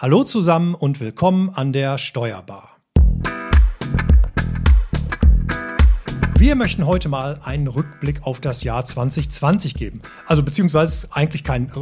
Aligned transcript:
Hallo 0.00 0.22
zusammen 0.22 0.76
und 0.76 1.00
willkommen 1.00 1.50
an 1.50 1.72
der 1.72 1.98
Steuerbar. 1.98 2.76
Wir 6.38 6.54
möchten 6.54 6.86
heute 6.86 7.08
mal 7.08 7.40
einen 7.42 7.66
Rückblick 7.66 8.22
auf 8.22 8.40
das 8.40 8.62
Jahr 8.62 8.86
2020 8.86 9.74
geben. 9.74 10.00
Also 10.24 10.44
beziehungsweise 10.44 11.08
eigentlich 11.10 11.42
kein 11.42 11.70
äh, 11.70 11.72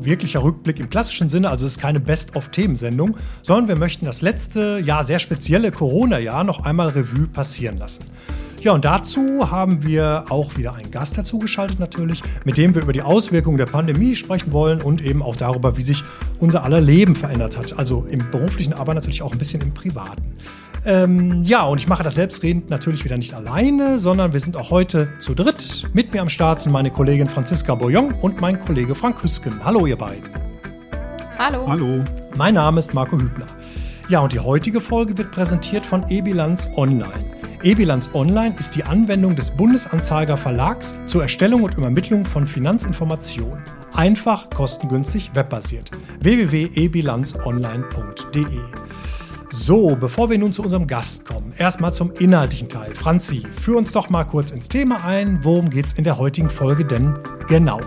wirklicher 0.00 0.42
Rückblick 0.42 0.80
im 0.80 0.88
klassischen 0.88 1.28
Sinne, 1.28 1.50
also 1.50 1.66
es 1.66 1.72
ist 1.72 1.78
keine 1.78 2.00
Best-of-Themensendung, 2.00 3.18
sondern 3.42 3.68
wir 3.68 3.76
möchten 3.76 4.06
das 4.06 4.22
letzte 4.22 4.78
Jahr, 4.78 5.04
sehr 5.04 5.18
spezielle 5.18 5.70
Corona-Jahr, 5.70 6.44
noch 6.44 6.64
einmal 6.64 6.88
Revue 6.88 7.26
passieren 7.26 7.76
lassen. 7.76 8.06
Ja, 8.66 8.72
und 8.72 8.84
dazu 8.84 9.48
haben 9.48 9.84
wir 9.84 10.24
auch 10.28 10.56
wieder 10.56 10.74
einen 10.74 10.90
Gast 10.90 11.16
dazugeschaltet 11.16 11.78
natürlich, 11.78 12.20
mit 12.44 12.56
dem 12.56 12.74
wir 12.74 12.82
über 12.82 12.92
die 12.92 13.02
Auswirkungen 13.02 13.58
der 13.58 13.66
Pandemie 13.66 14.16
sprechen 14.16 14.50
wollen 14.50 14.82
und 14.82 15.00
eben 15.00 15.22
auch 15.22 15.36
darüber, 15.36 15.76
wie 15.76 15.82
sich 15.82 16.02
unser 16.40 16.64
aller 16.64 16.80
Leben 16.80 17.14
verändert 17.14 17.56
hat. 17.56 17.78
Also 17.78 18.04
im 18.10 18.28
beruflichen, 18.32 18.72
aber 18.72 18.92
natürlich 18.92 19.22
auch 19.22 19.30
ein 19.30 19.38
bisschen 19.38 19.60
im 19.60 19.72
privaten. 19.72 20.34
Ähm, 20.84 21.44
ja, 21.44 21.62
und 21.62 21.78
ich 21.78 21.86
mache 21.86 22.02
das 22.02 22.16
selbstredend 22.16 22.68
natürlich 22.68 23.04
wieder 23.04 23.16
nicht 23.16 23.34
alleine, 23.34 24.00
sondern 24.00 24.32
wir 24.32 24.40
sind 24.40 24.56
auch 24.56 24.72
heute 24.72 25.10
zu 25.20 25.34
dritt. 25.34 25.84
Mit 25.92 26.12
mir 26.12 26.20
am 26.20 26.28
Start 26.28 26.58
sind 26.58 26.72
meine 26.72 26.90
Kollegin 26.90 27.28
Franziska 27.28 27.76
Boyon 27.76 28.14
und 28.14 28.40
mein 28.40 28.58
Kollege 28.58 28.96
Frank 28.96 29.22
Hüsken. 29.22 29.64
Hallo, 29.64 29.86
ihr 29.86 29.96
beiden. 29.96 30.24
Hallo. 31.38 31.68
Hallo. 31.68 32.02
Mein 32.36 32.54
Name 32.54 32.80
ist 32.80 32.94
Marco 32.94 33.16
Hübner. 33.16 33.46
Ja, 34.08 34.20
und 34.20 34.32
die 34.32 34.38
heutige 34.38 34.80
Folge 34.80 35.18
wird 35.18 35.32
präsentiert 35.32 35.84
von 35.84 36.08
eBilanz 36.08 36.70
Online. 36.76 37.24
eBilanz 37.64 38.08
Online 38.14 38.54
ist 38.56 38.76
die 38.76 38.84
Anwendung 38.84 39.34
des 39.34 39.50
Bundesanzeiger 39.50 40.36
Verlags 40.36 40.94
zur 41.06 41.22
Erstellung 41.22 41.64
und 41.64 41.74
Übermittlung 41.74 42.24
von 42.24 42.46
Finanzinformationen. 42.46 43.64
Einfach, 43.94 44.48
kostengünstig, 44.50 45.32
webbasiert. 45.34 45.90
www.ebilanzonline.de 46.20 48.60
so, 49.48 49.96
bevor 49.96 50.28
wir 50.28 50.38
nun 50.38 50.52
zu 50.52 50.62
unserem 50.62 50.86
Gast 50.86 51.24
kommen, 51.24 51.54
erstmal 51.56 51.92
zum 51.92 52.12
inhaltlichen 52.12 52.68
Teil. 52.68 52.94
Franzi, 52.94 53.42
führ 53.58 53.78
uns 53.78 53.92
doch 53.92 54.10
mal 54.10 54.24
kurz 54.24 54.50
ins 54.50 54.68
Thema 54.68 55.04
ein. 55.04 55.38
Worum 55.42 55.70
geht 55.70 55.86
es 55.86 55.94
in 55.94 56.04
der 56.04 56.18
heutigen 56.18 56.50
Folge 56.50 56.84
denn 56.84 57.14
genau? 57.48 57.80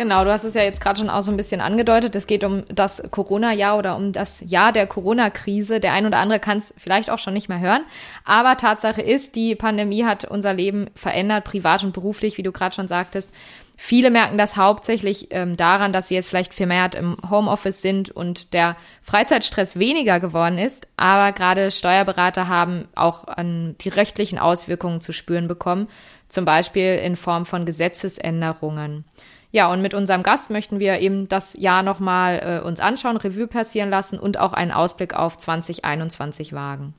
Genau, 0.00 0.24
du 0.24 0.32
hast 0.32 0.44
es 0.44 0.54
ja 0.54 0.62
jetzt 0.62 0.80
gerade 0.80 0.98
schon 0.98 1.10
auch 1.10 1.20
so 1.20 1.30
ein 1.30 1.36
bisschen 1.36 1.60
angedeutet. 1.60 2.16
Es 2.16 2.26
geht 2.26 2.42
um 2.42 2.64
das 2.70 3.02
Corona-Jahr 3.10 3.76
oder 3.76 3.96
um 3.96 4.12
das 4.12 4.42
Jahr 4.46 4.72
der 4.72 4.86
Corona-Krise. 4.86 5.78
Der 5.78 5.92
ein 5.92 6.06
oder 6.06 6.16
andere 6.16 6.40
kann 6.40 6.56
es 6.56 6.72
vielleicht 6.78 7.10
auch 7.10 7.18
schon 7.18 7.34
nicht 7.34 7.50
mehr 7.50 7.60
hören. 7.60 7.84
Aber 8.24 8.56
Tatsache 8.56 9.02
ist, 9.02 9.34
die 9.34 9.54
Pandemie 9.56 10.06
hat 10.06 10.24
unser 10.24 10.54
Leben 10.54 10.86
verändert, 10.94 11.44
privat 11.44 11.84
und 11.84 11.92
beruflich, 11.92 12.38
wie 12.38 12.42
du 12.42 12.50
gerade 12.50 12.74
schon 12.74 12.88
sagtest. 12.88 13.28
Viele 13.76 14.10
merken 14.10 14.38
das 14.38 14.56
hauptsächlich 14.56 15.28
ähm, 15.32 15.58
daran, 15.58 15.92
dass 15.92 16.08
sie 16.08 16.14
jetzt 16.14 16.30
vielleicht 16.30 16.54
vermehrt 16.54 16.94
im 16.94 17.18
Homeoffice 17.28 17.82
sind 17.82 18.08
und 18.08 18.54
der 18.54 18.76
Freizeitstress 19.02 19.78
weniger 19.78 20.18
geworden 20.18 20.56
ist. 20.56 20.88
Aber 20.96 21.32
gerade 21.32 21.70
Steuerberater 21.70 22.48
haben 22.48 22.88
auch 22.94 23.28
an 23.28 23.76
die 23.82 23.90
rechtlichen 23.90 24.38
Auswirkungen 24.38 25.02
zu 25.02 25.12
spüren 25.12 25.46
bekommen, 25.46 25.88
zum 26.30 26.46
Beispiel 26.46 26.94
in 26.94 27.16
Form 27.16 27.44
von 27.44 27.66
Gesetzesänderungen. 27.66 29.04
Ja, 29.52 29.72
und 29.72 29.82
mit 29.82 29.94
unserem 29.94 30.22
Gast 30.22 30.50
möchten 30.50 30.78
wir 30.78 31.00
eben 31.00 31.28
das 31.28 31.54
Jahr 31.54 31.82
nochmal 31.82 32.60
äh, 32.62 32.66
uns 32.66 32.78
anschauen, 32.78 33.16
Revue 33.16 33.48
passieren 33.48 33.90
lassen 33.90 34.18
und 34.18 34.38
auch 34.38 34.52
einen 34.52 34.70
Ausblick 34.70 35.14
auf 35.14 35.38
2021 35.38 36.52
wagen. 36.52 36.94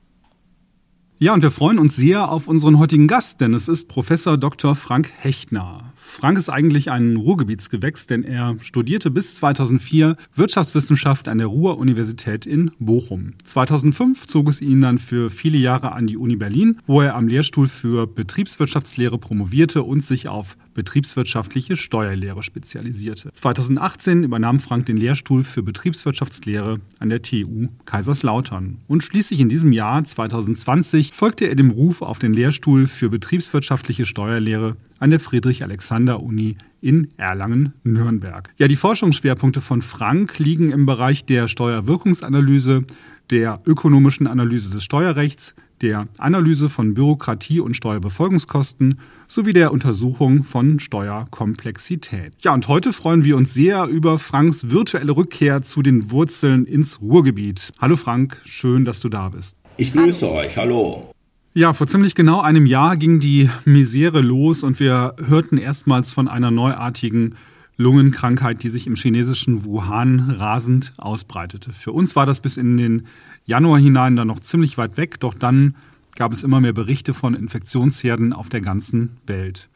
Ja, 1.16 1.32
und 1.34 1.42
wir 1.42 1.52
freuen 1.52 1.78
uns 1.78 1.96
sehr 1.96 2.30
auf 2.30 2.48
unseren 2.48 2.78
heutigen 2.78 3.06
Gast, 3.06 3.40
denn 3.40 3.54
es 3.54 3.68
ist 3.68 3.88
Professor 3.88 4.36
Dr. 4.36 4.74
Frank 4.74 5.10
Hechtner. 5.20 5.91
Frank 6.04 6.36
ist 6.36 6.48
eigentlich 6.48 6.90
ein 6.90 7.16
Ruhrgebietsgewächs, 7.16 8.08
denn 8.08 8.24
er 8.24 8.56
studierte 8.60 9.10
bis 9.10 9.36
2004 9.36 10.16
Wirtschaftswissenschaft 10.34 11.28
an 11.28 11.38
der 11.38 11.46
Ruhr-Universität 11.46 12.44
in 12.44 12.72
Bochum. 12.80 13.34
2005 13.44 14.26
zog 14.26 14.48
es 14.48 14.60
ihn 14.60 14.80
dann 14.80 14.98
für 14.98 15.30
viele 15.30 15.58
Jahre 15.58 15.92
an 15.92 16.08
die 16.08 16.16
Uni 16.16 16.36
Berlin, 16.36 16.80
wo 16.86 17.00
er 17.00 17.14
am 17.14 17.28
Lehrstuhl 17.28 17.68
für 17.68 18.08
Betriebswirtschaftslehre 18.08 19.16
promovierte 19.16 19.84
und 19.84 20.04
sich 20.04 20.28
auf 20.28 20.56
betriebswirtschaftliche 20.74 21.76
Steuerlehre 21.76 22.42
spezialisierte. 22.42 23.30
2018 23.32 24.24
übernahm 24.24 24.58
Frank 24.58 24.86
den 24.86 24.96
Lehrstuhl 24.96 25.44
für 25.44 25.62
Betriebswirtschaftslehre 25.62 26.80
an 26.98 27.08
der 27.08 27.22
TU 27.22 27.68
Kaiserslautern. 27.84 28.78
Und 28.88 29.04
schließlich 29.04 29.40
in 29.40 29.48
diesem 29.48 29.72
Jahr 29.72 30.02
2020 30.02 31.12
folgte 31.12 31.46
er 31.46 31.54
dem 31.54 31.70
Ruf 31.70 32.02
auf 32.02 32.18
den 32.18 32.32
Lehrstuhl 32.32 32.88
für 32.88 33.08
betriebswirtschaftliche 33.08 34.06
Steuerlehre 34.06 34.76
an 35.02 35.10
der 35.10 35.18
Friedrich-Alexander-Uni 35.18 36.56
in 36.80 37.08
Erlangen-Nürnberg. 37.16 38.54
Ja, 38.56 38.68
die 38.68 38.76
Forschungsschwerpunkte 38.76 39.60
von 39.60 39.82
Frank 39.82 40.38
liegen 40.38 40.70
im 40.70 40.86
Bereich 40.86 41.24
der 41.24 41.48
Steuerwirkungsanalyse, 41.48 42.84
der 43.30 43.60
ökonomischen 43.66 44.28
Analyse 44.28 44.70
des 44.70 44.84
Steuerrechts, 44.84 45.54
der 45.80 46.06
Analyse 46.18 46.70
von 46.70 46.94
Bürokratie 46.94 47.58
und 47.58 47.76
Steuerbefolgungskosten 47.76 49.00
sowie 49.26 49.52
der 49.52 49.72
Untersuchung 49.72 50.44
von 50.44 50.78
Steuerkomplexität. 50.78 52.34
Ja, 52.42 52.54
und 52.54 52.68
heute 52.68 52.92
freuen 52.92 53.24
wir 53.24 53.36
uns 53.36 53.52
sehr 53.52 53.86
über 53.86 54.20
Franks 54.20 54.70
virtuelle 54.70 55.16
Rückkehr 55.16 55.62
zu 55.62 55.82
den 55.82 56.12
Wurzeln 56.12 56.64
ins 56.64 57.00
Ruhrgebiet. 57.00 57.72
Hallo 57.80 57.96
Frank, 57.96 58.40
schön, 58.44 58.84
dass 58.84 59.00
du 59.00 59.08
da 59.08 59.30
bist. 59.30 59.56
Ich 59.78 59.92
grüße 59.92 60.26
hallo. 60.26 60.38
euch, 60.38 60.56
hallo. 60.56 61.11
Ja, 61.54 61.74
vor 61.74 61.86
ziemlich 61.86 62.14
genau 62.14 62.40
einem 62.40 62.64
Jahr 62.64 62.96
ging 62.96 63.20
die 63.20 63.50
Misere 63.66 64.22
los 64.22 64.62
und 64.62 64.80
wir 64.80 65.16
hörten 65.22 65.58
erstmals 65.58 66.10
von 66.10 66.26
einer 66.26 66.50
neuartigen 66.50 67.34
Lungenkrankheit, 67.76 68.62
die 68.62 68.70
sich 68.70 68.86
im 68.86 68.94
chinesischen 68.94 69.62
Wuhan 69.62 70.30
rasend 70.30 70.94
ausbreitete. 70.96 71.74
Für 71.74 71.92
uns 71.92 72.16
war 72.16 72.24
das 72.24 72.40
bis 72.40 72.56
in 72.56 72.78
den 72.78 73.06
Januar 73.44 73.78
hinein 73.78 74.16
dann 74.16 74.28
noch 74.28 74.40
ziemlich 74.40 74.78
weit 74.78 74.96
weg, 74.96 75.20
doch 75.20 75.34
dann 75.34 75.74
gab 76.16 76.32
es 76.32 76.42
immer 76.42 76.62
mehr 76.62 76.72
Berichte 76.72 77.12
von 77.12 77.34
Infektionsherden 77.34 78.32
auf 78.32 78.48
der 78.48 78.62
ganzen 78.62 79.18
Welt. 79.26 79.68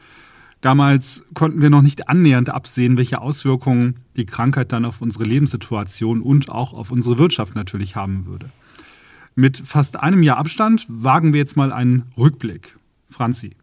Damals 0.62 1.24
konnten 1.34 1.60
wir 1.60 1.68
noch 1.68 1.82
nicht 1.82 2.08
annähernd 2.08 2.48
absehen, 2.48 2.96
welche 2.96 3.20
Auswirkungen 3.20 3.96
die 4.16 4.24
Krankheit 4.24 4.72
dann 4.72 4.86
auf 4.86 5.02
unsere 5.02 5.24
Lebenssituation 5.24 6.22
und 6.22 6.48
auch 6.48 6.72
auf 6.72 6.90
unsere 6.90 7.18
Wirtschaft 7.18 7.54
natürlich 7.54 7.96
haben 7.96 8.24
würde. 8.24 8.46
Mit 9.36 9.58
fast 9.58 10.00
einem 10.00 10.22
Jahr 10.22 10.38
Abstand 10.38 10.86
wagen 10.88 11.34
wir 11.34 11.40
jetzt 11.40 11.56
mal 11.56 11.70
einen 11.70 12.10
Rückblick. 12.16 12.78
Franzi. 13.10 13.54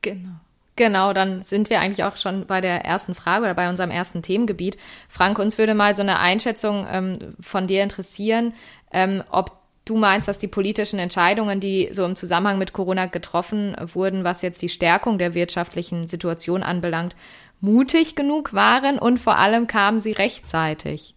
Genau. 0.00 0.30
Genau, 0.76 1.12
dann 1.12 1.42
sind 1.42 1.68
wir 1.68 1.78
eigentlich 1.78 2.04
auch 2.04 2.16
schon 2.16 2.46
bei 2.46 2.62
der 2.62 2.86
ersten 2.86 3.14
Frage 3.14 3.44
oder 3.44 3.52
bei 3.52 3.68
unserem 3.68 3.90
ersten 3.90 4.22
Themengebiet. 4.22 4.78
Frank, 5.10 5.38
uns 5.38 5.58
würde 5.58 5.74
mal 5.74 5.94
so 5.94 6.00
eine 6.00 6.18
Einschätzung 6.20 6.86
ähm, 6.90 7.18
von 7.38 7.66
dir 7.66 7.82
interessieren, 7.82 8.54
ähm, 8.90 9.22
ob 9.30 9.58
du 9.84 9.98
meinst, 9.98 10.26
dass 10.26 10.38
die 10.38 10.48
politischen 10.48 10.98
Entscheidungen, 10.98 11.60
die 11.60 11.90
so 11.92 12.06
im 12.06 12.16
Zusammenhang 12.16 12.58
mit 12.58 12.72
Corona 12.72 13.04
getroffen 13.04 13.76
wurden, 13.92 14.24
was 14.24 14.40
jetzt 14.40 14.62
die 14.62 14.70
Stärkung 14.70 15.18
der 15.18 15.34
wirtschaftlichen 15.34 16.06
Situation 16.06 16.62
anbelangt, 16.62 17.14
mutig 17.60 18.14
genug 18.16 18.54
waren 18.54 18.98
und 18.98 19.18
vor 19.18 19.36
allem 19.36 19.66
kamen 19.66 20.00
sie 20.00 20.12
rechtzeitig. 20.12 21.14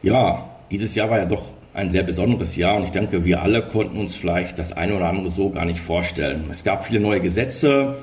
Ja, 0.00 0.48
dieses 0.70 0.94
Jahr 0.94 1.10
war 1.10 1.18
ja 1.18 1.26
doch 1.26 1.52
ein 1.72 1.90
sehr 1.90 2.02
besonderes 2.02 2.56
Jahr 2.56 2.76
und 2.76 2.84
ich 2.84 2.90
denke, 2.90 3.24
wir 3.24 3.42
alle 3.42 3.62
konnten 3.62 3.98
uns 3.98 4.16
vielleicht 4.16 4.58
das 4.58 4.72
eine 4.72 4.96
oder 4.96 5.08
andere 5.08 5.30
so 5.30 5.50
gar 5.50 5.64
nicht 5.64 5.80
vorstellen. 5.80 6.46
Es 6.50 6.64
gab 6.64 6.84
viele 6.84 7.00
neue 7.00 7.20
Gesetze, 7.20 7.96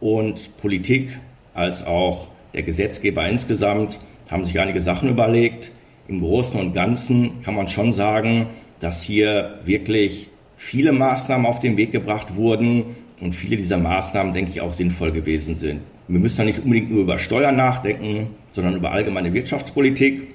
und 0.00 0.56
Politik 0.58 1.18
als 1.54 1.84
auch 1.84 2.28
der 2.54 2.62
Gesetzgeber 2.62 3.28
insgesamt 3.28 3.98
haben 4.30 4.44
sich 4.44 4.58
einige 4.60 4.80
Sachen 4.80 5.08
überlegt. 5.08 5.72
Im 6.06 6.20
Großen 6.20 6.58
und 6.58 6.72
Ganzen 6.72 7.42
kann 7.42 7.54
man 7.54 7.68
schon 7.68 7.92
sagen, 7.92 8.48
dass 8.80 9.02
hier 9.02 9.58
wirklich 9.64 10.28
viele 10.56 10.92
Maßnahmen 10.92 11.46
auf 11.46 11.60
den 11.60 11.76
Weg 11.76 11.92
gebracht 11.92 12.36
wurden 12.36 12.96
und 13.20 13.34
viele 13.34 13.56
dieser 13.56 13.78
Maßnahmen, 13.78 14.32
denke 14.32 14.50
ich, 14.50 14.60
auch 14.60 14.72
sinnvoll 14.72 15.12
gewesen 15.12 15.54
sind. 15.54 15.80
Wir 16.06 16.20
müssen 16.20 16.38
da 16.38 16.44
nicht 16.44 16.60
unbedingt 16.60 16.90
nur 16.90 17.02
über 17.02 17.18
Steuern 17.18 17.56
nachdenken, 17.56 18.28
sondern 18.50 18.76
über 18.76 18.92
allgemeine 18.92 19.34
Wirtschaftspolitik. 19.34 20.34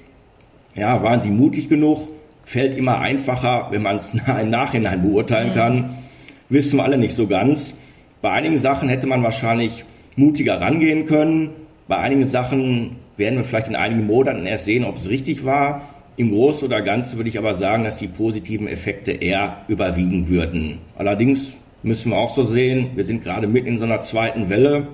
Ja, 0.74 1.02
waren 1.02 1.20
sie 1.20 1.30
mutig 1.30 1.68
genug? 1.68 2.08
Fällt 2.44 2.74
immer 2.74 3.00
einfacher, 3.00 3.68
wenn 3.70 3.82
man 3.82 3.96
es 3.96 4.12
im 4.40 4.48
Nachhinein 4.48 5.02
beurteilen 5.02 5.54
kann. 5.54 5.90
Wissen 6.48 6.76
wir 6.76 6.84
alle 6.84 6.98
nicht 6.98 7.16
so 7.16 7.26
ganz. 7.26 7.74
Bei 8.22 8.30
einigen 8.30 8.58
Sachen 8.58 8.88
hätte 8.88 9.06
man 9.06 9.22
wahrscheinlich 9.22 9.84
mutiger 10.16 10.60
rangehen 10.60 11.06
können. 11.06 11.52
Bei 11.88 11.98
einigen 11.98 12.28
Sachen 12.28 12.96
werden 13.16 13.36
wir 13.36 13.44
vielleicht 13.44 13.68
in 13.68 13.76
einigen 13.76 14.06
Monaten 14.06 14.46
erst 14.46 14.64
sehen, 14.64 14.84
ob 14.84 14.96
es 14.96 15.08
richtig 15.08 15.44
war. 15.44 15.82
Im 16.16 16.30
Großen 16.30 16.66
oder 16.66 16.80
Ganzen 16.80 17.16
würde 17.16 17.28
ich 17.28 17.38
aber 17.38 17.54
sagen, 17.54 17.84
dass 17.84 17.98
die 17.98 18.08
positiven 18.08 18.68
Effekte 18.68 19.12
eher 19.12 19.58
überwiegen 19.68 20.28
würden. 20.28 20.78
Allerdings 20.96 21.54
müssen 21.82 22.12
wir 22.12 22.18
auch 22.18 22.34
so 22.34 22.44
sehen, 22.44 22.90
wir 22.94 23.04
sind 23.04 23.22
gerade 23.22 23.46
mitten 23.46 23.68
in 23.68 23.78
so 23.78 23.84
einer 23.84 24.00
zweiten 24.00 24.48
Welle. 24.48 24.88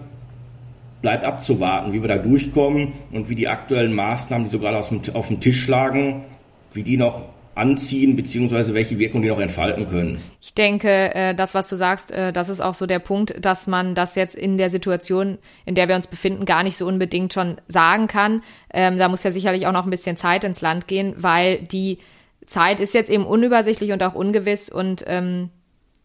Bleibt 1.03 1.25
abzuwarten, 1.25 1.93
wie 1.93 2.03
wir 2.03 2.09
da 2.09 2.19
durchkommen 2.19 2.93
und 3.13 3.29
wie 3.29 3.35
die 3.35 3.49
aktuellen 3.49 3.95
Maßnahmen, 3.95 4.47
die 4.47 4.51
so 4.53 4.59
gerade 4.59 4.79
auf 4.79 5.29
dem 5.29 5.41
Tisch 5.41 5.69
lagen, 5.69 6.25
wie 6.73 6.83
die 6.83 6.97
noch 6.97 7.23
anziehen, 7.55 8.17
beziehungsweise 8.17 8.75
welche 8.75 8.99
Wirkung 8.99 9.23
die 9.23 9.29
noch 9.29 9.41
entfalten 9.41 9.89
können. 9.89 10.21
Ich 10.41 10.55
denke, 10.55 11.15
äh, 11.15 11.35
das, 11.35 11.55
was 11.55 11.69
du 11.69 11.77
sagst, 11.77 12.11
äh, 12.13 12.33
das 12.33 12.49
ist 12.49 12.61
auch 12.61 12.75
so 12.75 12.87
der 12.87 12.99
Punkt, 13.01 13.35
dass 13.45 13.67
man 13.67 13.95
das 13.95 14.15
jetzt 14.15 14.35
in 14.35 14.57
der 14.57 14.71
Situation, 14.71 15.39
in 15.65 15.75
der 15.75 15.89
wir 15.89 15.97
uns 15.97 16.07
befinden, 16.07 16.45
gar 16.45 16.63
nicht 16.63 16.77
so 16.77 16.87
unbedingt 16.87 17.33
schon 17.33 17.57
sagen 17.69 18.07
kann. 18.07 18.43
Ähm, 18.73 18.99
da 18.99 19.09
muss 19.09 19.25
ja 19.25 19.31
sicherlich 19.31 19.67
auch 19.67 19.73
noch 19.73 19.85
ein 19.85 19.91
bisschen 19.91 20.17
Zeit 20.17 20.45
ins 20.45 20.61
Land 20.61 20.87
gehen, 20.87 21.15
weil 21.17 21.59
die 21.59 21.99
Zeit 22.47 22.81
ist 22.81 22.95
jetzt 22.95 23.11
eben 23.11 23.27
unübersichtlich 23.27 23.93
und 23.93 24.03
auch 24.03 24.15
ungewiss 24.15 24.71
und 24.71 25.05
ähm, 25.07 25.51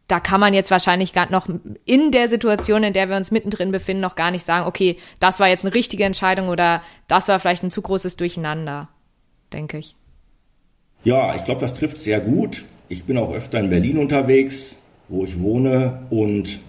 da 0.07 0.19
kann 0.19 0.39
man 0.39 0.53
jetzt 0.53 0.69
wahrscheinlich 0.69 1.13
gar 1.13 1.31
noch 1.31 1.47
in 1.85 2.11
der 2.11 2.29
Situation, 2.29 2.83
in 2.83 2.93
der 2.93 3.09
wir 3.09 3.17
uns 3.17 3.31
mittendrin 3.31 3.71
befinden, 3.71 4.01
noch 4.01 4.15
gar 4.15 4.29
nicht 4.29 4.45
sagen, 4.45 4.67
okay, 4.67 4.97
das 5.19 5.39
war 5.39 5.47
jetzt 5.47 5.65
eine 5.65 5.73
richtige 5.73 6.03
Entscheidung 6.03 6.49
oder 6.49 6.83
das 7.07 7.27
war 7.27 7.39
vielleicht 7.39 7.63
ein 7.63 7.71
zu 7.71 7.81
großes 7.81 8.15
Durcheinander, 8.17 8.87
denke 9.51 9.79
ich. 9.79 9.95
Ja, 11.05 11.35
ich 11.35 11.43
glaube, 11.43 11.61
das 11.61 11.75
trifft 11.75 11.99
sehr 11.99 12.19
gut. 12.19 12.65
Ich 12.89 13.03
bin 13.03 13.17
auch 13.17 13.31
öfter 13.31 13.59
in 13.59 13.69
Berlin 13.69 13.99
unterwegs, 13.99 14.75
wo 15.07 15.23
ich 15.23 15.39
wohne. 15.39 15.99
Und 16.09 16.59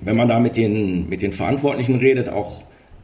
wenn 0.00 0.16
man 0.16 0.28
da 0.28 0.40
mit 0.40 0.56
den, 0.56 1.08
mit 1.08 1.22
den 1.22 1.32
Verantwortlichen 1.32 1.94
redet, 1.94 2.28
auch 2.28 2.62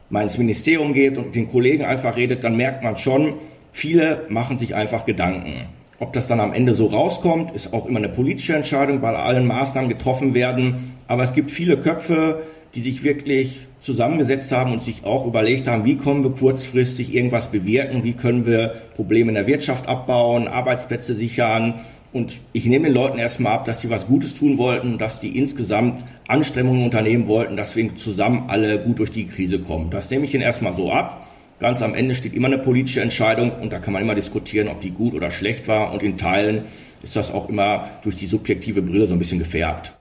mal 0.09 0.23
ins 0.23 0.37
Ministerium 0.37 0.93
geht 0.93 1.17
und 1.17 1.27
mit 1.27 1.35
den 1.35 1.49
Kollegen 1.49 1.85
einfach 1.85 2.17
redet, 2.17 2.43
dann 2.43 2.57
merkt 2.57 2.83
man 2.83 2.97
schon, 2.97 3.35
viele 3.71 4.25
machen 4.27 4.57
sich 4.57 4.75
einfach 4.75 5.05
Gedanken. 5.05 5.69
Ob 5.97 6.11
das 6.11 6.27
dann 6.27 6.41
am 6.41 6.53
Ende 6.53 6.73
so 6.73 6.87
rauskommt, 6.87 7.53
ist 7.53 7.71
auch 7.71 7.85
immer 7.85 7.99
eine 7.99 8.09
politische 8.09 8.55
Entscheidung, 8.55 9.01
weil 9.01 9.15
allen 9.15 9.47
Maßnahmen 9.47 9.89
getroffen 9.89 10.33
werden. 10.33 10.95
Aber 11.07 11.23
es 11.23 11.33
gibt 11.33 11.51
viele 11.51 11.77
Köpfe, 11.77 12.41
die 12.75 12.81
sich 12.81 13.03
wirklich 13.03 13.67
zusammengesetzt 13.79 14.51
haben 14.51 14.73
und 14.73 14.83
sich 14.83 15.03
auch 15.03 15.25
überlegt 15.25 15.67
haben, 15.67 15.85
wie 15.85 15.97
können 15.97 16.23
wir 16.23 16.31
kurzfristig 16.31 17.13
irgendwas 17.13 17.49
bewirken, 17.51 18.03
wie 18.03 18.13
können 18.13 18.45
wir 18.45 18.73
Probleme 18.95 19.29
in 19.29 19.35
der 19.35 19.47
Wirtschaft 19.47 19.87
abbauen, 19.87 20.47
Arbeitsplätze 20.47 21.15
sichern. 21.15 21.81
Und 22.11 22.39
ich 22.53 22.65
nehme 22.65 22.87
den 22.87 22.93
Leuten 22.93 23.19
erstmal 23.19 23.53
ab, 23.53 23.65
dass 23.65 23.81
sie 23.81 23.89
was 23.89 24.07
Gutes 24.07 24.33
tun 24.33 24.57
wollten, 24.57 24.97
dass 24.97 25.19
die 25.19 25.37
insgesamt 25.37 26.03
Anstrengungen 26.27 26.83
unternehmen 26.83 27.27
wollten, 27.27 27.55
dass 27.55 27.75
wir 27.75 27.95
zusammen 27.95 28.45
alle 28.47 28.79
gut 28.79 28.99
durch 28.99 29.11
die 29.11 29.27
Krise 29.27 29.59
kommen. 29.59 29.91
Das 29.91 30.09
nehme 30.09 30.25
ich 30.25 30.33
ihnen 30.33 30.43
erstmal 30.43 30.73
so 30.73 30.91
ab. 30.91 31.27
Ganz 31.59 31.81
am 31.81 31.93
Ende 31.93 32.15
steht 32.15 32.33
immer 32.33 32.47
eine 32.47 32.57
politische 32.57 33.01
Entscheidung 33.01 33.51
und 33.51 33.73
da 33.73 33.79
kann 33.79 33.93
man 33.93 34.01
immer 34.01 34.15
diskutieren, 34.15 34.69
ob 34.69 34.81
die 34.81 34.91
gut 34.91 35.13
oder 35.13 35.29
schlecht 35.29 35.67
war. 35.67 35.91
Und 35.93 36.01
in 36.03 36.17
Teilen 36.17 36.63
ist 37.03 37.15
das 37.15 37.31
auch 37.31 37.49
immer 37.49 37.89
durch 38.03 38.15
die 38.15 38.27
subjektive 38.27 38.81
Brille 38.81 39.07
so 39.07 39.13
ein 39.13 39.19
bisschen 39.19 39.39
gefärbt. 39.39 39.93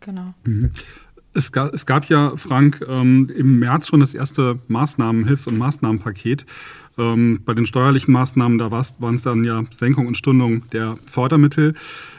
Genau. 0.00 0.32
Mhm. 0.44 0.72
Es 1.38 1.52
gab, 1.52 1.72
es 1.72 1.86
gab 1.86 2.06
ja, 2.06 2.36
Frank, 2.36 2.84
ähm, 2.88 3.30
im 3.32 3.60
März 3.60 3.86
schon 3.86 4.00
das 4.00 4.12
erste 4.12 4.58
Maßnahmen, 4.66 5.24
Hilfs- 5.24 5.46
und 5.46 5.56
Maßnahmenpaket. 5.56 6.44
Ähm, 6.98 7.42
bei 7.44 7.54
den 7.54 7.64
steuerlichen 7.64 8.12
Maßnahmen, 8.12 8.58
da 8.58 8.72
waren 8.72 9.14
es 9.14 9.22
dann 9.22 9.44
ja 9.44 9.62
Senkung 9.70 10.08
und 10.08 10.16
Stundung 10.16 10.68
der 10.70 10.96
Fördermittel. 11.06 11.74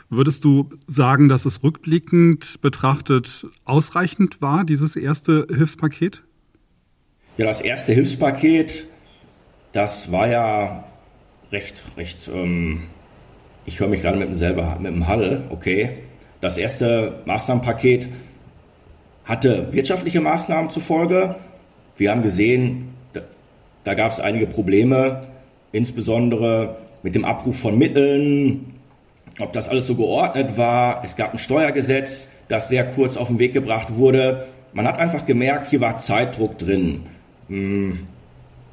Würdest 0.10 0.46
du 0.46 0.70
sagen, 0.88 1.28
dass 1.28 1.46
es 1.46 1.62
rückblickend 1.64 2.62
betrachtet 2.62 3.46
ausreichend 3.66 4.42
war, 4.42 4.64
dieses 4.64 4.96
erste 4.96 5.46
Hilfspaket? 5.54 6.24
Ja, 7.36 7.46
das 7.46 7.60
erste 7.60 7.92
Hilfspaket, 7.92 8.88
das 9.74 10.14
war 10.14 10.30
ja 10.30 10.86
recht, 11.52 11.84
recht, 11.98 12.32
ähm, 12.34 12.84
ich 13.66 13.82
höre 13.82 13.90
mich 13.90 14.02
gerade 14.02 14.18
mit 14.18 14.30
dem 14.30 14.36
selber, 14.36 14.78
mit 14.80 14.94
dem 14.94 15.08
Hall, 15.10 15.46
okay. 15.50 16.00
Das 16.40 16.58
erste 16.58 17.22
Maßnahmenpaket, 17.26 18.08
hatte 19.30 19.72
wirtschaftliche 19.72 20.22
Maßnahmen 20.22 20.72
zufolge. 20.72 21.36
Wir 21.96 22.10
haben 22.10 22.24
gesehen, 22.24 22.96
da, 23.14 23.22
da 23.84 23.94
gab 23.94 24.12
es 24.12 24.20
einige 24.20 24.48
Probleme, 24.48 25.28
insbesondere 25.72 26.78
mit 27.04 27.14
dem 27.14 27.24
Abruf 27.24 27.60
von 27.60 27.78
Mitteln, 27.78 28.74
ob 29.40 29.54
das 29.54 29.70
alles 29.70 29.86
so 29.86 29.96
geordnet 29.96 30.58
war. 30.58 31.04
Es 31.06 31.16
gab 31.16 31.32
ein 31.32 31.38
Steuergesetz, 31.38 32.28
das 32.48 32.70
sehr 32.70 32.90
kurz 32.90 33.18
auf 33.18 33.28
den 33.28 33.38
Weg 33.38 33.54
gebracht 33.54 33.96
wurde. 33.96 34.48
Man 34.74 34.88
hat 34.88 34.98
einfach 34.98 35.26
gemerkt, 35.26 35.68
hier 35.68 35.80
war 35.80 36.00
Zeitdruck 36.00 36.58
drin. 36.58 37.04
Hm. 37.50 38.08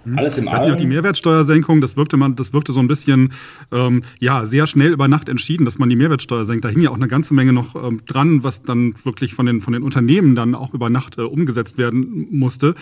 Hm. 0.07 0.19
Alles 0.19 0.39
im 0.39 0.47
Allem. 0.49 0.71
Ja 0.71 0.77
die 0.77 0.87
Mehrwertsteuersenkung, 0.87 1.81
das 1.81 1.97
wirkte 1.97 2.17
man, 2.17 2.37
das 2.37 2.53
wirkte 2.53 2.73
so 2.73 2.79
ein 2.79 2.87
bisschen, 2.87 3.33
ähm, 3.73 4.03
ja, 4.21 4.45
sehr 4.45 4.69
schnell 4.69 4.93
über 4.93 5.09
Nacht 5.09 5.29
entschieden, 5.29 5.65
dass 5.65 5.79
man 5.79 5.89
die 5.89 5.97
Mehrwertsteuer 5.97 6.45
senkt. 6.45 6.65
Da 6.65 6.69
hing 6.69 6.81
ja 6.81 6.91
auch 6.91 6.97
eine 6.97 7.09
ganze 7.09 7.35
Menge 7.35 7.53
noch 7.53 7.75
ähm, 7.75 8.01
dran, 8.07 8.45
was 8.45 8.63
dann 8.63 8.95
wirklich 9.05 9.35
von 9.35 9.47
den, 9.47 9.61
von 9.61 9.73
den 9.73 9.83
Unternehmen 9.83 10.37
dann 10.37 10.55
auch 10.55 10.75
über 10.75 10.91
Nacht 10.91 11.19
äh, 11.19 11.23
umgesetzt 11.23 11.77
werden 11.77 12.29
musste. 12.31 12.77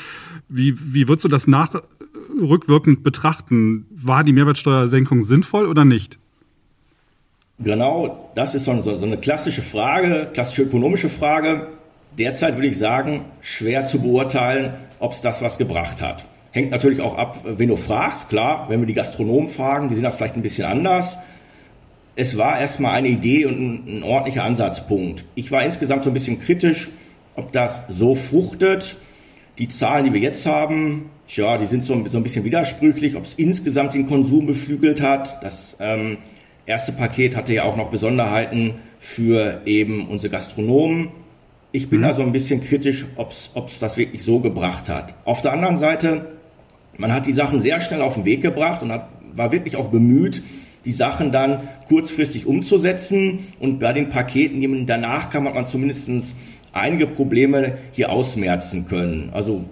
Wie, 0.50 0.75
wie 0.94 1.09
würdest 1.09 1.25
du 1.25 1.29
das 1.29 1.47
nach, 1.47 1.71
rückwirkend 2.41 3.03
betrachten? 3.03 3.87
War 3.91 4.23
die 4.23 4.32
Mehrwertsteuersenkung 4.32 5.23
sinnvoll 5.23 5.67
oder 5.67 5.85
nicht? 5.87 6.19
Genau, 7.59 8.32
das 8.35 8.55
ist 8.55 8.65
so, 8.65 8.82
so, 8.82 8.97
so 8.97 9.06
eine 9.06 9.17
klassische 9.17 9.62
Frage, 9.62 10.29
klassische 10.35 10.65
ökonomische 10.65 11.09
Frage. 11.09 11.69
Derzeit 12.19 12.56
würde 12.56 12.67
ich 12.67 12.79
sagen, 12.79 13.25
schwer 13.41 13.87
zu 13.87 14.00
beurteilen, 14.00 14.75
ob 14.99 15.12
es 15.12 15.20
das 15.20 15.41
was 15.41 15.56
gebracht 15.56 16.03
hat. 16.03 16.27
Hängt 16.55 16.71
natürlich 16.71 17.01
auch 17.01 17.19
ab, 17.19 17.41
wen 17.45 17.69
du 17.69 17.75
fragst. 17.75 18.29
Klar, 18.29 18.67
wenn 18.69 18.79
wir 18.79 18.87
die 18.87 18.95
Gastronomen 18.95 19.49
fragen, 19.49 19.89
die 19.89 19.97
sehen 19.97 20.05
das 20.05 20.15
vielleicht 20.15 20.37
ein 20.37 20.43
bisschen 20.43 20.67
anders. 20.67 21.19
Es 22.15 22.39
war 22.39 22.61
erstmal 22.61 22.93
eine 22.93 23.09
Idee 23.09 23.47
und 23.47 23.59
ein, 23.59 23.99
ein 23.99 24.03
ordentlicher 24.05 24.45
Ansatzpunkt. 24.45 25.25
Ich 25.35 25.51
war 25.51 25.65
insgesamt 25.65 26.05
so 26.05 26.11
ein 26.11 26.15
bisschen 26.15 26.39
kritisch, 26.39 26.91
ob 27.35 27.51
das 27.51 27.83
so 27.89 28.15
fruchtet. 28.15 28.95
Die 29.59 29.67
Zahlen, 29.67 30.05
die 30.05 30.12
wir 30.12 30.21
jetzt 30.21 30.47
haben, 30.47 31.11
tja, 31.27 31.59
die 31.59 31.65
sind 31.65 31.85
so, 31.85 32.06
so 32.06 32.19
ein 32.19 32.23
bisschen 32.23 32.45
widersprüchlich, 32.45 33.17
ob 33.17 33.25
es 33.25 33.35
insgesamt 33.35 33.95
den 33.95 34.06
Konsum 34.06 34.47
beflügelt 34.47 35.03
hat. 35.03 35.43
Das 35.43 35.77
ähm, 35.81 36.19
erste 36.67 36.93
Paket 36.93 37.35
hatte 37.35 37.53
ja 37.53 37.65
auch 37.65 37.77
noch 37.77 37.91
Besonderheiten 37.91 38.77
für 39.01 39.62
eben 39.65 40.06
unsere 40.06 40.31
Gastronomen. 40.31 41.09
Ich 41.73 41.91
bin 41.91 41.99
mhm. 41.99 42.05
also 42.05 42.23
ein 42.23 42.31
bisschen 42.31 42.61
kritisch, 42.61 43.06
ob 43.17 43.33
es 43.33 43.51
das 43.81 43.97
wirklich 43.97 44.23
so 44.23 44.39
gebracht 44.39 44.89
hat. 44.89 45.15
Auf 45.25 45.43
der 45.43 45.53
anderen 45.53 45.79
Seite 45.79 46.35
man 46.99 47.12
hat 47.12 47.26
die 47.26 47.32
Sachen 47.32 47.61
sehr 47.61 47.81
schnell 47.81 48.00
auf 48.00 48.14
den 48.14 48.25
Weg 48.25 48.43
gebracht 48.43 48.82
und 48.82 48.93
hat, 48.93 49.08
war 49.35 49.52
wirklich 49.52 49.76
auch 49.76 49.88
bemüht, 49.88 50.43
die 50.85 50.93
Sachen 50.93 51.32
dann 51.32 51.69
kurzfristig 51.88 52.46
umzusetzen. 52.46 53.41
Und 53.58 53.79
bei 53.81 53.93
den 53.93 54.08
Paketen, 54.08 54.61
die 54.61 54.87
danach 54.87 55.31
kam, 55.31 55.46
hat 55.46 55.55
man 55.55 55.67
zumindest 55.67 56.35
einige 56.73 57.06
Probleme 57.06 57.79
hier 57.93 58.11
ausmerzen 58.11 58.87
können. 58.87 59.31
Also 59.32 59.64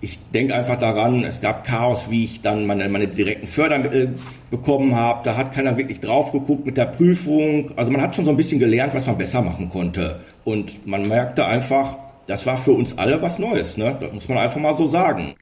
ich 0.00 0.18
denke 0.34 0.54
einfach 0.54 0.76
daran, 0.76 1.24
es 1.24 1.40
gab 1.40 1.64
Chaos, 1.64 2.10
wie 2.10 2.24
ich 2.24 2.42
dann 2.42 2.66
meine, 2.66 2.88
meine 2.88 3.06
direkten 3.06 3.46
Fördermittel 3.46 4.14
bekommen 4.50 4.96
habe. 4.96 5.20
Da 5.24 5.36
hat 5.36 5.52
keiner 5.52 5.78
wirklich 5.78 6.00
drauf 6.00 6.32
geguckt 6.32 6.66
mit 6.66 6.76
der 6.76 6.86
Prüfung. 6.86 7.70
Also 7.76 7.92
man 7.92 8.02
hat 8.02 8.16
schon 8.16 8.24
so 8.24 8.32
ein 8.32 8.36
bisschen 8.36 8.58
gelernt, 8.58 8.94
was 8.94 9.06
man 9.06 9.16
besser 9.16 9.42
machen 9.42 9.68
konnte. 9.68 10.20
Und 10.44 10.86
man 10.86 11.02
merkte 11.02 11.46
einfach, 11.46 11.96
das 12.26 12.44
war 12.46 12.56
für 12.56 12.72
uns 12.72 12.98
alle 12.98 13.22
was 13.22 13.38
Neues. 13.38 13.76
Ne? 13.76 13.96
Das 14.00 14.12
muss 14.12 14.28
man 14.28 14.38
einfach 14.38 14.60
mal 14.60 14.74
so 14.74 14.88
sagen 14.88 15.34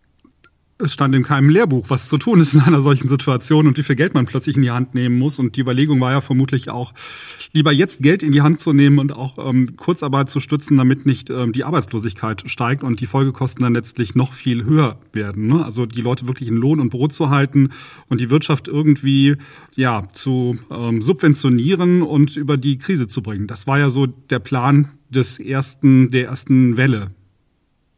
es 0.81 0.93
stand 0.93 1.15
in 1.15 1.23
keinem 1.23 1.49
Lehrbuch, 1.49 1.91
was 1.91 2.09
zu 2.09 2.19
tun 2.19 2.41
ist 2.41 2.55
in 2.55 2.61
einer 2.61 2.81
solchen 2.81 3.09
Situation 3.09 3.67
und 3.67 3.79
wie 3.79 3.83
viel 3.83 3.97
Geld 3.97 4.15
man 4.15 4.27
plötzlich 4.27 4.57
in 4.57 4.63
die 4.63 4.71
Hand 4.71 4.95
nehmen 4.95 5.19
muss. 5.19 5.39
Und 5.39 5.57
die 5.57 5.61
Überlegung 5.61 6.01
war 6.01 6.13
ja 6.13 6.21
vermutlich 6.21 6.71
auch, 6.71 6.93
lieber 7.53 7.73
jetzt 7.73 8.03
Geld 8.03 8.23
in 8.23 8.33
die 8.33 8.43
Hand 8.43 8.61
zu 8.61 8.73
nehmen 8.73 8.99
und 8.99 9.13
auch 9.13 9.39
ähm, 9.39 9.77
Kurzarbeit 9.77 10.29
zu 10.29 10.41
stützen, 10.41 10.77
damit 10.77 11.07
nicht 11.07 11.31
ähm, 11.31 11.53
die 11.53 11.65
Arbeitslosigkeit 11.65 12.45
steigt 12.47 12.83
und 12.83 13.01
die 13.01 13.07
Folgekosten 13.07 13.63
dann 13.63 13.75
letztlich 13.75 14.15
noch 14.15 14.33
viel 14.33 14.65
höher 14.65 14.99
werden. 15.13 15.47
Ne? 15.49 15.65
Also 15.65 15.87
die 15.87 16.03
Leute 16.03 16.27
wirklich 16.27 16.49
in 16.49 16.57
Lohn 16.57 16.81
und 16.81 16.91
Brot 16.91 17.13
zu 17.13 17.31
halten 17.31 17.71
und 18.09 18.21
die 18.21 18.31
Wirtschaft 18.31 18.69
irgendwie 18.69 19.37
ja 19.75 20.05
zu 20.13 20.59
ähm, 20.71 21.03
subventionieren 21.03 22.03
und 22.03 22.37
über 22.37 22.57
die 22.57 22.79
Krise 22.79 23.09
zu 23.09 23.23
bringen. 23.23 23.47
Das 23.47 23.67
war 23.67 23.79
ja 23.79 23.91
so 23.91 24.07
der 24.07 24.39
Plan 24.39 24.91
des 25.09 25.39
ersten, 25.39 26.11
der 26.11 26.27
ersten 26.27 26.77
Welle. 26.77 27.11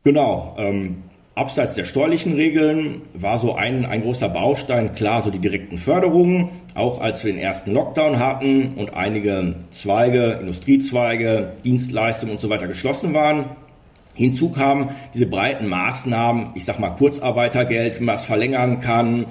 Genau. 0.04 0.56
Ähm 0.58 1.11
Abseits 1.34 1.76
der 1.76 1.86
steuerlichen 1.86 2.34
Regeln 2.34 3.02
war 3.14 3.38
so 3.38 3.54
ein, 3.54 3.86
ein 3.86 4.02
großer 4.02 4.28
Baustein 4.28 4.94
klar 4.94 5.22
so 5.22 5.30
die 5.30 5.38
direkten 5.38 5.78
Förderungen, 5.78 6.50
auch 6.74 7.00
als 7.00 7.24
wir 7.24 7.32
den 7.32 7.40
ersten 7.40 7.72
Lockdown 7.72 8.18
hatten 8.18 8.74
und 8.76 8.92
einige 8.92 9.54
Zweige, 9.70 10.38
Industriezweige, 10.40 11.54
Dienstleistungen 11.64 12.34
und 12.34 12.40
so 12.42 12.50
weiter 12.50 12.68
geschlossen 12.68 13.14
waren. 13.14 13.46
Hinzu 14.14 14.50
kamen 14.50 14.90
diese 15.14 15.24
breiten 15.24 15.68
Maßnahmen, 15.68 16.50
ich 16.54 16.66
sag 16.66 16.78
mal 16.78 16.90
Kurzarbeitergeld, 16.90 17.98
wie 17.98 18.04
man 18.04 18.16
es 18.16 18.26
verlängern 18.26 18.80
kann, 18.80 19.24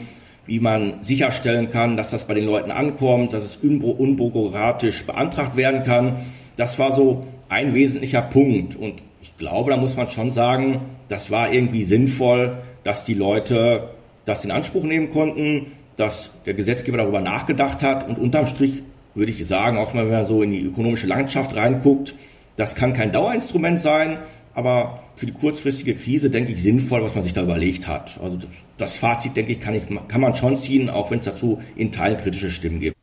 wie 0.48 0.60
man 0.60 1.04
sicherstellen 1.04 1.70
kann, 1.70 1.98
dass 1.98 2.10
das 2.10 2.26
bei 2.26 2.34
den 2.34 2.48
Leuten 2.48 2.72
ankommt, 2.72 3.32
dass 3.34 3.44
es 3.44 3.58
unbürokratisch 3.58 5.06
beantragt 5.06 5.56
werden 5.56 5.84
kann. 5.84 6.18
Das 6.58 6.80
war 6.80 6.94
so 6.94 7.28
ein 7.48 7.76
wesentlicher 7.76 8.24
Punkt 8.24 8.76
und 8.76 9.04
ich 9.22 9.38
glaube, 9.38 9.70
da 9.70 9.78
muss 9.78 9.96
man 9.96 10.10
schon 10.10 10.32
sagen, 10.32 10.82
das 11.12 11.30
war 11.30 11.54
irgendwie 11.54 11.84
sinnvoll, 11.84 12.60
dass 12.84 13.06
die 13.06 13.14
Leute 13.14 13.90
das 14.26 14.46
in 14.46 14.52
Anspruch 14.52 14.84
nehmen 14.84 15.10
konnten, 15.10 15.74
dass 15.98 16.32
der 16.46 16.54
Gesetzgeber 16.54 16.98
darüber 16.98 17.20
nachgedacht 17.20 17.84
hat 17.84 18.08
und 18.08 18.18
unterm 18.18 18.46
Strich 18.46 18.82
würde 19.14 19.32
ich 19.32 19.46
sagen, 19.46 19.78
auch 19.78 19.94
wenn 19.94 20.10
man 20.10 20.26
so 20.26 20.42
in 20.42 20.52
die 20.52 20.64
ökonomische 20.64 21.08
Landschaft 21.08 21.56
reinguckt, 21.56 22.16
das 22.56 22.76
kann 22.76 22.94
kein 22.94 23.12
Dauerinstrument 23.12 23.80
sein, 23.80 24.20
aber 24.54 25.04
für 25.16 25.26
die 25.26 25.34
kurzfristige 25.34 25.96
Krise, 25.96 26.30
denke 26.30 26.54
ich, 26.54 26.64
sinnvoll, 26.64 27.04
was 27.04 27.14
man 27.14 27.24
sich 27.24 27.34
da 27.34 27.44
überlegt 27.44 27.88
hat. 27.88 28.18
Also 28.24 28.40
das, 28.78 28.96
Fazit, 28.96 29.36
denke 29.36 29.52
ich, 29.52 29.60
kann, 29.60 29.74
ich, 29.74 29.84
kann 30.08 30.22
man 30.22 30.36
schon 30.36 30.58
ziehen, 30.58 30.90
auch 30.90 31.12
wenn 31.12 31.20
es 31.20 31.26
dazu 31.26 31.62
in 31.76 31.92
Teilen 31.92 32.18
kritische 32.18 32.52
Stimmen 32.52 32.80
gibt. 32.80 32.96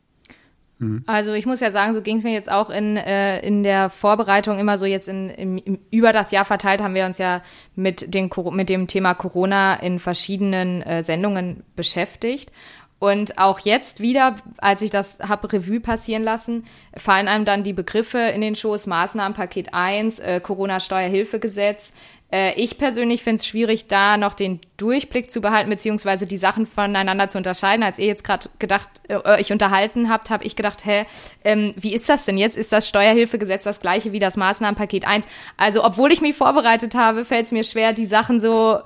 Mhm. 0.79 1.03
Also 1.05 1.33
ich 1.33 1.45
muss 1.45 1.59
ja 1.59 1.71
sagen, 1.71 1.93
so 1.93 2.01
ging 2.01 2.17
es 2.17 2.23
mir 2.23 2.33
jetzt 2.33 2.51
auch 2.51 2.69
in, 2.69 2.97
äh, 2.97 3.39
in 3.41 3.63
der 3.63 3.89
Vorbereitung 3.89 4.57
immer 4.59 4.77
so 4.77 4.85
jetzt 4.85 5.07
in, 5.07 5.29
in, 5.29 5.57
in, 5.59 5.79
über 5.91 6.13
das 6.13 6.31
Jahr 6.31 6.45
verteilt 6.45 6.81
haben 6.81 6.95
wir 6.95 7.05
uns 7.05 7.17
ja 7.17 7.41
mit, 7.75 8.13
den, 8.13 8.29
mit 8.51 8.69
dem 8.69 8.87
Thema 8.87 9.13
Corona 9.13 9.75
in 9.75 9.99
verschiedenen 9.99 10.81
äh, 10.81 11.03
Sendungen 11.03 11.63
beschäftigt. 11.75 12.51
Und 12.99 13.37
auch 13.37 13.59
jetzt 13.59 14.01
wieder, 14.01 14.35
als 14.57 14.81
ich 14.81 14.89
das 14.89 15.19
habe 15.19 15.51
Revue 15.53 15.79
passieren 15.79 16.21
lassen, 16.21 16.65
fallen 16.97 17.29
einem 17.29 17.45
dann 17.45 17.63
die 17.63 17.71
Begriffe 17.71 18.17
in 18.17 18.41
den 18.41 18.55
Schoß, 18.55 18.87
Maßnahmenpaket 18.87 19.73
1, 19.73 20.19
äh, 20.19 20.41
Corona-Steuerhilfegesetz, 20.41 21.93
ich 22.31 22.77
persönlich 22.77 23.23
finde 23.23 23.37
es 23.37 23.47
schwierig, 23.47 23.87
da 23.87 24.15
noch 24.15 24.35
den 24.35 24.59
Durchblick 24.77 25.31
zu 25.31 25.41
behalten, 25.41 25.69
beziehungsweise 25.69 26.27
die 26.27 26.37
Sachen 26.37 26.67
voneinander 26.67 27.27
zu 27.29 27.39
unterscheiden. 27.39 27.81
Als 27.81 27.97
ihr 27.97 28.05
jetzt 28.05 28.23
gerade 28.23 28.49
gedacht, 28.59 28.87
äh, 29.07 29.15
euch 29.39 29.51
unterhalten 29.51 30.09
habt, 30.09 30.29
habe 30.29 30.43
ich 30.43 30.55
gedacht, 30.55 30.85
hä, 30.85 31.05
ähm, 31.43 31.73
wie 31.75 31.93
ist 31.93 32.07
das 32.07 32.25
denn 32.25 32.37
jetzt? 32.37 32.55
Ist 32.55 32.71
das 32.71 32.87
Steuerhilfegesetz 32.87 33.63
das 33.63 33.79
gleiche 33.79 34.11
wie 34.11 34.19
das 34.19 34.37
Maßnahmenpaket 34.37 35.07
1? 35.07 35.27
Also, 35.57 35.83
obwohl 35.83 36.11
ich 36.11 36.21
mich 36.21 36.35
vorbereitet 36.35 36.93
habe, 36.93 37.25
fällt 37.25 37.47
es 37.47 37.51
mir 37.51 37.63
schwer, 37.63 37.93
die 37.93 38.05
Sachen 38.05 38.39
so, 38.39 38.77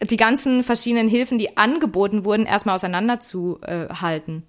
die 0.00 0.16
ganzen 0.16 0.64
verschiedenen 0.64 1.08
Hilfen, 1.08 1.38
die 1.38 1.56
angeboten 1.56 2.24
wurden, 2.24 2.46
erstmal 2.46 2.74
auseinanderzuhalten. 2.74 4.42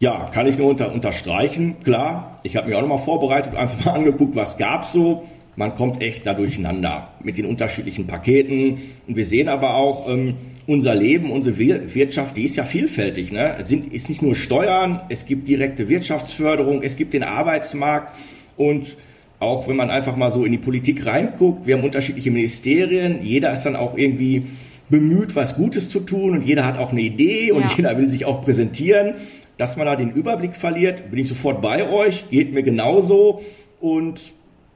Ja, 0.00 0.26
kann 0.26 0.46
ich 0.46 0.58
nur 0.58 0.68
unter, 0.68 0.92
unterstreichen, 0.92 1.80
klar. 1.82 2.40
Ich 2.42 2.56
habe 2.56 2.68
mich 2.68 2.76
auch 2.76 2.82
nochmal 2.82 2.98
vorbereitet, 2.98 3.54
einfach 3.54 3.86
mal 3.86 3.94
angeguckt, 3.94 4.36
was 4.36 4.58
gab's 4.58 4.92
so 4.92 5.24
man 5.56 5.74
kommt 5.74 6.00
echt 6.00 6.26
da 6.26 6.34
durcheinander 6.34 7.12
mit 7.22 7.38
den 7.38 7.46
unterschiedlichen 7.46 8.06
Paketen. 8.06 8.78
Und 9.06 9.16
wir 9.16 9.24
sehen 9.24 9.48
aber 9.48 9.74
auch, 9.76 10.08
ähm, 10.08 10.34
unser 10.66 10.94
Leben, 10.94 11.30
unsere 11.30 11.58
Wirtschaft, 11.58 12.36
die 12.36 12.44
ist 12.44 12.56
ja 12.56 12.64
vielfältig. 12.64 13.32
Ne? 13.32 13.56
Es 13.60 13.68
sind, 13.68 13.92
ist 13.92 14.08
nicht 14.08 14.22
nur 14.22 14.34
Steuern, 14.34 15.00
es 15.08 15.26
gibt 15.26 15.46
direkte 15.48 15.88
Wirtschaftsförderung, 15.88 16.82
es 16.82 16.96
gibt 16.96 17.12
den 17.12 17.22
Arbeitsmarkt 17.22 18.14
und 18.56 18.96
auch 19.40 19.68
wenn 19.68 19.76
man 19.76 19.90
einfach 19.90 20.16
mal 20.16 20.30
so 20.30 20.44
in 20.44 20.52
die 20.52 20.58
Politik 20.58 21.04
reinguckt, 21.04 21.66
wir 21.66 21.76
haben 21.76 21.84
unterschiedliche 21.84 22.30
Ministerien, 22.30 23.18
jeder 23.22 23.52
ist 23.52 23.64
dann 23.64 23.76
auch 23.76 23.98
irgendwie 23.98 24.46
bemüht, 24.88 25.36
was 25.36 25.56
Gutes 25.56 25.90
zu 25.90 26.00
tun 26.00 26.30
und 26.30 26.46
jeder 26.46 26.64
hat 26.64 26.78
auch 26.78 26.92
eine 26.92 27.02
Idee 27.02 27.52
und 27.52 27.62
ja. 27.62 27.70
jeder 27.76 27.98
will 27.98 28.08
sich 28.08 28.24
auch 28.24 28.42
präsentieren. 28.42 29.14
Dass 29.56 29.76
man 29.76 29.86
da 29.86 29.94
den 29.94 30.10
Überblick 30.10 30.56
verliert, 30.56 31.10
bin 31.10 31.20
ich 31.20 31.28
sofort 31.28 31.62
bei 31.62 31.88
euch, 31.88 32.28
geht 32.30 32.52
mir 32.52 32.64
genauso 32.64 33.42
und 33.80 34.20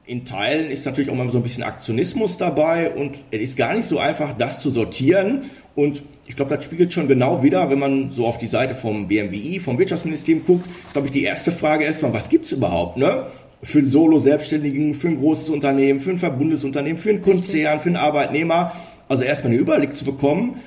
in 0.09 0.25
Teilen 0.25 0.71
ist 0.71 0.87
natürlich 0.87 1.11
auch 1.11 1.15
mal 1.15 1.29
so 1.29 1.37
ein 1.37 1.43
bisschen 1.43 1.61
Aktionismus 1.61 2.35
dabei 2.35 2.89
und 2.89 3.15
es 3.29 3.41
ist 3.41 3.57
gar 3.57 3.75
nicht 3.75 3.87
so 3.87 3.99
einfach, 3.99 4.35
das 4.35 4.59
zu 4.59 4.71
sortieren. 4.71 5.41
Und 5.75 6.01
ich 6.25 6.35
glaube, 6.35 6.55
das 6.55 6.65
spiegelt 6.65 6.91
schon 6.91 7.07
genau 7.07 7.43
wieder, 7.43 7.69
wenn 7.69 7.77
man 7.77 8.11
so 8.11 8.25
auf 8.25 8.39
die 8.39 8.47
Seite 8.47 8.73
vom 8.73 9.07
BMWI, 9.07 9.59
vom 9.59 9.77
Wirtschaftsministerium 9.77 10.43
guckt, 10.47 10.65
ist, 10.65 10.93
glaube 10.93 11.07
ich, 11.07 11.13
die 11.13 11.23
erste 11.23 11.51
Frage 11.51 11.85
erstmal, 11.85 12.11
was 12.11 12.27
gibt's 12.27 12.51
überhaupt, 12.51 12.97
ne? 12.97 13.27
Für 13.61 13.77
einen 13.77 13.87
Solo-Selbstständigen, 13.87 14.95
für 14.95 15.09
ein 15.09 15.17
großes 15.19 15.49
Unternehmen, 15.49 15.99
für 15.99 16.09
ein 16.09 16.17
Verbundesunternehmen, 16.17 16.97
für 16.97 17.09
einen 17.11 17.21
Konzern, 17.21 17.79
für 17.79 17.89
einen 17.89 17.97
Arbeitnehmer. 17.97 18.73
Also 19.07 19.23
erstmal 19.23 19.51
einen 19.51 19.61
Überblick 19.61 19.95
zu 19.95 20.05
bekommen, 20.05 20.59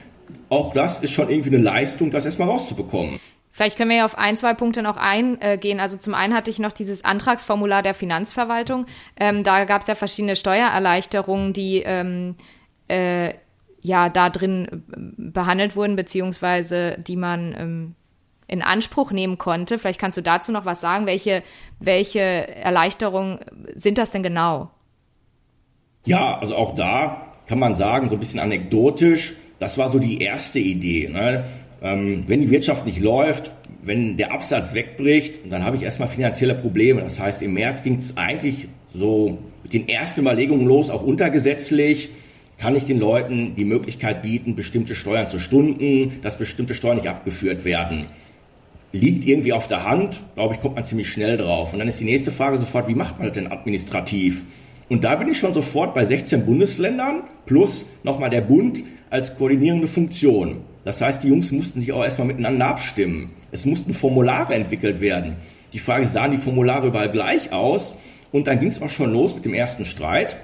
auch 0.50 0.72
das 0.72 0.98
ist 0.98 1.12
schon 1.12 1.30
irgendwie 1.30 1.54
eine 1.54 1.64
Leistung, 1.64 2.12
das 2.12 2.26
erstmal 2.26 2.48
rauszubekommen. 2.48 3.18
Vielleicht 3.54 3.76
können 3.76 3.90
wir 3.90 3.98
ja 3.98 4.04
auf 4.06 4.16
ein, 4.16 4.38
zwei 4.38 4.54
Punkte 4.54 4.82
noch 4.82 4.96
eingehen. 4.96 5.78
Also 5.78 5.98
zum 5.98 6.14
einen 6.14 6.34
hatte 6.34 6.50
ich 6.50 6.58
noch 6.58 6.72
dieses 6.72 7.04
Antragsformular 7.04 7.82
der 7.82 7.92
Finanzverwaltung. 7.92 8.86
Ähm, 9.20 9.44
da 9.44 9.66
gab 9.66 9.82
es 9.82 9.88
ja 9.88 9.94
verschiedene 9.94 10.36
Steuererleichterungen, 10.36 11.52
die 11.52 11.82
ähm, 11.84 12.34
äh, 12.88 13.34
ja 13.82 14.08
da 14.08 14.30
drin 14.30 14.68
äh, 14.70 14.76
behandelt 15.18 15.76
wurden, 15.76 15.96
beziehungsweise 15.96 16.96
die 16.98 17.16
man 17.16 17.54
ähm, 17.58 17.94
in 18.46 18.62
Anspruch 18.62 19.12
nehmen 19.12 19.36
konnte. 19.36 19.78
Vielleicht 19.78 20.00
kannst 20.00 20.16
du 20.16 20.22
dazu 20.22 20.50
noch 20.50 20.64
was 20.64 20.80
sagen. 20.80 21.04
Welche, 21.04 21.42
welche 21.78 22.20
Erleichterungen 22.20 23.38
sind 23.74 23.98
das 23.98 24.12
denn 24.12 24.22
genau? 24.22 24.70
Ja, 26.06 26.38
also 26.38 26.56
auch 26.56 26.74
da 26.74 27.32
kann 27.46 27.58
man 27.58 27.74
sagen, 27.74 28.08
so 28.08 28.16
ein 28.16 28.18
bisschen 28.18 28.40
anekdotisch, 28.40 29.34
das 29.58 29.76
war 29.76 29.90
so 29.90 29.98
die 29.98 30.22
erste 30.22 30.58
Idee. 30.58 31.08
Ne? 31.08 31.44
Ähm, 31.82 32.24
wenn 32.28 32.40
die 32.40 32.50
Wirtschaft 32.50 32.86
nicht 32.86 33.00
läuft, 33.00 33.52
wenn 33.82 34.16
der 34.16 34.32
Absatz 34.32 34.72
wegbricht, 34.74 35.50
dann 35.50 35.64
habe 35.64 35.76
ich 35.76 35.82
erstmal 35.82 36.08
finanzielle 36.08 36.54
Probleme. 36.54 37.02
Das 37.02 37.18
heißt, 37.18 37.42
im 37.42 37.54
März 37.54 37.82
ging 37.82 37.96
es 37.96 38.16
eigentlich 38.16 38.68
so 38.94 39.38
mit 39.62 39.74
den 39.74 39.88
ersten 39.88 40.20
Überlegungen 40.20 40.66
los, 40.66 40.90
auch 40.90 41.02
untergesetzlich 41.02 42.10
kann 42.58 42.76
ich 42.76 42.84
den 42.84 43.00
Leuten 43.00 43.56
die 43.56 43.64
Möglichkeit 43.64 44.22
bieten, 44.22 44.54
bestimmte 44.54 44.94
Steuern 44.94 45.26
zu 45.26 45.40
stunden, 45.40 46.20
dass 46.22 46.38
bestimmte 46.38 46.74
Steuern 46.74 46.96
nicht 46.96 47.08
abgeführt 47.08 47.64
werden. 47.64 48.06
Liegt 48.92 49.26
irgendwie 49.26 49.52
auf 49.52 49.66
der 49.66 49.84
Hand, 49.84 50.20
glaube 50.34 50.54
ich, 50.54 50.60
kommt 50.60 50.76
man 50.76 50.84
ziemlich 50.84 51.08
schnell 51.08 51.38
drauf. 51.38 51.72
Und 51.72 51.80
dann 51.80 51.88
ist 51.88 51.98
die 51.98 52.04
nächste 52.04 52.30
Frage 52.30 52.58
sofort, 52.58 52.86
wie 52.86 52.94
macht 52.94 53.18
man 53.18 53.26
das 53.26 53.34
denn 53.34 53.50
administrativ? 53.50 54.44
Und 54.88 55.02
da 55.02 55.16
bin 55.16 55.28
ich 55.28 55.38
schon 55.38 55.54
sofort 55.54 55.94
bei 55.94 56.04
16 56.04 56.44
Bundesländern 56.44 57.24
plus 57.46 57.86
nochmal 58.04 58.30
der 58.30 58.42
Bund 58.42 58.84
als 59.10 59.34
koordinierende 59.36 59.88
Funktion. 59.88 60.58
Das 60.84 61.00
heißt, 61.00 61.22
die 61.22 61.28
Jungs 61.28 61.52
mussten 61.52 61.80
sich 61.80 61.92
auch 61.92 62.02
erstmal 62.02 62.26
miteinander 62.26 62.66
abstimmen. 62.66 63.32
Es 63.50 63.64
mussten 63.64 63.94
Formulare 63.94 64.54
entwickelt 64.54 65.00
werden. 65.00 65.36
Die 65.72 65.78
Frage 65.78 66.06
sahen 66.06 66.32
die 66.32 66.38
Formulare 66.38 66.88
überall 66.88 67.10
gleich 67.10 67.52
aus? 67.52 67.94
Und 68.32 68.46
dann 68.46 68.58
ging 68.58 68.68
es 68.68 68.80
auch 68.80 68.88
schon 68.88 69.12
los 69.12 69.34
mit 69.34 69.44
dem 69.44 69.54
ersten 69.54 69.84
Streit. 69.84 70.38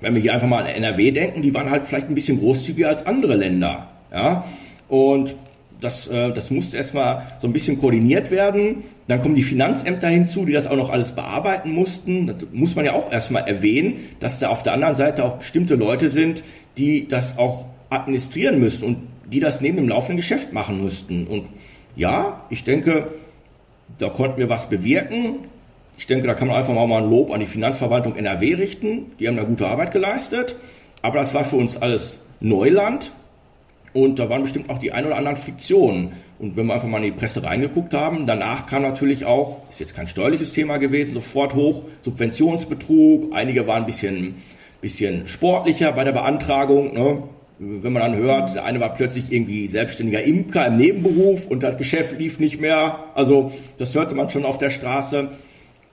Wenn 0.00 0.14
wir 0.14 0.20
hier 0.20 0.34
einfach 0.34 0.48
mal 0.48 0.64
an 0.64 0.66
NRW 0.66 1.12
denken, 1.12 1.42
die 1.42 1.54
waren 1.54 1.70
halt 1.70 1.86
vielleicht 1.86 2.08
ein 2.08 2.14
bisschen 2.14 2.40
großzügiger 2.40 2.88
als 2.88 3.06
andere 3.06 3.36
Länder. 3.36 3.90
Ja? 4.12 4.44
Und 4.88 5.36
das, 5.80 6.08
äh, 6.08 6.32
das 6.32 6.50
musste 6.50 6.76
erstmal 6.76 7.22
so 7.40 7.46
ein 7.46 7.52
bisschen 7.52 7.78
koordiniert 7.78 8.30
werden. 8.30 8.84
Dann 9.06 9.22
kommen 9.22 9.34
die 9.34 9.42
Finanzämter 9.42 10.08
hinzu, 10.08 10.44
die 10.44 10.52
das 10.52 10.66
auch 10.66 10.76
noch 10.76 10.90
alles 10.90 11.12
bearbeiten 11.12 11.72
mussten. 11.72 12.26
Das 12.26 12.36
muss 12.52 12.74
man 12.74 12.84
ja 12.84 12.94
auch 12.94 13.12
erstmal 13.12 13.46
erwähnen, 13.46 13.98
dass 14.20 14.40
da 14.40 14.48
auf 14.48 14.62
der 14.62 14.72
anderen 14.72 14.96
Seite 14.96 15.24
auch 15.24 15.38
bestimmte 15.38 15.74
Leute 15.74 16.10
sind, 16.10 16.42
die 16.76 17.06
das 17.06 17.38
auch 17.38 17.66
administrieren 17.94 18.58
müssen. 18.58 18.84
Und 18.84 18.98
die 19.26 19.40
das 19.40 19.60
neben 19.60 19.76
dem 19.76 19.88
laufenden 19.88 20.18
Geschäft 20.18 20.52
machen 20.52 20.82
müssten. 20.82 21.26
Und 21.26 21.48
ja, 21.96 22.44
ich 22.50 22.64
denke, 22.64 23.12
da 23.98 24.08
konnten 24.08 24.38
wir 24.38 24.48
was 24.48 24.68
bewirken. 24.68 25.36
Ich 25.96 26.06
denke, 26.06 26.26
da 26.26 26.34
kann 26.34 26.48
man 26.48 26.56
einfach 26.56 26.74
mal 26.74 27.02
ein 27.02 27.10
Lob 27.10 27.32
an 27.32 27.40
die 27.40 27.46
Finanzverwaltung 27.46 28.16
NRW 28.16 28.54
richten. 28.54 29.12
Die 29.18 29.28
haben 29.28 29.36
da 29.36 29.44
gute 29.44 29.66
Arbeit 29.66 29.92
geleistet. 29.92 30.56
Aber 31.02 31.18
das 31.18 31.34
war 31.34 31.44
für 31.44 31.56
uns 31.56 31.76
alles 31.76 32.18
Neuland. 32.40 33.12
Und 33.92 34.18
da 34.18 34.28
waren 34.28 34.42
bestimmt 34.42 34.70
auch 34.70 34.78
die 34.78 34.90
ein 34.90 35.06
oder 35.06 35.16
anderen 35.16 35.36
Friktionen. 35.36 36.12
Und 36.40 36.56
wenn 36.56 36.66
wir 36.66 36.74
einfach 36.74 36.88
mal 36.88 36.98
in 36.98 37.04
die 37.04 37.10
Presse 37.12 37.44
reingeguckt 37.44 37.94
haben, 37.94 38.26
danach 38.26 38.66
kam 38.66 38.82
natürlich 38.82 39.24
auch, 39.24 39.68
ist 39.70 39.78
jetzt 39.78 39.94
kein 39.94 40.08
steuerliches 40.08 40.52
Thema 40.52 40.78
gewesen, 40.78 41.14
sofort 41.14 41.54
hoch 41.54 41.82
Subventionsbetrug. 42.00 43.32
Einige 43.32 43.68
waren 43.68 43.82
ein 43.82 43.86
bisschen, 43.86 44.34
bisschen 44.80 45.28
sportlicher 45.28 45.92
bei 45.92 46.02
der 46.02 46.10
Beantragung. 46.10 46.92
Ne? 46.92 47.22
Wenn 47.58 47.92
man 47.92 48.02
dann 48.02 48.16
hört, 48.16 48.54
der 48.54 48.64
eine 48.64 48.80
war 48.80 48.94
plötzlich 48.94 49.30
irgendwie 49.30 49.68
selbstständiger 49.68 50.22
Imker 50.22 50.66
im 50.66 50.76
Nebenberuf 50.76 51.46
und 51.46 51.62
das 51.62 51.76
Geschäft 51.76 52.18
lief 52.18 52.40
nicht 52.40 52.60
mehr. 52.60 52.98
Also 53.14 53.52
das 53.78 53.94
hörte 53.94 54.14
man 54.14 54.30
schon 54.30 54.44
auf 54.44 54.58
der 54.58 54.70
Straße. 54.70 55.28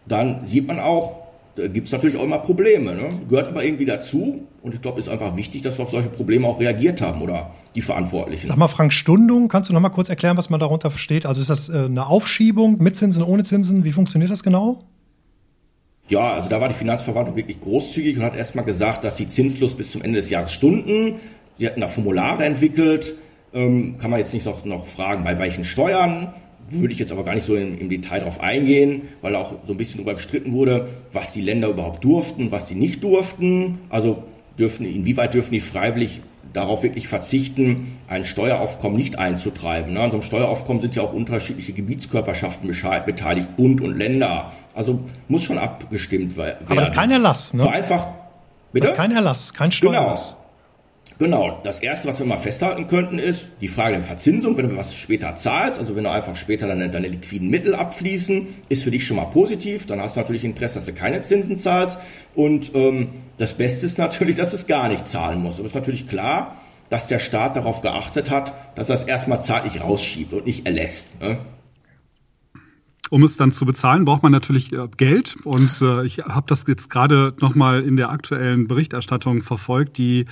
Dann 0.07 0.47
sieht 0.47 0.67
man 0.67 0.79
auch, 0.79 1.21
da 1.55 1.67
gibt 1.67 1.87
es 1.87 1.93
natürlich 1.93 2.17
auch 2.17 2.23
immer 2.23 2.39
Probleme. 2.39 2.95
Ne? 2.95 3.09
Gehört 3.29 3.49
aber 3.49 3.63
irgendwie 3.63 3.85
dazu. 3.85 4.47
Und 4.63 4.75
ich 4.75 4.81
glaube, 4.81 4.99
es 4.99 5.07
ist 5.07 5.11
einfach 5.11 5.35
wichtig, 5.35 5.61
dass 5.61 5.77
wir 5.77 5.83
auf 5.83 5.91
solche 5.91 6.09
Probleme 6.09 6.47
auch 6.47 6.59
reagiert 6.59 7.01
haben 7.01 7.21
oder 7.21 7.51
die 7.75 7.81
Verantwortlichen. 7.81 8.47
Sag 8.47 8.57
mal, 8.57 8.67
Frank 8.67 8.93
Stundung, 8.93 9.47
kannst 9.47 9.69
du 9.69 9.73
noch 9.73 9.81
mal 9.81 9.89
kurz 9.89 10.09
erklären, 10.09 10.37
was 10.37 10.49
man 10.49 10.59
darunter 10.59 10.91
versteht? 10.91 11.25
Also 11.25 11.41
ist 11.41 11.49
das 11.49 11.69
äh, 11.69 11.85
eine 11.85 12.07
Aufschiebung 12.07 12.77
mit 12.81 12.95
Zinsen, 12.95 13.23
ohne 13.23 13.43
Zinsen? 13.43 13.83
Wie 13.83 13.91
funktioniert 13.91 14.31
das 14.31 14.43
genau? 14.43 14.83
Ja, 16.07 16.33
also 16.33 16.49
da 16.49 16.59
war 16.59 16.67
die 16.67 16.75
Finanzverwaltung 16.75 17.35
wirklich 17.35 17.61
großzügig 17.61 18.17
und 18.17 18.23
hat 18.23 18.35
erstmal 18.35 18.65
gesagt, 18.65 19.03
dass 19.03 19.17
sie 19.17 19.27
zinslos 19.27 19.75
bis 19.75 19.91
zum 19.91 20.01
Ende 20.01 20.19
des 20.19 20.29
Jahres 20.29 20.51
stunden. 20.51 21.15
Sie 21.61 21.67
hatten 21.67 21.81
da 21.81 21.87
Formulare 21.87 22.43
entwickelt. 22.43 23.13
Ähm, 23.53 23.99
kann 23.99 24.09
man 24.09 24.19
jetzt 24.19 24.33
nicht 24.33 24.47
noch, 24.47 24.65
noch 24.65 24.87
fragen, 24.87 25.23
bei 25.23 25.37
welchen 25.37 25.63
Steuern. 25.63 26.33
Würde 26.71 26.91
ich 26.91 26.99
jetzt 26.99 27.11
aber 27.11 27.23
gar 27.23 27.35
nicht 27.35 27.45
so 27.45 27.55
im, 27.55 27.77
im 27.77 27.87
Detail 27.87 28.21
darauf 28.21 28.41
eingehen, 28.41 29.03
weil 29.21 29.35
auch 29.35 29.53
so 29.67 29.73
ein 29.73 29.77
bisschen 29.77 29.97
darüber 29.97 30.15
gestritten 30.15 30.53
wurde, 30.53 30.87
was 31.13 31.33
die 31.33 31.41
Länder 31.41 31.67
überhaupt 31.67 32.03
durften, 32.03 32.49
was 32.49 32.65
die 32.65 32.73
nicht 32.73 33.03
durften. 33.03 33.77
Also 33.89 34.23
dürfen, 34.57 34.87
inwieweit 34.87 35.35
dürfen 35.35 35.51
die 35.51 35.59
freiwillig 35.59 36.21
darauf 36.51 36.81
wirklich 36.81 37.07
verzichten, 37.07 37.95
ein 38.07 38.25
Steueraufkommen 38.25 38.97
nicht 38.97 39.19
einzutreiben. 39.19 39.95
An 39.97 40.09
so 40.09 40.17
einem 40.17 40.23
Steueraufkommen 40.23 40.81
sind 40.81 40.95
ja 40.95 41.03
auch 41.03 41.13
unterschiedliche 41.13 41.73
Gebietskörperschaften 41.73 42.75
beteiligt, 43.05 43.55
Bund 43.55 43.81
und 43.81 43.95
Länder. 43.99 44.51
Also 44.73 45.01
muss 45.27 45.43
schon 45.43 45.59
abgestimmt 45.59 46.37
werden. 46.37 46.65
Aber 46.65 46.79
das 46.79 46.89
ist 46.89 46.95
kein 46.95 47.11
Erlass, 47.11 47.53
ne? 47.53 47.61
So 47.61 47.69
einfach. 47.69 48.07
Bitte? 48.71 48.87
Das 48.87 48.91
ist 48.93 48.97
kein 48.97 49.11
Erlass, 49.11 49.53
kein 49.53 49.71
Steuererlass. 49.71 50.29
Genau. 50.29 50.40
Genau, 51.21 51.61
das 51.63 51.81
Erste, 51.81 52.07
was 52.07 52.17
wir 52.17 52.25
mal 52.25 52.37
festhalten 52.37 52.87
könnten, 52.87 53.19
ist 53.19 53.45
die 53.61 53.67
Frage 53.67 53.97
der 53.97 54.03
Verzinsung. 54.03 54.57
Wenn 54.57 54.69
du 54.69 54.75
was 54.75 54.95
später 54.95 55.35
zahlst, 55.35 55.79
also 55.79 55.95
wenn 55.95 56.03
du 56.03 56.09
einfach 56.09 56.35
später 56.35 56.65
deine, 56.65 56.89
deine 56.89 57.09
liquiden 57.09 57.51
Mittel 57.51 57.75
abfließen, 57.75 58.47
ist 58.69 58.81
für 58.81 58.89
dich 58.89 59.05
schon 59.05 59.17
mal 59.17 59.25
positiv. 59.25 59.85
Dann 59.85 60.01
hast 60.01 60.15
du 60.15 60.21
natürlich 60.21 60.43
Interesse, 60.43 60.79
dass 60.79 60.87
du 60.87 60.93
keine 60.93 61.21
Zinsen 61.21 61.57
zahlst. 61.57 61.99
Und 62.33 62.73
ähm, 62.73 63.09
das 63.37 63.53
Beste 63.53 63.85
ist 63.85 63.99
natürlich, 63.99 64.35
dass 64.35 64.49
du 64.49 64.55
es 64.55 64.65
gar 64.65 64.89
nicht 64.89 65.05
zahlen 65.05 65.43
musst. 65.43 65.59
Und 65.59 65.65
es 65.67 65.73
ist 65.73 65.75
natürlich 65.75 66.07
klar, 66.07 66.55
dass 66.89 67.05
der 67.05 67.19
Staat 67.19 67.55
darauf 67.55 67.81
geachtet 67.81 68.31
hat, 68.31 68.55
dass 68.75 68.89
er 68.89 68.95
es 68.95 69.03
erstmal 69.03 69.43
zeitlich 69.43 69.79
rausschiebt 69.79 70.33
und 70.33 70.47
nicht 70.47 70.65
erlässt. 70.65 71.05
Ne? 71.21 71.37
Um 73.11 73.21
es 73.21 73.37
dann 73.37 73.51
zu 73.51 73.67
bezahlen, 73.67 74.05
braucht 74.05 74.23
man 74.23 74.31
natürlich 74.31 74.73
äh, 74.73 74.87
Geld. 74.97 75.35
Und 75.43 75.83
äh, 75.83 76.03
ich 76.03 76.17
habe 76.17 76.47
das 76.47 76.65
jetzt 76.67 76.89
gerade 76.89 77.35
nochmal 77.41 77.83
in 77.83 77.95
der 77.95 78.09
aktuellen 78.09 78.67
Berichterstattung 78.67 79.43
verfolgt. 79.43 79.99
Die 79.99 80.25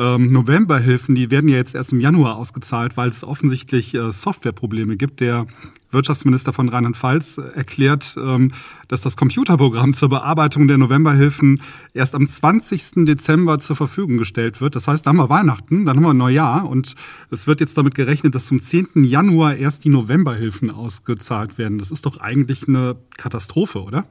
ähm, 0.00 0.26
Novemberhilfen, 0.26 1.14
die 1.14 1.30
werden 1.30 1.48
ja 1.48 1.56
jetzt 1.56 1.74
erst 1.74 1.92
im 1.92 2.00
Januar 2.00 2.36
ausgezahlt, 2.36 2.96
weil 2.96 3.10
es 3.10 3.22
offensichtlich 3.22 3.94
äh, 3.94 4.10
Softwareprobleme 4.10 4.96
gibt. 4.96 5.20
Der 5.20 5.46
Wirtschaftsminister 5.90 6.52
von 6.54 6.68
Rheinland-Pfalz 6.68 7.38
erklärt, 7.38 8.16
ähm, 8.16 8.52
dass 8.88 9.02
das 9.02 9.16
Computerprogramm 9.16 9.92
zur 9.92 10.08
Bearbeitung 10.08 10.68
der 10.68 10.78
Novemberhilfen 10.78 11.60
erst 11.92 12.14
am 12.14 12.26
20. 12.26 13.04
Dezember 13.04 13.58
zur 13.58 13.76
Verfügung 13.76 14.16
gestellt 14.16 14.62
wird. 14.62 14.74
Das 14.74 14.88
heißt, 14.88 15.04
da 15.04 15.10
haben 15.10 15.18
wir 15.18 15.28
Weihnachten, 15.28 15.84
dann 15.84 15.96
haben 15.96 16.04
wir 16.04 16.14
Neujahr 16.14 16.68
und 16.68 16.94
es 17.30 17.46
wird 17.46 17.60
jetzt 17.60 17.76
damit 17.76 17.94
gerechnet, 17.94 18.34
dass 18.34 18.46
zum 18.46 18.60
10. 18.60 19.04
Januar 19.04 19.56
erst 19.56 19.84
die 19.84 19.90
Novemberhilfen 19.90 20.70
ausgezahlt 20.70 21.58
werden. 21.58 21.78
Das 21.78 21.90
ist 21.90 22.06
doch 22.06 22.18
eigentlich 22.20 22.66
eine 22.66 22.96
Katastrophe, 23.18 23.82
oder? 23.82 24.06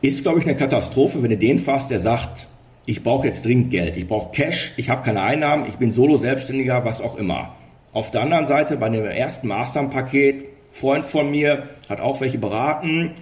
Ist, 0.00 0.22
glaube 0.22 0.40
ich, 0.40 0.46
eine 0.46 0.56
Katastrophe, 0.56 1.22
wenn 1.22 1.30
du 1.30 1.38
den 1.38 1.60
fasst, 1.60 1.92
der 1.92 2.00
sagt, 2.00 2.48
ich 2.86 3.02
brauche 3.02 3.26
jetzt 3.26 3.44
dringend 3.44 3.70
Geld, 3.70 3.96
ich 3.96 4.08
brauche 4.08 4.32
Cash, 4.32 4.72
ich 4.76 4.90
habe 4.90 5.02
keine 5.02 5.22
Einnahmen, 5.22 5.66
ich 5.68 5.76
bin 5.76 5.90
Solo-Selbstständiger, 5.90 6.84
was 6.84 7.00
auch 7.00 7.16
immer. 7.16 7.54
Auf 7.92 8.10
der 8.10 8.22
anderen 8.22 8.46
Seite, 8.46 8.76
bei 8.76 8.88
dem 8.88 9.04
ersten 9.04 9.48
Masterpaket, 9.48 10.46
Freund 10.70 11.04
von 11.04 11.30
mir 11.30 11.68
hat 11.88 12.00
auch 12.00 12.20
welche 12.20 12.38
beraten, 12.38 13.12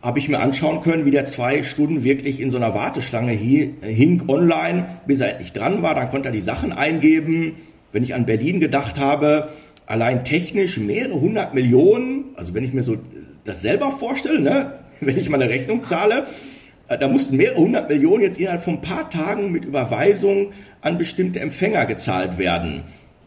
habe 0.00 0.18
ich 0.18 0.28
mir 0.28 0.40
anschauen 0.40 0.80
können, 0.80 1.04
wie 1.04 1.10
der 1.10 1.26
zwei 1.26 1.62
Stunden 1.62 2.04
wirklich 2.04 2.40
in 2.40 2.50
so 2.50 2.56
einer 2.56 2.74
Warteschlange 2.74 3.32
hing 3.32 4.24
online, 4.28 4.86
bis 5.06 5.20
er 5.20 5.32
endlich 5.32 5.52
dran 5.52 5.82
war. 5.82 5.94
Dann 5.94 6.08
konnte 6.08 6.28
er 6.28 6.32
die 6.32 6.40
Sachen 6.40 6.72
eingeben. 6.72 7.56
Wenn 7.92 8.04
ich 8.04 8.14
an 8.14 8.24
Berlin 8.24 8.60
gedacht 8.60 8.98
habe, 8.98 9.48
allein 9.86 10.24
technisch 10.24 10.78
mehrere 10.78 11.20
hundert 11.20 11.54
Millionen, 11.54 12.26
also 12.36 12.54
wenn 12.54 12.64
ich 12.64 12.72
mir 12.72 12.82
so 12.82 12.96
das 13.44 13.60
selber 13.60 13.90
vorstelle, 13.90 14.40
ne, 14.40 14.72
wenn 15.00 15.18
ich 15.18 15.28
mal 15.28 15.42
eine 15.42 15.50
Rechnung 15.52 15.84
zahle, 15.84 16.20
äh, 16.20 16.57
da 16.88 17.08
mussten 17.08 17.36
mehrere 17.36 17.58
hundert 17.58 17.88
Millionen 17.88 18.22
jetzt 18.22 18.38
innerhalb 18.38 18.64
von 18.64 18.74
ein 18.74 18.82
paar 18.82 19.10
Tagen 19.10 19.52
mit 19.52 19.64
Überweisung 19.64 20.52
an 20.80 20.98
bestimmte 20.98 21.40
Empfänger 21.40 21.84
gezahlt 21.86 22.38
werden. 22.38 22.84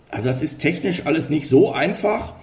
Also 0.09 0.27
das 0.27 0.41
ist 0.41 0.59
technisch 0.59 1.05
alles 1.05 1.29
nicht 1.29 1.47
so 1.47 1.71
einfach. 1.71 2.33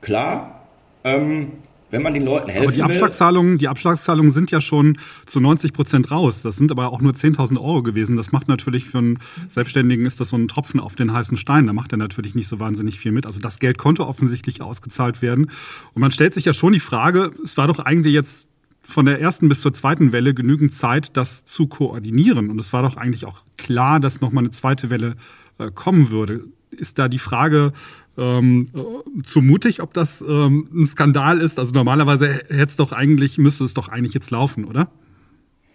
Klar, 0.00 0.68
ähm, 1.04 1.52
wenn 1.92 2.02
man 2.02 2.14
den 2.14 2.24
Leuten 2.24 2.48
helfen 2.48 2.68
aber 2.68 2.72
die 2.72 2.82
Abschlagszahlungen, 2.82 3.58
die 3.58 3.68
Abschlagszahlungen 3.68 4.32
sind 4.32 4.50
ja 4.50 4.62
schon 4.62 4.96
zu 5.26 5.40
90 5.40 5.74
Prozent 5.74 6.10
raus. 6.10 6.40
Das 6.40 6.56
sind 6.56 6.70
aber 6.70 6.90
auch 6.90 7.02
nur 7.02 7.12
10.000 7.12 7.58
Euro 7.58 7.82
gewesen. 7.82 8.16
Das 8.16 8.32
macht 8.32 8.48
natürlich 8.48 8.86
für 8.86 8.98
einen 8.98 9.18
Selbstständigen 9.50 10.06
ist 10.06 10.18
das 10.18 10.30
so 10.30 10.36
ein 10.36 10.48
Tropfen 10.48 10.80
auf 10.80 10.94
den 10.94 11.12
heißen 11.12 11.36
Stein. 11.36 11.66
Da 11.66 11.74
macht 11.74 11.92
er 11.92 11.98
natürlich 11.98 12.34
nicht 12.34 12.48
so 12.48 12.58
wahnsinnig 12.58 12.98
viel 12.98 13.12
mit. 13.12 13.26
Also 13.26 13.40
das 13.40 13.58
Geld 13.58 13.76
konnte 13.76 14.06
offensichtlich 14.06 14.62
ausgezahlt 14.62 15.20
werden. 15.20 15.50
Und 15.92 16.00
man 16.00 16.10
stellt 16.10 16.32
sich 16.32 16.46
ja 16.46 16.54
schon 16.54 16.72
die 16.72 16.80
Frage, 16.80 17.30
es 17.44 17.58
war 17.58 17.66
doch 17.66 17.78
eigentlich 17.78 18.14
jetzt 18.14 18.48
von 18.82 19.06
der 19.06 19.20
ersten 19.20 19.48
bis 19.48 19.60
zur 19.60 19.72
zweiten 19.72 20.12
Welle 20.12 20.34
genügend 20.34 20.72
Zeit, 20.72 21.16
das 21.16 21.44
zu 21.44 21.66
koordinieren. 21.68 22.50
Und 22.50 22.60
es 22.60 22.72
war 22.72 22.82
doch 22.82 22.96
eigentlich 22.96 23.24
auch 23.24 23.42
klar, 23.56 24.00
dass 24.00 24.20
nochmal 24.20 24.42
eine 24.42 24.50
zweite 24.50 24.90
Welle 24.90 25.14
äh, 25.58 25.70
kommen 25.70 26.10
würde. 26.10 26.44
Ist 26.70 26.98
da 26.98 27.08
die 27.08 27.18
Frage 27.18 27.72
ähm, 28.18 28.68
äh, 28.74 29.22
zu 29.22 29.40
mutig, 29.40 29.80
ob 29.82 29.94
das 29.94 30.20
ähm, 30.20 30.68
ein 30.74 30.86
Skandal 30.86 31.40
ist? 31.40 31.58
Also 31.58 31.72
normalerweise 31.72 32.28
hätte 32.28 32.68
es 32.68 32.76
doch 32.76 32.92
eigentlich, 32.92 33.38
müsste 33.38 33.64
es 33.64 33.74
doch 33.74 33.88
eigentlich 33.88 34.14
jetzt 34.14 34.30
laufen, 34.30 34.64
oder? 34.64 34.90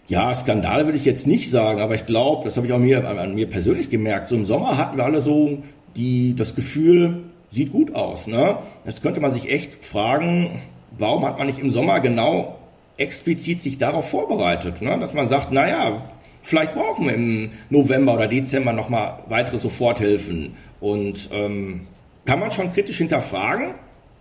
Ja, 0.08 0.34
Skandal 0.34 0.86
würde 0.86 0.98
ich 0.98 1.06
jetzt 1.06 1.28
nicht 1.28 1.50
sagen, 1.50 1.82
aber 1.82 1.96
ich 1.96 2.06
glaube, 2.06 2.46
das 2.46 2.56
habe 2.56 2.66
ich 2.66 2.74
auch 2.74 2.80
mir, 2.80 3.08
an, 3.08 3.36
mir 3.36 3.48
persönlich 3.48 3.90
gemerkt. 3.90 4.30
So 4.30 4.36
im 4.36 4.46
Sommer 4.46 4.78
hatten 4.78 4.98
wir 4.98 5.04
alle 5.04 5.22
so 5.22 5.64
die, 5.96 6.34
das 6.36 6.56
Gefühl, 6.56 7.24
sieht 7.52 7.72
gut 7.72 7.94
aus. 7.94 8.28
Ne? 8.28 8.58
Jetzt 8.86 9.02
könnte 9.02 9.20
man 9.20 9.32
sich 9.32 9.52
echt 9.52 9.86
fragen, 9.86 10.62
warum 10.98 11.26
hat 11.26 11.38
man 11.38 11.48
nicht 11.48 11.60
im 11.60 11.72
Sommer 11.72 12.00
genau 12.00 12.58
explizit 12.98 13.62
sich 13.62 13.78
darauf 13.78 14.10
vorbereitet, 14.10 14.82
ne? 14.82 14.98
dass 15.00 15.14
man 15.14 15.28
sagt, 15.28 15.52
naja, 15.52 16.02
vielleicht 16.42 16.74
brauchen 16.74 17.06
wir 17.06 17.14
im 17.14 17.50
November 17.70 18.16
oder 18.16 18.28
Dezember 18.28 18.74
nochmal 18.74 19.20
weitere 19.28 19.58
Soforthilfen. 19.58 20.54
Und 20.80 21.30
ähm, 21.32 21.88
kann 22.26 22.40
man 22.40 22.52
schon 22.52 22.72
kritisch 22.74 22.98
hinterfragen, 22.98 23.76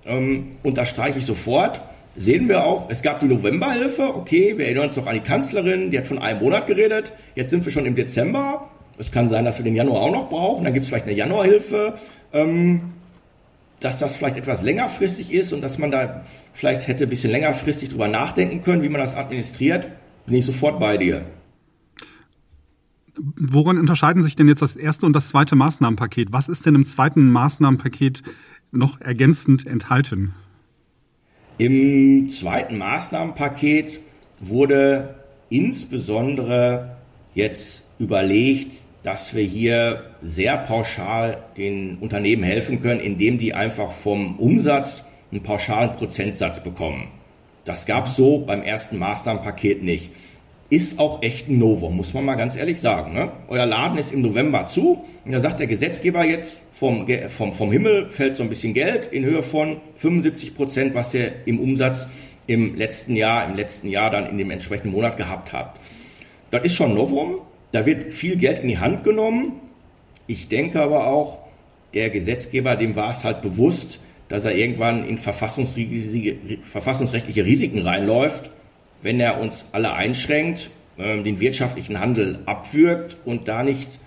ähm, 0.05 0.53
unterstreiche 0.63 1.19
ich 1.19 1.27
sofort. 1.27 1.83
Sehen 2.19 2.49
wir 2.49 2.65
auch, 2.65 2.89
es 2.89 3.03
gab 3.03 3.21
die 3.21 3.27
Novemberhilfe, 3.27 4.15
okay, 4.15 4.57
wir 4.57 4.65
erinnern 4.65 4.85
uns 4.85 4.97
noch 4.97 5.07
an 5.07 5.15
die 5.15 5.21
Kanzlerin, 5.21 5.91
die 5.91 5.99
hat 5.99 6.07
von 6.07 6.19
einem 6.19 6.43
Monat 6.43 6.67
geredet, 6.67 7.13
jetzt 7.35 7.51
sind 7.51 7.65
wir 7.65 7.73
schon 7.73 7.85
im 7.85 7.95
Dezember. 7.95 8.71
Es 8.99 9.13
kann 9.13 9.29
sein, 9.29 9.45
dass 9.45 9.59
wir 9.59 9.65
den 9.65 9.77
Januar 9.77 10.01
auch 10.01 10.13
noch 10.13 10.29
brauchen, 10.31 10.65
dann 10.65 10.73
gibt 10.73 10.85
es 10.85 10.89
vielleicht 10.89 11.05
eine 11.05 11.15
Januarhilfe. 11.15 11.95
Ähm, 12.33 12.95
dass 13.81 13.99
das 13.99 14.17
vielleicht 14.17 14.37
etwas 14.37 14.63
längerfristig 14.63 15.33
ist 15.33 15.53
und 15.53 15.61
dass 15.61 15.79
man 15.79 15.91
da 15.91 16.25
vielleicht 16.53 16.87
hätte 16.87 17.05
ein 17.05 17.11
bisschen 17.11 17.31
längerfristig 17.31 17.91
drüber 17.91 18.09
nachdenken 18.09 18.63
können, 18.63 18.83
wie 18.83 18.89
man 18.89 19.01
das 19.01 19.15
administriert, 19.15 19.91
bin 20.27 20.37
ich 20.37 20.47
sofort 20.47 20.81
bei 20.81 20.97
dir. 20.97 21.27
Woran 23.19 23.79
unterscheiden 23.79 24.23
sich 24.23 24.37
denn 24.37 24.49
jetzt 24.49 24.63
das 24.63 24.77
erste 24.77 25.07
und 25.07 25.15
das 25.15 25.29
zweite 25.29 25.57
Maßnahmenpaket? 25.57 26.33
Was 26.33 26.49
ist 26.49 26.67
denn 26.67 26.75
im 26.75 26.85
zweiten 26.85 27.31
Maßnahmenpaket 27.31 28.23
noch 28.73 29.01
ergänzend 29.01 29.67
enthalten? 29.67 30.35
Im 31.59 32.29
zweiten 32.29 32.77
Maßnahmenpaket 32.77 34.01
wurde 34.41 35.15
insbesondere 35.49 36.97
jetzt 37.35 37.87
überlegt, 37.99 38.86
dass 39.07 39.37
wir 39.37 39.45
hier 39.45 40.03
sehr 40.21 40.59
pauschal 40.59 41.45
den 41.57 41.99
Unternehmen 41.99 42.43
helfen 42.43 42.83
können, 42.83 42.99
indem 42.99 43.39
die 43.39 43.55
einfach 43.55 43.93
vom 43.93 44.37
Umsatz 44.37 45.05
einen 45.31 45.45
pauschalen 45.45 45.93
Prozentsatz 45.93 46.61
bekommen. 46.61 47.13
Das 47.65 47.87
gab 47.87 48.07
es 48.07 48.17
so 48.17 48.39
beim 48.39 48.63
ersten 48.63 48.99
Maßnahmenpaket 48.99 49.85
nicht. 49.85 50.11
Ist 50.71 50.99
auch 50.99 51.23
echt 51.23 51.49
ein 51.49 51.57
Novum, 51.61 51.97
muss 51.97 52.15
man 52.15 52.25
mal 52.25 52.35
ganz 52.35 52.57
ehrlich 52.57 52.81
sagen. 52.81 53.15
Ne? 53.15 53.31
Euer 53.47 53.65
Laden 53.65 53.97
ist 53.97 54.11
im 54.11 54.23
November 54.23 54.67
zu 54.67 55.05
und 55.25 55.31
da 55.31 55.39
sagt 55.39 55.61
der 55.61 55.69
Gesetzgeber 55.69 56.25
jetzt, 56.25 56.61
vom, 56.73 57.07
vom, 57.29 57.53
vom 57.53 57.71
Himmel 57.71 58.11
fällt 58.11 58.35
so 58.35 58.43
ein 58.43 58.49
bisschen 58.49 58.75
Geld 58.75 59.07
in 59.07 59.25
Höhe 59.25 59.45
von 59.45 59.77
75 59.99 60.57
Prozent, 60.57 60.95
was 60.97 61.15
ihr 61.15 61.31
im 61.45 61.61
Umsatz 61.61 62.09
im 62.49 62.75
letzten 62.75 63.15
Jahr, 63.15 63.49
im 63.49 63.55
letzten 63.55 63.89
Jahr 63.89 64.11
dann 64.11 64.29
in 64.29 64.37
dem 64.37 64.51
entsprechenden 64.51 64.91
Monat 64.91 65.17
gehabt 65.17 65.53
habt. 65.53 65.81
Das 66.51 66.65
ist 66.65 66.75
schon 66.75 66.91
ein 66.91 66.97
Novum, 66.97 67.37
da 67.77 67.85
wird 67.85 68.11
viel 68.11 68.37
Geld 68.37 68.61
in 68.61 68.69
die 68.69 68.79
Hand 68.79 69.05
genommen. 69.05 69.61
Ich 70.27 70.49
denke 70.49 70.81
aber 70.81 71.09
auch, 71.09 71.37
der 71.93 72.09
Gesetzgeber, 72.09 72.75
dem 72.75 72.97
war 72.97 73.11
es 73.11 73.23
halt 73.23 73.43
bewusst, 73.43 74.01
dass 74.31 74.47
er 74.47 74.55
irgendwann 74.55 75.07
in 75.07 75.19
verfassungsrechtliche 75.19 77.45
Risiken 77.45 77.83
reinläuft, 77.83 78.51
wenn 79.03 79.21
er 79.21 79.39
uns 79.39 79.67
alle 79.73 79.93
einschränkt, 79.93 80.71
ähm, 80.99 81.23
den 81.23 81.39
wirtschaftlichen 81.39 82.01
Handel 82.01 82.39
abwürgt 82.47 83.19
und 83.27 83.47
da 83.47 83.63
nicht 83.63 83.99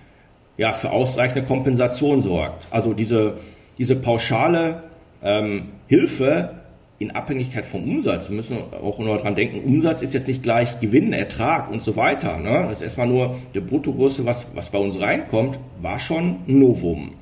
ja, 0.56 0.72
für 0.72 0.90
ausreichende 0.90 1.44
Kompensation 1.44 2.22
sorgt. 2.22 2.66
Also 2.72 2.92
diese, 2.92 3.36
diese 3.78 3.94
pauschale 3.94 4.82
ähm, 5.22 5.68
Hilfe 5.86 6.59
in 7.00 7.10
Abhängigkeit 7.12 7.64
vom 7.64 7.82
Umsatz. 7.82 8.28
Wir 8.28 8.36
müssen 8.36 8.58
auch 8.58 8.98
nur 8.98 9.16
daran 9.16 9.34
denken, 9.34 9.64
Umsatz 9.64 10.02
ist 10.02 10.12
jetzt 10.12 10.28
nicht 10.28 10.42
gleich 10.42 10.80
Gewinn, 10.80 11.14
Ertrag 11.14 11.70
und 11.70 11.82
so 11.82 11.96
weiter. 11.96 12.36
Ne? 12.36 12.66
Das 12.68 12.76
ist 12.76 12.82
erstmal 12.82 13.08
nur 13.08 13.38
die 13.54 13.60
Bruttogröße, 13.60 14.26
was, 14.26 14.46
was 14.54 14.68
bei 14.68 14.78
uns 14.78 15.00
reinkommt, 15.00 15.58
war 15.80 15.98
schon 15.98 16.40
ein 16.46 16.58
Novum. 16.58 17.14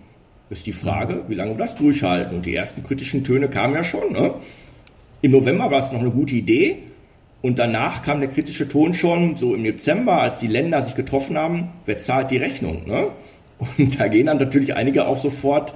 Ist 0.51 0.67
die 0.67 0.73
Frage, 0.73 1.23
wie 1.29 1.35
lange 1.35 1.53
wir 1.53 1.59
das 1.59 1.77
durchhalten. 1.77 2.39
Und 2.39 2.47
die 2.47 2.57
ersten 2.57 2.83
kritischen 2.83 3.23
Töne 3.23 3.49
kamen 3.49 3.75
ja 3.75 3.85
schon. 3.85 4.13
Ne? 4.13 4.35
Im 5.23 5.31
November 5.31 5.71
war 5.71 5.79
es 5.79 5.93
noch 5.93 6.01
eine 6.01 6.11
gute 6.11 6.35
Idee. 6.35 6.79
Und 7.41 7.61
danach 7.61 8.03
kam 8.03 8.19
der 8.19 8.31
kritische 8.31 8.67
Ton 8.67 8.95
schon 8.95 9.37
so 9.37 9.55
im 9.55 9.63
Dezember, 9.63 10.23
als 10.23 10.41
die 10.41 10.49
Länder 10.49 10.83
sich 10.83 10.97
getroffen 10.97 11.39
haben, 11.39 11.69
wer 11.87 11.99
zahlt 11.99 12.33
die 12.33 12.39
Rechnung? 12.39 12.89
Ne? 12.89 13.11
Und 13.79 14.01
da 14.01 14.09
gehen 14.09 14.27
dann 14.27 14.39
natürlich 14.39 14.75
einige 14.75 15.07
auch 15.07 15.19
sofort 15.19 15.73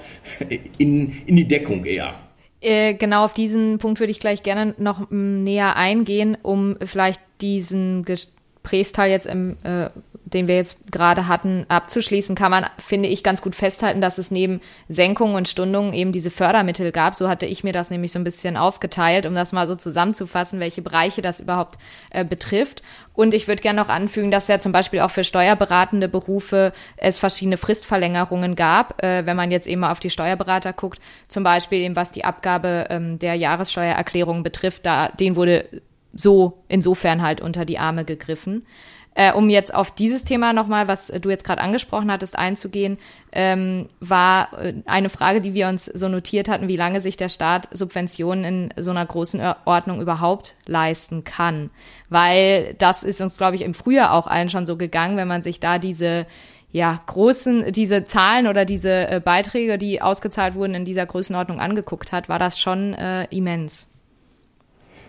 in, 0.78 1.12
in 1.24 1.36
die 1.36 1.46
Deckung 1.46 1.84
eher. 1.84 2.14
Äh, 2.62 2.94
genau 2.94 3.24
auf 3.24 3.34
diesen 3.34 3.78
Punkt 3.78 3.98
würde 3.98 4.12
ich 4.12 4.20
gleich 4.20 4.44
gerne 4.44 4.74
noch 4.78 5.10
m, 5.10 5.42
näher 5.42 5.76
eingehen, 5.76 6.38
um 6.42 6.76
vielleicht 6.84 7.20
diesen 7.40 8.04
Gesprächsteil 8.04 9.10
jetzt 9.10 9.26
im, 9.26 9.56
äh, 9.64 9.90
den 10.32 10.48
wir 10.48 10.56
jetzt 10.56 10.90
gerade 10.90 11.28
hatten, 11.28 11.64
abzuschließen, 11.68 12.34
kann 12.34 12.50
man, 12.50 12.66
finde 12.78 13.08
ich, 13.08 13.22
ganz 13.22 13.42
gut 13.42 13.54
festhalten, 13.54 14.00
dass 14.00 14.18
es 14.18 14.30
neben 14.30 14.60
Senkungen 14.88 15.34
und 15.34 15.48
Stundungen 15.48 15.92
eben 15.92 16.12
diese 16.12 16.30
Fördermittel 16.30 16.92
gab. 16.92 17.14
So 17.14 17.28
hatte 17.28 17.46
ich 17.46 17.64
mir 17.64 17.72
das 17.72 17.90
nämlich 17.90 18.12
so 18.12 18.18
ein 18.18 18.24
bisschen 18.24 18.56
aufgeteilt, 18.56 19.26
um 19.26 19.34
das 19.34 19.52
mal 19.52 19.66
so 19.66 19.74
zusammenzufassen, 19.74 20.60
welche 20.60 20.82
Bereiche 20.82 21.22
das 21.22 21.40
überhaupt 21.40 21.78
äh, 22.10 22.24
betrifft. 22.24 22.82
Und 23.14 23.34
ich 23.34 23.46
würde 23.46 23.62
gerne 23.62 23.80
noch 23.80 23.88
anfügen, 23.88 24.30
dass 24.30 24.48
ja 24.48 24.58
zum 24.58 24.72
Beispiel 24.72 25.00
auch 25.00 25.10
für 25.10 25.24
steuerberatende 25.24 26.08
Berufe 26.08 26.72
es 26.96 27.18
verschiedene 27.18 27.56
Fristverlängerungen 27.56 28.54
gab. 28.54 29.02
Äh, 29.02 29.26
wenn 29.26 29.36
man 29.36 29.50
jetzt 29.50 29.66
eben 29.66 29.82
mal 29.82 29.92
auf 29.92 30.00
die 30.00 30.10
Steuerberater 30.10 30.72
guckt, 30.72 31.00
zum 31.28 31.44
Beispiel 31.44 31.80
eben 31.80 31.96
was 31.96 32.12
die 32.12 32.24
Abgabe 32.24 32.86
ähm, 32.90 33.18
der 33.18 33.34
Jahressteuererklärung 33.34 34.42
betrifft, 34.42 34.86
da, 34.86 35.08
den 35.08 35.36
wurde 35.36 35.82
so 36.14 36.64
insofern 36.68 37.22
halt 37.22 37.40
unter 37.40 37.64
die 37.64 37.78
Arme 37.78 38.04
gegriffen. 38.04 38.66
Äh, 39.14 39.32
um 39.32 39.50
jetzt 39.50 39.74
auf 39.74 39.90
dieses 39.90 40.24
Thema 40.24 40.54
nochmal, 40.54 40.88
was 40.88 41.08
du 41.08 41.28
jetzt 41.28 41.44
gerade 41.44 41.60
angesprochen 41.60 42.10
hattest, 42.10 42.38
einzugehen, 42.38 42.98
ähm, 43.32 43.88
war 44.00 44.58
äh, 44.58 44.74
eine 44.86 45.10
Frage, 45.10 45.42
die 45.42 45.52
wir 45.52 45.68
uns 45.68 45.84
so 45.84 46.08
notiert 46.08 46.48
hatten, 46.48 46.68
wie 46.68 46.76
lange 46.76 47.02
sich 47.02 47.18
der 47.18 47.28
Staat 47.28 47.68
Subventionen 47.76 48.44
in 48.44 48.82
so 48.82 48.90
einer 48.90 49.04
großen 49.04 49.42
Ordnung 49.66 50.00
überhaupt 50.00 50.54
leisten 50.66 51.24
kann. 51.24 51.70
Weil 52.08 52.74
das 52.78 53.02
ist 53.02 53.20
uns, 53.20 53.36
glaube 53.36 53.56
ich, 53.56 53.62
im 53.62 53.74
Frühjahr 53.74 54.12
auch 54.12 54.26
allen 54.26 54.48
schon 54.48 54.64
so 54.64 54.76
gegangen, 54.76 55.18
wenn 55.18 55.28
man 55.28 55.42
sich 55.42 55.60
da 55.60 55.78
diese 55.78 56.26
ja, 56.70 56.98
großen, 57.04 57.70
diese 57.70 58.04
Zahlen 58.04 58.46
oder 58.46 58.64
diese 58.64 59.10
äh, 59.10 59.20
Beiträge, 59.22 59.76
die 59.76 60.00
ausgezahlt 60.00 60.54
wurden, 60.54 60.74
in 60.74 60.86
dieser 60.86 61.04
Größenordnung 61.04 61.60
angeguckt 61.60 62.12
hat, 62.12 62.30
war 62.30 62.38
das 62.38 62.58
schon 62.58 62.94
äh, 62.94 63.24
immens. 63.24 63.91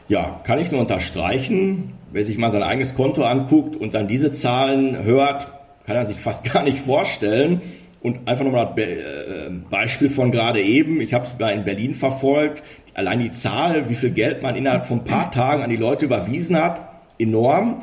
Ja, 0.07 0.41
kann 0.43 0.59
ich 0.59 0.71
nur 0.71 0.81
unterstreichen. 0.81 1.93
Wer 2.11 2.25
sich 2.25 2.37
mal 2.37 2.51
sein 2.51 2.63
eigenes 2.63 2.93
Konto 2.93 3.23
anguckt 3.23 3.75
und 3.75 3.93
dann 3.93 4.07
diese 4.07 4.31
Zahlen 4.31 5.03
hört, 5.03 5.47
kann 5.85 5.95
er 5.95 6.05
sich 6.05 6.19
fast 6.19 6.43
gar 6.53 6.63
nicht 6.63 6.79
vorstellen. 6.79 7.61
Und 8.01 8.27
einfach 8.27 8.43
nochmal 8.43 8.73
das 8.75 8.85
äh, 8.85 9.49
Beispiel 9.69 10.09
von 10.09 10.31
gerade 10.31 10.61
eben. 10.61 10.99
Ich 10.99 11.13
habe 11.13 11.25
es 11.25 11.39
mal 11.39 11.51
in 11.51 11.63
Berlin 11.63 11.95
verfolgt. 11.95 12.61
Allein 12.93 13.19
die 13.19 13.31
Zahl, 13.31 13.89
wie 13.89 13.95
viel 13.95 14.11
Geld 14.11 14.43
man 14.43 14.57
innerhalb 14.57 14.85
von 14.85 14.99
ein 14.99 15.05
paar 15.05 15.31
Tagen 15.31 15.63
an 15.63 15.69
die 15.69 15.77
Leute 15.77 16.05
überwiesen 16.05 16.61
hat, 16.61 16.81
enorm. 17.17 17.81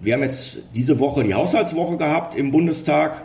Wir 0.00 0.14
haben 0.14 0.22
jetzt 0.22 0.60
diese 0.74 0.98
Woche 0.98 1.24
die 1.24 1.34
Haushaltswoche 1.34 1.98
gehabt 1.98 2.34
im 2.34 2.50
Bundestag. 2.50 3.22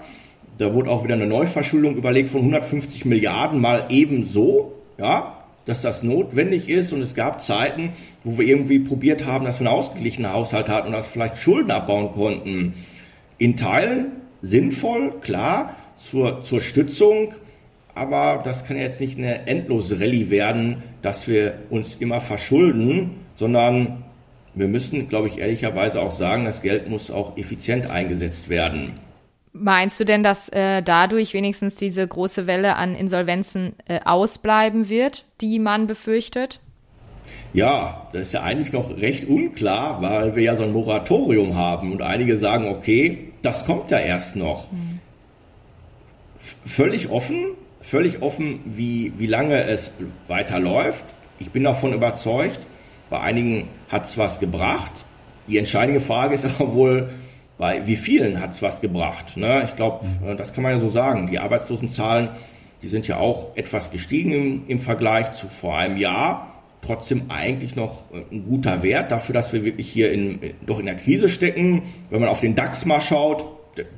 Da 0.57 0.73
wurde 0.73 0.91
auch 0.91 1.05
wieder 1.05 1.15
eine 1.15 1.25
Neuverschuldung 1.25 1.95
überlegt 1.95 2.29
von 2.29 2.41
150 2.41 3.05
Milliarden 3.05 3.61
mal 3.61 3.85
ebenso. 3.89 4.73
Ja, 4.97 5.44
dass 5.65 5.81
das 5.81 6.03
notwendig 6.03 6.69
ist 6.69 6.93
und 6.93 7.01
es 7.01 7.15
gab 7.15 7.41
Zeiten, 7.41 7.93
wo 8.23 8.37
wir 8.37 8.45
irgendwie 8.45 8.79
probiert 8.79 9.25
haben, 9.25 9.45
dass 9.45 9.59
wir 9.59 9.67
einen 9.67 9.75
ausgeglichenen 9.75 10.31
Haushalt 10.31 10.69
hatten 10.69 10.87
und 10.87 10.93
dass 10.93 11.07
wir 11.07 11.13
vielleicht 11.13 11.37
Schulden 11.37 11.71
abbauen 11.71 12.11
konnten. 12.11 12.73
In 13.37 13.57
Teilen 13.57 14.11
sinnvoll, 14.41 15.19
klar, 15.21 15.75
zur, 15.95 16.43
zur 16.43 16.61
Stützung, 16.61 17.33
aber 17.95 18.41
das 18.43 18.65
kann 18.65 18.77
jetzt 18.77 19.01
nicht 19.01 19.17
eine 19.17 19.47
endlose 19.47 19.99
Rallye 19.99 20.29
werden, 20.29 20.83
dass 21.01 21.27
wir 21.27 21.61
uns 21.69 21.95
immer 21.95 22.21
verschulden, 22.21 23.11
sondern 23.35 24.03
wir 24.53 24.67
müssen, 24.67 25.07
glaube 25.09 25.27
ich, 25.27 25.39
ehrlicherweise 25.39 26.01
auch 26.01 26.11
sagen, 26.11 26.45
das 26.45 26.61
Geld 26.61 26.89
muss 26.89 27.11
auch 27.11 27.37
effizient 27.37 27.89
eingesetzt 27.89 28.49
werden. 28.49 28.99
Meinst 29.57 29.97
du 30.01 30.03
denn, 30.03 30.21
dass 30.21 30.49
äh, 30.49 30.81
dadurch 30.81 31.33
wenigstens 31.33 31.77
diese 31.77 32.05
große 32.05 32.45
Welle 32.45 32.75
an 32.75 32.93
Insolvenzen 32.93 33.73
äh, 33.87 34.01
ausbleiben 34.03 34.89
wird, 34.89 35.23
die 35.39 35.59
man 35.59 35.87
befürchtet? 35.87 36.59
Ja, 37.53 38.09
das 38.11 38.23
ist 38.23 38.33
ja 38.33 38.43
eigentlich 38.43 38.73
noch 38.73 38.97
recht 38.97 39.29
unklar, 39.29 40.01
weil 40.01 40.35
wir 40.35 40.43
ja 40.43 40.57
so 40.57 40.63
ein 40.63 40.73
Moratorium 40.73 41.55
haben 41.55 41.93
und 41.93 42.01
einige 42.01 42.35
sagen, 42.35 42.67
okay, 42.67 43.31
das 43.43 43.63
kommt 43.65 43.91
ja 43.91 43.99
erst 43.99 44.35
noch. 44.35 44.69
Mhm. 44.73 44.99
Völlig 46.65 47.09
offen, 47.09 47.45
völlig 47.79 48.21
offen, 48.21 48.59
wie, 48.65 49.13
wie 49.17 49.27
lange 49.27 49.63
es 49.63 49.93
weiterläuft. 50.27 51.05
Ich 51.39 51.51
bin 51.51 51.63
davon 51.63 51.93
überzeugt, 51.93 52.59
bei 53.09 53.21
einigen 53.21 53.69
hat 53.87 54.03
es 54.03 54.17
was 54.17 54.41
gebracht. 54.41 55.05
Die 55.47 55.57
entscheidende 55.57 56.01
Frage 56.01 56.35
ist 56.35 56.43
aber 56.59 56.73
wohl, 56.73 57.09
bei 57.57 57.87
wie 57.87 57.95
vielen 57.95 58.41
hat 58.41 58.51
es 58.51 58.61
was 58.61 58.81
gebracht? 58.81 59.37
Ne? 59.37 59.63
Ich 59.63 59.75
glaube, 59.75 60.05
äh, 60.25 60.35
das 60.35 60.53
kann 60.53 60.63
man 60.63 60.73
ja 60.73 60.79
so 60.79 60.89
sagen. 60.89 61.27
Die 61.31 61.39
Arbeitslosenzahlen, 61.39 62.29
die 62.81 62.87
sind 62.87 63.07
ja 63.07 63.17
auch 63.17 63.55
etwas 63.55 63.91
gestiegen 63.91 64.31
im, 64.31 64.63
im 64.67 64.79
Vergleich 64.79 65.33
zu 65.33 65.47
vor 65.47 65.77
einem 65.77 65.97
Jahr. 65.97 66.51
Trotzdem 66.81 67.29
eigentlich 67.29 67.75
noch 67.75 68.11
äh, 68.11 68.23
ein 68.31 68.45
guter 68.45 68.83
Wert 68.83 69.11
dafür, 69.11 69.33
dass 69.33 69.53
wir 69.53 69.63
wirklich 69.63 69.89
hier 69.89 70.11
in, 70.11 70.39
doch 70.65 70.79
in 70.79 70.85
der 70.85 70.95
Krise 70.95 71.29
stecken. 71.29 71.83
Wenn 72.09 72.19
man 72.19 72.29
auf 72.29 72.41
den 72.41 72.55
DAX 72.55 72.85
mal 72.85 73.01
schaut, 73.01 73.45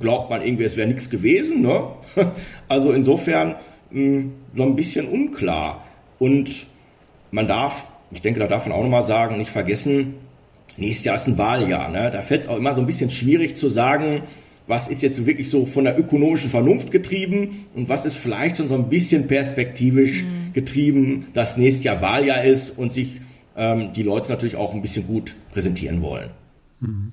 glaubt 0.00 0.30
man 0.30 0.42
irgendwie, 0.42 0.64
es 0.64 0.76
wäre 0.76 0.88
nichts 0.88 1.10
gewesen. 1.10 1.62
Ne? 1.62 1.82
Also 2.68 2.92
insofern 2.92 3.56
mh, 3.90 4.00
hm, 4.00 4.32
so 4.54 4.62
ein 4.62 4.76
bisschen 4.76 5.08
unklar. 5.08 5.84
Und 6.18 6.66
man 7.30 7.48
darf, 7.48 7.86
ich 8.10 8.22
denke, 8.22 8.40
da 8.40 8.46
darf 8.46 8.66
man 8.66 8.76
auch 8.76 8.82
nochmal 8.82 9.04
sagen, 9.04 9.36
nicht 9.36 9.50
vergessen, 9.50 10.14
nächstes 10.78 11.04
Jahr 11.04 11.16
ist 11.16 11.26
ein 11.26 11.38
Wahljahr. 11.38 11.90
Ne? 11.90 12.10
Da 12.10 12.22
fällt 12.22 12.42
es 12.42 12.48
auch 12.48 12.56
immer 12.56 12.74
so 12.74 12.80
ein 12.80 12.86
bisschen 12.86 13.10
schwierig 13.10 13.56
zu 13.56 13.68
sagen, 13.68 14.22
was 14.66 14.88
ist 14.88 15.02
jetzt 15.02 15.24
wirklich 15.24 15.48
so 15.48 15.64
von 15.64 15.84
der 15.84 15.98
ökonomischen 15.98 16.50
Vernunft 16.50 16.90
getrieben 16.90 17.66
und 17.74 17.88
was 17.88 18.04
ist 18.04 18.16
vielleicht 18.16 18.58
schon 18.58 18.68
so 18.68 18.74
ein 18.74 18.88
bisschen 18.88 19.26
perspektivisch 19.26 20.24
mhm. 20.24 20.52
getrieben, 20.52 21.28
dass 21.32 21.56
nächstes 21.56 21.84
Jahr 21.84 22.02
Wahljahr 22.02 22.44
ist 22.44 22.76
und 22.76 22.92
sich 22.92 23.20
ähm, 23.56 23.92
die 23.94 24.02
Leute 24.02 24.30
natürlich 24.30 24.56
auch 24.56 24.74
ein 24.74 24.82
bisschen 24.82 25.06
gut 25.06 25.34
präsentieren 25.52 26.02
wollen. 26.02 26.30
Mhm. 26.80 27.12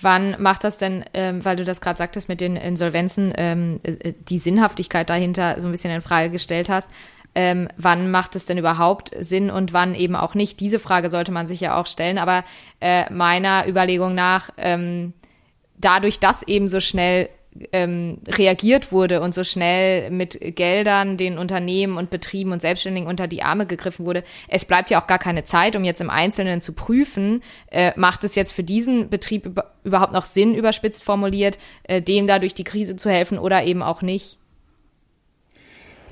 Wann 0.00 0.36
macht 0.40 0.62
das 0.62 0.78
denn, 0.78 1.04
ähm, 1.12 1.44
weil 1.44 1.56
du 1.56 1.64
das 1.64 1.80
gerade 1.80 1.98
sagtest 1.98 2.28
mit 2.28 2.40
den 2.40 2.54
Insolvenzen, 2.54 3.32
ähm, 3.36 3.80
äh, 3.82 4.12
die 4.28 4.38
Sinnhaftigkeit 4.38 5.10
dahinter 5.10 5.60
so 5.60 5.66
ein 5.66 5.72
bisschen 5.72 5.92
in 5.92 6.02
Frage 6.02 6.30
gestellt 6.30 6.68
hast? 6.68 6.88
Ähm, 7.34 7.68
wann 7.76 8.10
macht 8.10 8.36
es 8.36 8.46
denn 8.46 8.58
überhaupt 8.58 9.10
Sinn 9.18 9.50
und 9.50 9.72
wann 9.72 9.94
eben 9.94 10.16
auch 10.16 10.34
nicht. 10.34 10.60
Diese 10.60 10.78
Frage 10.78 11.10
sollte 11.10 11.32
man 11.32 11.48
sich 11.48 11.60
ja 11.60 11.80
auch 11.80 11.86
stellen. 11.86 12.18
Aber 12.18 12.44
äh, 12.80 13.12
meiner 13.12 13.66
Überlegung 13.68 14.14
nach, 14.14 14.50
ähm, 14.56 15.12
dadurch, 15.76 16.20
dass 16.20 16.42
eben 16.42 16.68
so 16.68 16.80
schnell 16.80 17.28
ähm, 17.72 18.18
reagiert 18.28 18.92
wurde 18.92 19.20
und 19.20 19.34
so 19.34 19.44
schnell 19.44 20.10
mit 20.10 20.38
Geldern 20.56 21.16
den 21.16 21.38
Unternehmen 21.38 21.96
und 21.96 22.10
Betrieben 22.10 22.52
und 22.52 22.62
Selbstständigen 22.62 23.08
unter 23.08 23.26
die 23.26 23.42
Arme 23.42 23.66
gegriffen 23.66 24.06
wurde. 24.06 24.22
Es 24.48 24.64
bleibt 24.64 24.90
ja 24.90 25.00
auch 25.00 25.06
gar 25.06 25.18
keine 25.18 25.44
Zeit, 25.44 25.76
um 25.76 25.84
jetzt 25.84 26.00
im 26.00 26.10
Einzelnen 26.10 26.60
zu 26.60 26.72
prüfen, 26.72 27.42
äh, 27.70 27.92
macht 27.96 28.24
es 28.24 28.34
jetzt 28.34 28.52
für 28.52 28.64
diesen 28.64 29.10
Betrieb 29.10 29.60
überhaupt 29.84 30.12
noch 30.12 30.26
Sinn, 30.26 30.54
überspitzt 30.54 31.02
formuliert, 31.02 31.58
äh, 31.84 32.02
dem 32.02 32.26
da 32.26 32.38
durch 32.38 32.54
die 32.54 32.64
Krise 32.64 32.96
zu 32.96 33.10
helfen 33.10 33.38
oder 33.38 33.64
eben 33.64 33.82
auch 33.82 34.02
nicht. 34.02 34.37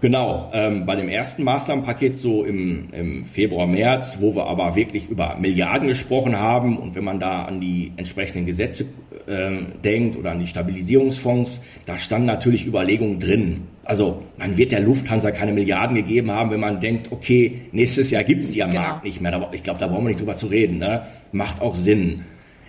Genau, 0.00 0.50
ähm, 0.52 0.84
bei 0.84 0.94
dem 0.94 1.08
ersten 1.08 1.42
Maßnahmenpaket 1.42 2.18
so 2.18 2.44
im, 2.44 2.88
im 2.92 3.24
Februar, 3.24 3.66
März, 3.66 4.18
wo 4.20 4.34
wir 4.34 4.46
aber 4.46 4.76
wirklich 4.76 5.08
über 5.08 5.36
Milliarden 5.36 5.88
gesprochen 5.88 6.38
haben 6.38 6.78
und 6.78 6.94
wenn 6.94 7.04
man 7.04 7.18
da 7.18 7.44
an 7.44 7.60
die 7.60 7.92
entsprechenden 7.96 8.44
Gesetze 8.44 8.86
ähm, 9.26 9.68
denkt 9.82 10.16
oder 10.16 10.32
an 10.32 10.38
die 10.38 10.46
Stabilisierungsfonds, 10.46 11.62
da 11.86 11.98
standen 11.98 12.26
natürlich 12.26 12.66
Überlegungen 12.66 13.20
drin. 13.20 13.62
Also 13.84 14.22
man 14.36 14.56
wird 14.58 14.72
der 14.72 14.80
Lufthansa 14.80 15.30
keine 15.30 15.52
Milliarden 15.52 15.96
gegeben 15.96 16.30
haben, 16.30 16.50
wenn 16.50 16.60
man 16.60 16.80
denkt, 16.80 17.10
okay, 17.10 17.62
nächstes 17.72 18.10
Jahr 18.10 18.24
gibt's 18.24 18.50
die 18.50 18.62
am 18.62 18.70
genau. 18.70 18.82
Markt 18.82 19.04
nicht 19.04 19.22
mehr. 19.22 19.48
Ich 19.52 19.62
glaube, 19.62 19.80
da 19.80 19.86
brauchen 19.86 20.04
wir 20.04 20.08
nicht 20.08 20.20
drüber 20.20 20.36
zu 20.36 20.48
reden. 20.48 20.78
Ne? 20.78 21.02
Macht 21.32 21.62
auch 21.62 21.74
Sinn. 21.74 22.22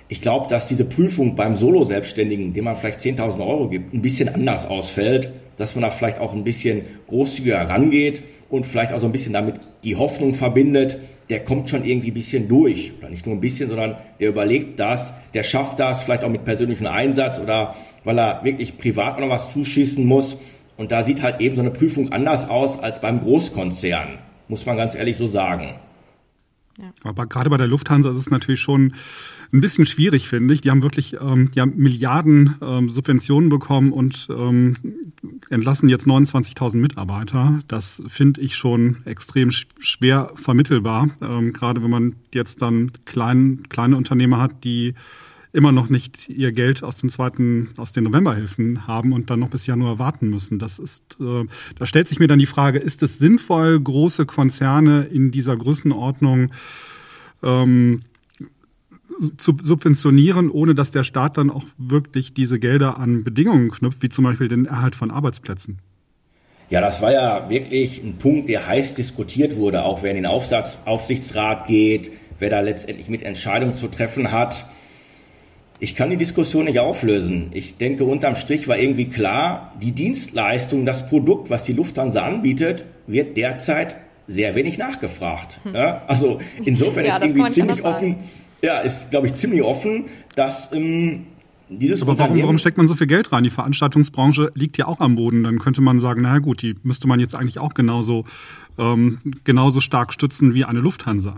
Ich 0.08 0.22
glaube, 0.22 0.48
dass 0.48 0.70
diese 0.70 0.86
Prüfung 0.86 1.36
beim 1.36 1.58
Solo-Selbstständigen, 1.58 2.54
dem 2.54 2.64
man 2.64 2.78
vielleicht 2.78 3.00
10.000 3.00 3.46
Euro 3.46 3.68
gibt, 3.68 3.94
ein 3.94 4.02
bisschen 4.02 4.30
anders 4.34 4.66
ausfällt 4.66 5.30
dass 5.58 5.76
man 5.76 5.82
da 5.84 5.92
vielleicht 5.92 6.20
auch 6.20 6.34
ein 6.34 6.44
bisschen 6.44 6.84
großzügiger 7.08 7.68
rangeht 7.70 8.24
und 8.50 8.66
vielleicht 8.66 8.94
auch 8.94 9.00
so 9.00 9.08
ein 9.08 9.12
bisschen 9.12 9.34
damit 9.34 9.56
die 9.84 9.96
Hoffnung 9.96 10.34
verbindet, 10.34 11.00
der 11.30 11.44
kommt 11.44 11.70
schon 11.70 11.84
irgendwie 11.84 12.12
ein 12.12 12.14
bisschen 12.14 12.48
durch. 12.48 12.94
Oder 12.98 13.10
nicht 13.10 13.26
nur 13.26 13.36
ein 13.36 13.42
bisschen, 13.42 13.70
sondern 13.70 13.98
der 14.20 14.30
überlegt 14.30 14.80
das, 14.80 15.12
der 15.34 15.44
schafft 15.44 15.80
das, 15.80 16.04
vielleicht 16.04 16.24
auch 16.24 16.30
mit 16.30 16.46
persönlichem 16.46 16.88
Einsatz 16.88 17.40
oder 17.40 17.76
weil 18.04 18.18
er 18.18 18.44
wirklich 18.44 18.78
privat 18.78 19.20
noch 19.20 19.30
was 19.30 19.52
zuschießen 19.52 20.06
muss. 20.06 20.38
Und 20.78 20.92
da 20.92 21.04
sieht 21.04 21.22
halt 21.22 21.42
eben 21.42 21.56
so 21.56 21.62
eine 21.62 21.72
Prüfung 21.72 22.12
anders 22.12 22.48
aus 22.48 22.80
als 22.80 23.02
beim 23.02 23.22
Großkonzern, 23.22 24.20
muss 24.48 24.66
man 24.66 24.78
ganz 24.78 24.96
ehrlich 24.96 25.18
so 25.18 25.28
sagen. 25.28 25.76
Ja. 26.78 26.94
Aber 27.04 27.26
gerade 27.26 27.50
bei 27.50 27.58
der 27.58 27.68
Lufthansa 27.68 28.12
ist 28.12 28.18
es 28.18 28.30
natürlich 28.30 28.62
schon 28.62 28.94
ein 29.52 29.62
bisschen 29.62 29.86
schwierig, 29.86 30.28
finde 30.28 30.54
ich. 30.54 30.62
Die 30.62 30.70
haben 30.70 30.84
wirklich 30.84 31.18
ähm, 31.20 31.50
ja, 31.56 31.66
Milliarden 31.66 32.56
ähm, 32.62 32.90
Subventionen 32.90 33.50
bekommen 33.50 33.92
und 33.92 34.28
ähm, 34.30 34.76
entlassen 35.50 35.90
jetzt 35.90 36.06
29.000 36.06 36.78
Mitarbeiter. 36.78 37.60
Das 37.68 38.04
finde 38.08 38.42
ich 38.42 38.56
schon 38.56 38.98
extrem 39.06 39.50
schwer 39.52 40.32
vermittelbar, 40.36 41.10
ähm, 41.22 41.54
gerade 41.54 41.82
wenn 41.82 41.90
man 41.90 42.16
jetzt 42.34 42.62
dann 42.62 42.92
klein, 43.06 43.64
kleine 43.70 43.98
Unternehmer 43.98 44.40
hat, 44.40 44.64
die 44.64 44.94
immer 45.54 45.72
noch 45.72 45.90
nicht 45.90 46.30
ihr 46.30 46.52
Geld 46.52 46.84
aus 46.84 46.98
dem 46.98 47.10
zweiten, 47.10 47.70
aus 47.78 47.94
den 47.94 48.04
Novemberhilfen 48.04 48.88
haben 48.88 49.14
und 49.14 49.30
dann 49.30 49.40
noch 49.40 49.50
bis 49.50 49.66
Januar 49.66 50.00
warten 50.00 50.30
müssen. 50.30 50.60
Das 50.60 50.80
ist, 50.80 51.18
äh, 51.20 51.46
da 51.78 51.86
stellt 51.86 52.08
sich 52.08 52.20
mir 52.20 52.28
dann 52.28 52.40
die 52.40 52.46
Frage, 52.46 52.80
ist 52.80 53.04
es 53.04 53.18
sinnvoll, 53.18 53.80
große 53.80 54.26
Konzerne 54.26 55.04
in 55.04 55.32
dieser 55.32 55.56
Größenordnung 55.56 56.52
ähm, 57.44 58.02
zu 59.38 59.54
subventionieren, 59.62 60.50
ohne 60.50 60.76
dass 60.76 60.92
der 60.92 61.04
Staat 61.04 61.38
dann 61.38 61.50
auch 61.50 61.64
wirklich 61.78 62.34
diese 62.34 62.60
Gelder 62.60 63.00
an 63.00 63.24
Bedingungen 63.24 63.70
knüpft, 63.70 64.04
wie 64.04 64.10
zum 64.10 64.26
Beispiel 64.26 64.48
den 64.48 64.66
Erhalt 64.66 64.96
von 64.96 65.12
Arbeitsplätzen. 65.12 65.80
Ja, 66.70 66.82
das 66.82 67.02
war 67.02 67.14
ja 67.14 67.50
wirklich 67.50 68.04
ein 68.04 68.18
Punkt, 68.18 68.50
der 68.50 68.68
heiß 68.68 68.96
diskutiert 68.96 69.56
wurde, 69.56 69.84
auch 69.84 70.04
wer 70.04 70.12
in 70.12 70.18
den 70.18 70.26
Aufsatz, 70.26 70.80
Aufsichtsrat 70.84 71.66
geht, 71.66 72.12
wer 72.40 72.50
da 72.50 72.60
letztendlich 72.60 73.08
mit 73.08 73.24
Entscheidungen 73.24 73.76
zu 73.76 73.88
treffen 73.88 74.32
hat. 74.32 74.66
Ich 75.80 75.96
kann 75.96 76.10
die 76.10 76.18
Diskussion 76.18 76.66
nicht 76.66 76.80
auflösen. 76.80 77.50
Ich 77.54 77.78
denke, 77.78 78.04
unterm 78.04 78.36
Strich 78.36 78.68
war 78.68 78.78
irgendwie 78.78 79.06
klar, 79.06 79.74
die 79.82 79.92
Dienstleistung, 79.92 80.86
das 80.86 81.08
Produkt, 81.08 81.50
was 81.50 81.64
die 81.64 81.74
Lufthansa 81.74 82.26
anbietet, 82.26 82.86
wird 83.06 83.38
derzeit 83.38 83.98
sehr 84.28 84.56
wenig 84.56 84.78
nachgefragt. 84.78 85.60
Hm. 85.64 85.76
Ja, 85.76 86.02
also 86.08 86.40
insofern 86.66 87.06
ja, 87.06 87.18
ist 87.18 87.26
irgendwie 87.26 87.52
ziemlich 87.52 87.84
offen, 87.84 88.16
ja, 88.62 88.80
ist, 88.80 89.12
glaube 89.12 89.28
ich, 89.28 89.36
ziemlich 89.36 89.62
offen, 89.62 90.06
dass 90.36 90.72
ähm, 90.74 91.26
dieses 91.70 92.02
Aber 92.02 92.18
warum, 92.18 92.42
warum 92.42 92.58
steckt 92.58 92.78
man 92.78 92.88
so 92.88 92.96
viel 92.96 93.08
Geld 93.08 93.32
rein? 93.32 93.44
Die 93.44 93.50
Veranstaltungsbranche 93.50 94.52
liegt 94.56 94.78
ja 94.78 94.88
auch 94.88 95.00
am 95.00 95.16
Boden. 95.16 95.44
Dann 95.44 95.60
könnte 95.60 95.82
man 95.82 96.00
sagen, 96.00 96.22
naja 96.22 96.40
gut, 96.40 96.62
die 96.62 96.76
müsste 96.84 97.08
man 97.08 97.20
jetzt 97.20 97.36
eigentlich 97.36 97.60
auch 97.60 97.74
genauso, 97.74 98.26
ähm, 98.80 99.20
genauso 99.44 99.80
stark 99.80 100.14
stützen 100.14 100.56
wie 100.56 100.66
eine 100.66 100.80
Lufthansa. 100.80 101.36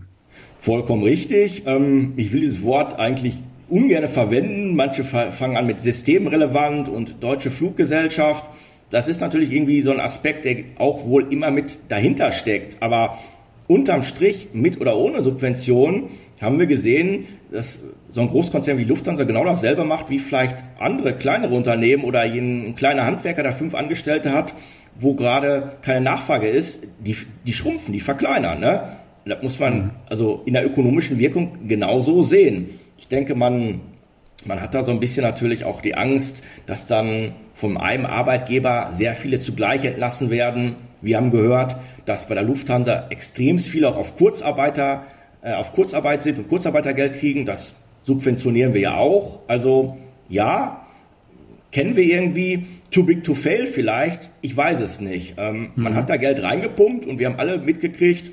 Vollkommen 0.59 1.03
richtig. 1.03 1.63
Ähm, 1.65 2.13
ich 2.15 2.31
will 2.31 2.41
dieses 2.41 2.61
Wort 2.63 2.97
eigentlich 2.99 3.35
ungern 3.69 4.07
verwenden. 4.07 4.75
Manche 4.75 5.03
fangen 5.03 5.57
an 5.57 5.67
mit 5.67 5.79
systemrelevant 5.79 6.89
und 6.89 7.23
deutsche 7.23 7.51
Fluggesellschaft. 7.51 8.43
Das 8.89 9.07
ist 9.07 9.21
natürlich 9.21 9.51
irgendwie 9.53 9.81
so 9.81 9.91
ein 9.91 9.99
Aspekt, 9.99 10.45
der 10.45 10.57
auch 10.77 11.05
wohl 11.05 11.31
immer 11.31 11.51
mit 11.51 11.77
dahinter 11.89 12.31
steckt. 12.31 12.81
Aber 12.81 13.19
unterm 13.67 14.03
Strich, 14.03 14.49
mit 14.53 14.81
oder 14.81 14.97
ohne 14.97 15.21
Subvention, 15.21 16.09
haben 16.41 16.57
wir 16.57 16.65
gesehen, 16.65 17.27
dass 17.51 17.81
so 18.09 18.21
ein 18.21 18.29
Großkonzern 18.29 18.77
wie 18.77 18.83
Lufthansa 18.83 19.23
genau 19.23 19.43
dasselbe 19.43 19.83
macht, 19.83 20.09
wie 20.09 20.19
vielleicht 20.19 20.57
andere 20.79 21.15
kleinere 21.15 21.53
Unternehmen 21.53 22.03
oder 22.03 22.21
ein 22.21 22.75
kleiner 22.75 23.05
Handwerker, 23.05 23.43
der 23.43 23.53
fünf 23.53 23.75
Angestellte 23.75 24.31
hat, 24.31 24.53
wo 24.99 25.13
gerade 25.13 25.73
keine 25.81 26.01
Nachfrage 26.01 26.47
ist, 26.47 26.83
die, 26.99 27.15
die 27.45 27.53
schrumpfen, 27.53 27.93
die 27.93 27.99
verkleinern. 27.99 28.59
Ne? 28.59 28.97
Das 29.25 29.43
muss 29.43 29.59
man 29.59 29.77
mhm. 29.77 29.89
also 30.07 30.41
in 30.45 30.53
der 30.53 30.65
ökonomischen 30.65 31.19
Wirkung 31.19 31.67
genauso 31.67 32.23
sehen. 32.23 32.79
Ich 33.09 33.15
denke, 33.15 33.33
man, 33.33 33.81
man 34.45 34.61
hat 34.61 34.75
da 34.75 34.83
so 34.83 34.91
ein 34.91 34.99
bisschen 34.99 35.23
natürlich 35.23 35.65
auch 35.65 35.81
die 35.81 35.95
Angst, 35.95 36.43
dass 36.67 36.85
dann 36.85 37.33
von 37.55 37.75
einem 37.75 38.05
Arbeitgeber 38.05 38.91
sehr 38.93 39.15
viele 39.15 39.39
zugleich 39.39 39.83
entlassen 39.83 40.29
werden. 40.29 40.75
Wir 41.01 41.17
haben 41.17 41.31
gehört, 41.31 41.75
dass 42.05 42.27
bei 42.27 42.35
der 42.35 42.43
Lufthansa 42.43 43.07
extrem 43.09 43.57
viele 43.57 43.89
auch 43.89 43.97
auf 43.97 44.15
Kurzarbeiter 44.15 45.07
äh, 45.41 45.53
auf 45.53 45.73
Kurzarbeit 45.73 46.21
sind 46.21 46.37
und 46.37 46.49
Kurzarbeitergeld 46.49 47.15
kriegen. 47.15 47.47
Das 47.47 47.73
subventionieren 48.03 48.75
wir 48.75 48.81
ja 48.81 48.97
auch. 48.97 49.39
Also 49.47 49.97
ja, 50.27 50.85
kennen 51.71 51.95
wir 51.95 52.03
irgendwie 52.03 52.67
too 52.91 53.05
big 53.05 53.23
to 53.23 53.33
fail 53.33 53.65
vielleicht? 53.65 54.29
Ich 54.41 54.55
weiß 54.55 54.81
es 54.81 55.01
nicht. 55.01 55.33
Ähm, 55.39 55.71
mhm. 55.75 55.83
Man 55.83 55.95
hat 55.95 56.11
da 56.11 56.17
Geld 56.17 56.43
reingepumpt 56.43 57.07
und 57.07 57.17
wir 57.17 57.25
haben 57.25 57.39
alle 57.39 57.57
mitgekriegt, 57.57 58.29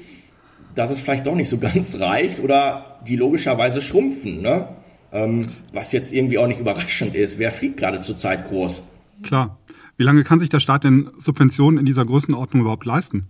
dass 0.76 0.90
es 0.90 1.00
vielleicht 1.00 1.26
doch 1.26 1.34
nicht 1.34 1.48
so 1.48 1.58
ganz 1.58 1.98
reicht 1.98 2.38
oder 2.38 3.00
die 3.08 3.16
logischerweise 3.16 3.82
schrumpfen. 3.82 4.42
Ne? 4.42 4.68
Ähm, 5.12 5.42
was 5.72 5.90
jetzt 5.90 6.12
irgendwie 6.12 6.38
auch 6.38 6.46
nicht 6.46 6.60
überraschend 6.60 7.16
ist. 7.16 7.38
Wer 7.38 7.50
fliegt 7.50 7.78
gerade 7.78 8.00
zurzeit 8.00 8.46
groß? 8.46 8.82
Klar. 9.22 9.58
Wie 9.96 10.04
lange 10.04 10.24
kann 10.24 10.38
sich 10.38 10.50
der 10.50 10.60
Staat 10.60 10.84
denn 10.84 11.10
Subventionen 11.16 11.80
in 11.80 11.86
dieser 11.86 12.04
Größenordnung 12.04 12.60
überhaupt 12.60 12.84
leisten? 12.84 13.26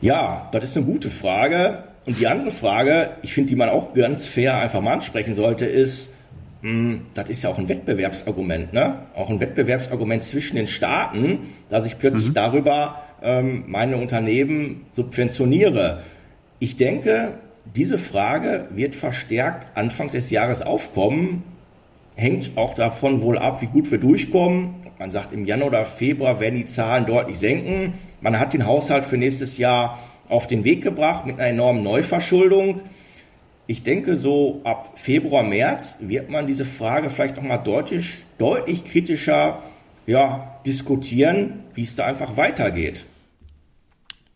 Ja, 0.00 0.48
das 0.52 0.64
ist 0.64 0.76
eine 0.76 0.86
gute 0.86 1.08
Frage. 1.08 1.84
Und 2.04 2.18
die 2.18 2.26
andere 2.26 2.50
Frage, 2.50 3.12
ich 3.22 3.32
finde, 3.32 3.50
die 3.50 3.56
man 3.56 3.68
auch 3.68 3.94
ganz 3.94 4.26
fair 4.26 4.58
einfach 4.58 4.80
mal 4.80 4.94
ansprechen 4.94 5.36
sollte, 5.36 5.64
ist, 5.64 6.10
mh, 6.62 6.70
hm, 6.70 7.02
das 7.14 7.30
ist 7.30 7.42
ja 7.44 7.50
auch 7.50 7.58
ein 7.58 7.68
Wettbewerbsargument, 7.68 8.72
ne? 8.72 9.06
Auch 9.14 9.30
ein 9.30 9.40
Wettbewerbsargument 9.40 10.24
zwischen 10.24 10.56
den 10.56 10.66
Staaten, 10.66 11.38
dass 11.70 11.86
ich 11.86 11.96
plötzlich 11.96 12.30
mhm. 12.30 12.34
darüber 12.34 13.03
ähm, 13.22 13.64
meine 13.68 13.96
Unternehmen 13.96 14.86
subventioniere. 14.92 16.02
Ich 16.58 16.76
denke, 16.76 17.38
diese 17.74 17.98
Frage 17.98 18.68
wird 18.70 18.94
verstärkt 18.94 19.76
Anfang 19.76 20.10
des 20.10 20.30
Jahres 20.30 20.62
aufkommen, 20.62 21.42
hängt 22.14 22.52
auch 22.56 22.74
davon 22.74 23.22
wohl 23.22 23.38
ab, 23.38 23.62
wie 23.62 23.66
gut 23.66 23.90
wir 23.90 23.98
durchkommen. 23.98 24.74
Man 24.98 25.10
sagt, 25.10 25.32
im 25.32 25.44
Januar 25.44 25.68
oder 25.68 25.84
Februar 25.84 26.40
werden 26.40 26.56
die 26.56 26.66
Zahlen 26.66 27.06
deutlich 27.06 27.38
senken. 27.38 27.94
Man 28.20 28.38
hat 28.38 28.52
den 28.52 28.66
Haushalt 28.66 29.04
für 29.04 29.16
nächstes 29.16 29.58
Jahr 29.58 29.98
auf 30.28 30.46
den 30.46 30.64
Weg 30.64 30.82
gebracht 30.82 31.26
mit 31.26 31.38
einer 31.38 31.48
enormen 31.48 31.82
Neuverschuldung. 31.82 32.82
Ich 33.66 33.82
denke, 33.82 34.16
so 34.16 34.60
ab 34.64 34.92
Februar, 34.96 35.42
März 35.42 35.96
wird 36.00 36.28
man 36.28 36.46
diese 36.46 36.64
Frage 36.64 37.10
vielleicht 37.10 37.36
nochmal 37.36 37.62
deutlich, 37.64 38.24
deutlich 38.38 38.84
kritischer 38.84 39.62
ja, 40.06 40.60
diskutieren, 40.66 41.64
wie 41.74 41.82
es 41.82 41.96
da 41.96 42.06
einfach 42.06 42.36
weitergeht. 42.36 43.04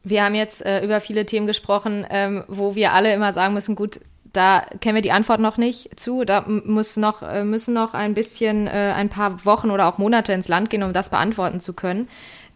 Wir 0.04 0.24
haben 0.24 0.34
jetzt 0.34 0.64
äh, 0.64 0.84
über 0.84 1.00
viele 1.00 1.26
Themen 1.26 1.46
gesprochen, 1.46 2.06
ähm, 2.08 2.44
wo 2.48 2.74
wir 2.74 2.92
alle 2.92 3.12
immer 3.12 3.32
sagen 3.32 3.54
müssen, 3.54 3.74
gut, 3.74 4.00
da 4.32 4.64
kennen 4.80 4.94
wir 4.94 5.02
die 5.02 5.12
Antwort 5.12 5.40
noch 5.40 5.56
nicht 5.56 5.98
zu. 5.98 6.24
Da 6.24 6.44
muss 6.46 6.96
noch, 6.96 7.22
äh, 7.22 7.44
müssen 7.44 7.74
noch 7.74 7.94
ein 7.94 8.14
bisschen, 8.14 8.66
äh, 8.66 8.92
ein 8.94 9.08
paar 9.08 9.44
Wochen 9.44 9.70
oder 9.70 9.86
auch 9.86 9.98
Monate 9.98 10.32
ins 10.32 10.48
Land 10.48 10.70
gehen, 10.70 10.82
um 10.82 10.92
das 10.92 11.10
beantworten 11.10 11.60
zu 11.60 11.72
können. 11.72 12.08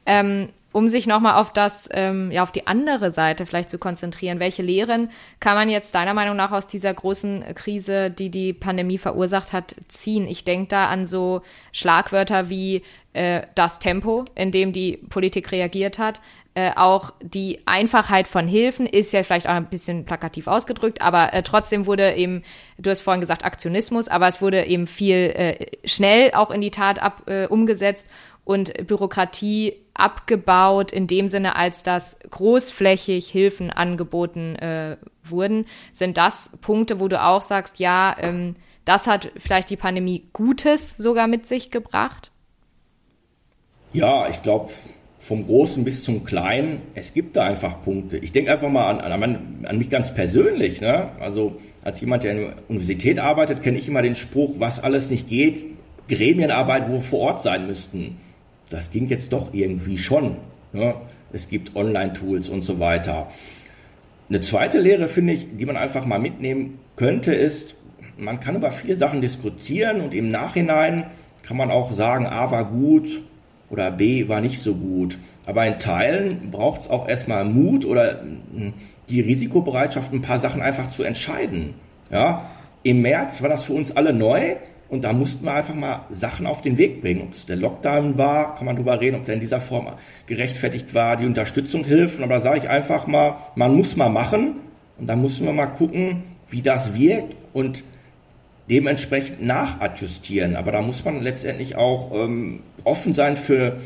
Ähm, 0.07 0.49
um 0.73 0.89
sich 0.89 1.07
nochmal 1.07 1.41
auf 1.41 1.53
das, 1.53 1.89
ähm, 1.93 2.31
ja, 2.31 2.43
auf 2.43 2.53
die 2.53 2.67
andere 2.67 3.11
Seite 3.11 3.47
vielleicht 3.47 3.71
zu 3.71 3.79
konzentrieren. 3.79 4.41
Welche 4.41 4.63
Lehren 4.63 5.11
kann 5.41 5.55
man 5.55 5.69
jetzt 5.69 5.95
deiner 5.95 6.15
Meinung 6.15 6.37
nach 6.37 6.51
aus 6.51 6.67
dieser 6.67 6.93
großen 6.93 7.45
Krise, 7.55 8.11
die 8.11 8.31
die 8.31 8.53
Pandemie 8.53 8.99
verursacht 8.99 9.53
hat, 9.53 9.75
ziehen? 9.89 10.27
Ich 10.27 10.45
denke 10.45 10.69
da 10.69 10.87
an 10.87 11.07
so 11.07 11.43
Schlagwörter 11.73 12.49
wie 12.49 12.83
äh, 13.13 13.43
das 13.55 13.79
Tempo, 13.79 14.25
in 14.35 14.53
dem 14.53 14.73
die 14.73 14.97
Politik 15.09 15.53
reagiert 15.53 15.99
hat. 15.99 16.21
Äh, 16.55 16.73
auch 16.77 17.13
die 17.23 17.61
Einfachheit 17.65 18.29
von 18.29 18.47
Hilfen 18.47 18.87
ist 18.87 19.13
ja 19.13 19.23
vielleicht 19.23 19.49
auch 19.49 19.55
ein 19.55 19.71
bisschen 19.71 20.05
plakativ 20.05 20.47
ausgedrückt, 20.47 21.01
aber 21.01 21.33
äh, 21.33 21.43
trotzdem 21.43 21.87
wurde 21.87 22.15
eben, 22.15 22.43
du 22.77 22.91
hast 22.91 23.01
vorhin 23.01 23.23
gesagt 23.23 23.45
Aktionismus, 23.45 24.09
aber 24.09 24.29
es 24.29 24.43
wurde 24.43 24.67
eben 24.67 24.87
viel 24.87 25.17
äh, 25.17 25.67
schnell 25.89 26.33
auch 26.35 26.51
in 26.51 26.61
die 26.61 26.71
Tat 26.71 27.01
ab, 27.01 27.23
äh, 27.27 27.47
umgesetzt 27.47 28.07
und 28.45 28.87
Bürokratie 28.87 29.82
abgebaut 29.95 30.93
in 30.93 31.07
dem 31.07 31.29
Sinne, 31.29 31.57
als 31.57 31.83
dass 31.83 32.19
großflächig 32.31 33.29
Hilfen 33.29 33.71
angeboten 33.71 34.57
äh, 34.57 34.97
wurden. 35.23 35.67
Sind 35.93 36.17
das 36.17 36.51
Punkte, 36.61 37.01
wo 37.01 37.09
du 37.09 37.23
auch 37.23 37.43
sagst, 37.43 37.79
ja, 37.79 38.17
ähm, 38.19 38.55
das 38.85 39.07
hat 39.07 39.31
vielleicht 39.37 39.71
die 39.71 39.77
Pandemie 39.77 40.29
Gutes 40.33 40.97
sogar 40.97 41.27
mit 41.27 41.47
sich 41.47 41.71
gebracht? 41.71 42.31
Ja, 43.93 44.29
ich 44.29 44.43
glaube, 44.43 44.71
vom 45.19 45.47
Großen 45.47 45.85
bis 45.85 46.03
zum 46.03 46.25
Kleinen, 46.25 46.83
es 46.95 47.13
gibt 47.15 47.37
da 47.37 47.45
einfach 47.45 47.83
Punkte. 47.83 48.17
Ich 48.17 48.33
denke 48.33 48.51
einfach 48.51 48.71
mal 48.71 48.89
an, 48.89 49.01
an, 49.01 49.65
an 49.65 49.79
mich 49.79 49.91
ganz 49.91 50.13
persönlich. 50.15 50.81
Ne? 50.81 51.11
Also 51.21 51.61
als 51.85 52.01
jemand, 52.01 52.25
der 52.25 52.33
in 52.33 52.39
der 52.39 52.55
Universität 52.69 53.19
arbeitet, 53.19 53.63
kenne 53.63 53.79
ich 53.79 53.87
immer 53.87 54.03
den 54.03 54.17
Spruch, 54.17 54.55
was 54.59 54.83
alles 54.83 55.11
nicht 55.11 55.29
geht, 55.29 55.65
Gremienarbeit, 56.09 56.89
wo 56.89 56.95
wir 56.95 57.01
vor 57.03 57.21
Ort 57.21 57.43
sein 57.43 57.67
müssten 57.67 58.17
das 58.73 58.91
ging 58.91 59.09
jetzt 59.09 59.33
doch 59.33 59.53
irgendwie 59.53 59.99
schon. 59.99 60.37
Ne? 60.73 60.95
Es 61.33 61.49
gibt 61.49 61.77
Online-Tools 61.77 62.49
und 62.49 62.63
so 62.63 62.79
weiter. 62.79 63.29
Eine 64.29 64.41
zweite 64.41 64.81
Lehre, 64.81 65.09
finde 65.09 65.35
ich, 65.35 65.47
die 65.57 65.67
man 65.67 65.77
einfach 65.77 66.07
mal 66.07 66.19
mitnehmen 66.19 66.79
könnte, 66.97 67.35
ist, 67.35 67.75
man 68.17 68.41
kann 68.41 68.57
über 68.57 68.73
viele 68.73 68.97
Sachen 68.97 69.21
diskutieren 69.21 70.01
und 70.01 70.15
im 70.15 70.31
Nachhinein 70.31 71.07
kann 71.43 71.57
man 71.57 71.71
auch 71.71 71.93
sagen, 71.93 72.27
A 72.27 72.51
war 72.51 72.65
gut 72.65 73.23
oder 73.69 73.91
B 73.91 74.29
war 74.29 74.41
nicht 74.41 74.61
so 74.61 74.75
gut. 74.75 75.19
Aber 75.47 75.67
in 75.67 75.79
Teilen 75.79 76.51
braucht 76.51 76.83
es 76.83 76.89
auch 76.89 77.09
erstmal 77.09 77.45
Mut 77.45 77.85
oder 77.85 78.21
hm, 78.21 78.75
die 79.09 79.21
Risikobereitschaft, 79.21 80.13
ein 80.13 80.23
paar 80.23 80.39
Sachen 80.39 80.63
einfach 80.63 80.89
zu 80.89 81.03
entscheiden. 81.03 81.75
Ja, 82.11 82.51
im 82.83 83.03
März 83.03 83.43
war 83.43 83.49
das 83.49 83.65
für 83.65 83.73
uns 83.73 83.95
alle 83.97 84.13
neu. 84.13 84.57
Und 84.93 85.05
da 85.05 85.15
mussten 85.15 85.47
wir 85.47 85.55
einfach 85.55 85.75
mal 85.75 86.05
Sachen 86.11 86.47
auf 86.47 86.61
den 86.61 86.77
Weg 86.77 87.01
bringen. 87.01 87.23
Ob 87.23 87.33
es 87.33 87.47
der 87.47 87.57
Lockdown 87.57 88.19
war, 88.19 88.55
kann 88.57 88.67
man 88.67 88.77
drüber 88.77 89.01
reden, 89.01 89.17
ob 89.17 89.25
der 89.25 89.37
in 89.37 89.41
dieser 89.41 89.63
Form 89.63 89.89
gerechtfertigt 90.27 90.93
war, 90.93 91.17
die 91.17 91.25
Unterstützung 91.25 91.83
hilft. 91.83 92.21
Aber 92.21 92.35
da 92.35 92.41
sage 92.41 92.59
ich 92.59 92.69
einfach 92.69 93.07
mal, 93.07 93.37
man 93.55 93.75
muss 93.75 93.97
mal 93.97 94.11
machen. 94.11 94.61
Und 94.99 95.07
dann 95.07 95.23
müssen 95.23 95.47
wir 95.47 95.55
mal 95.55 95.65
gucken, 95.65 96.25
wie 96.51 96.61
das 96.61 96.95
wirkt 96.95 97.35
und 97.55 97.85
dementsprechend 98.69 99.43
nachadjustieren. 99.43 100.57
Aber 100.57 100.73
da 100.73 100.83
muss 100.83 101.03
man 101.07 101.23
letztendlich 101.23 101.75
auch 101.77 102.13
ähm, 102.13 102.61
offen 102.85 103.15
sein 103.15 103.39
für, 103.39 103.79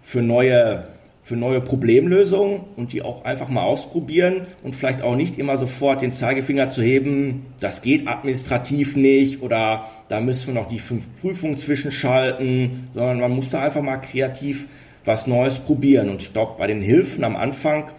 für 0.00 0.22
neue 0.22 0.88
für 1.24 1.36
neue 1.36 1.62
Problemlösungen 1.62 2.60
und 2.76 2.92
die 2.92 3.00
auch 3.00 3.24
einfach 3.24 3.48
mal 3.48 3.62
ausprobieren 3.62 4.46
und 4.62 4.76
vielleicht 4.76 5.00
auch 5.00 5.16
nicht 5.16 5.38
immer 5.38 5.56
sofort 5.56 6.02
den 6.02 6.12
Zeigefinger 6.12 6.68
zu 6.68 6.82
heben, 6.82 7.46
das 7.60 7.80
geht 7.80 8.06
administrativ 8.06 8.94
nicht 8.94 9.40
oder 9.40 9.86
da 10.10 10.20
müssen 10.20 10.48
wir 10.48 10.60
noch 10.60 10.68
die 10.68 10.78
fünf 10.78 11.08
Prüfungen 11.22 11.56
zwischenschalten, 11.56 12.84
sondern 12.92 13.20
man 13.20 13.32
muss 13.32 13.48
da 13.48 13.62
einfach 13.62 13.80
mal 13.80 13.96
kreativ 13.96 14.68
was 15.06 15.26
Neues 15.26 15.58
probieren. 15.58 16.10
Und 16.10 16.22
ich 16.22 16.32
glaube, 16.34 16.56
bei 16.58 16.66
den 16.66 16.82
Hilfen 16.82 17.24
am 17.24 17.36
Anfang 17.36 17.90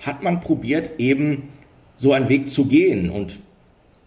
hat 0.00 0.22
man 0.22 0.40
probiert, 0.40 0.92
eben 0.96 1.50
so 1.96 2.14
einen 2.14 2.30
Weg 2.30 2.50
zu 2.50 2.64
gehen. 2.64 3.10
Und 3.10 3.40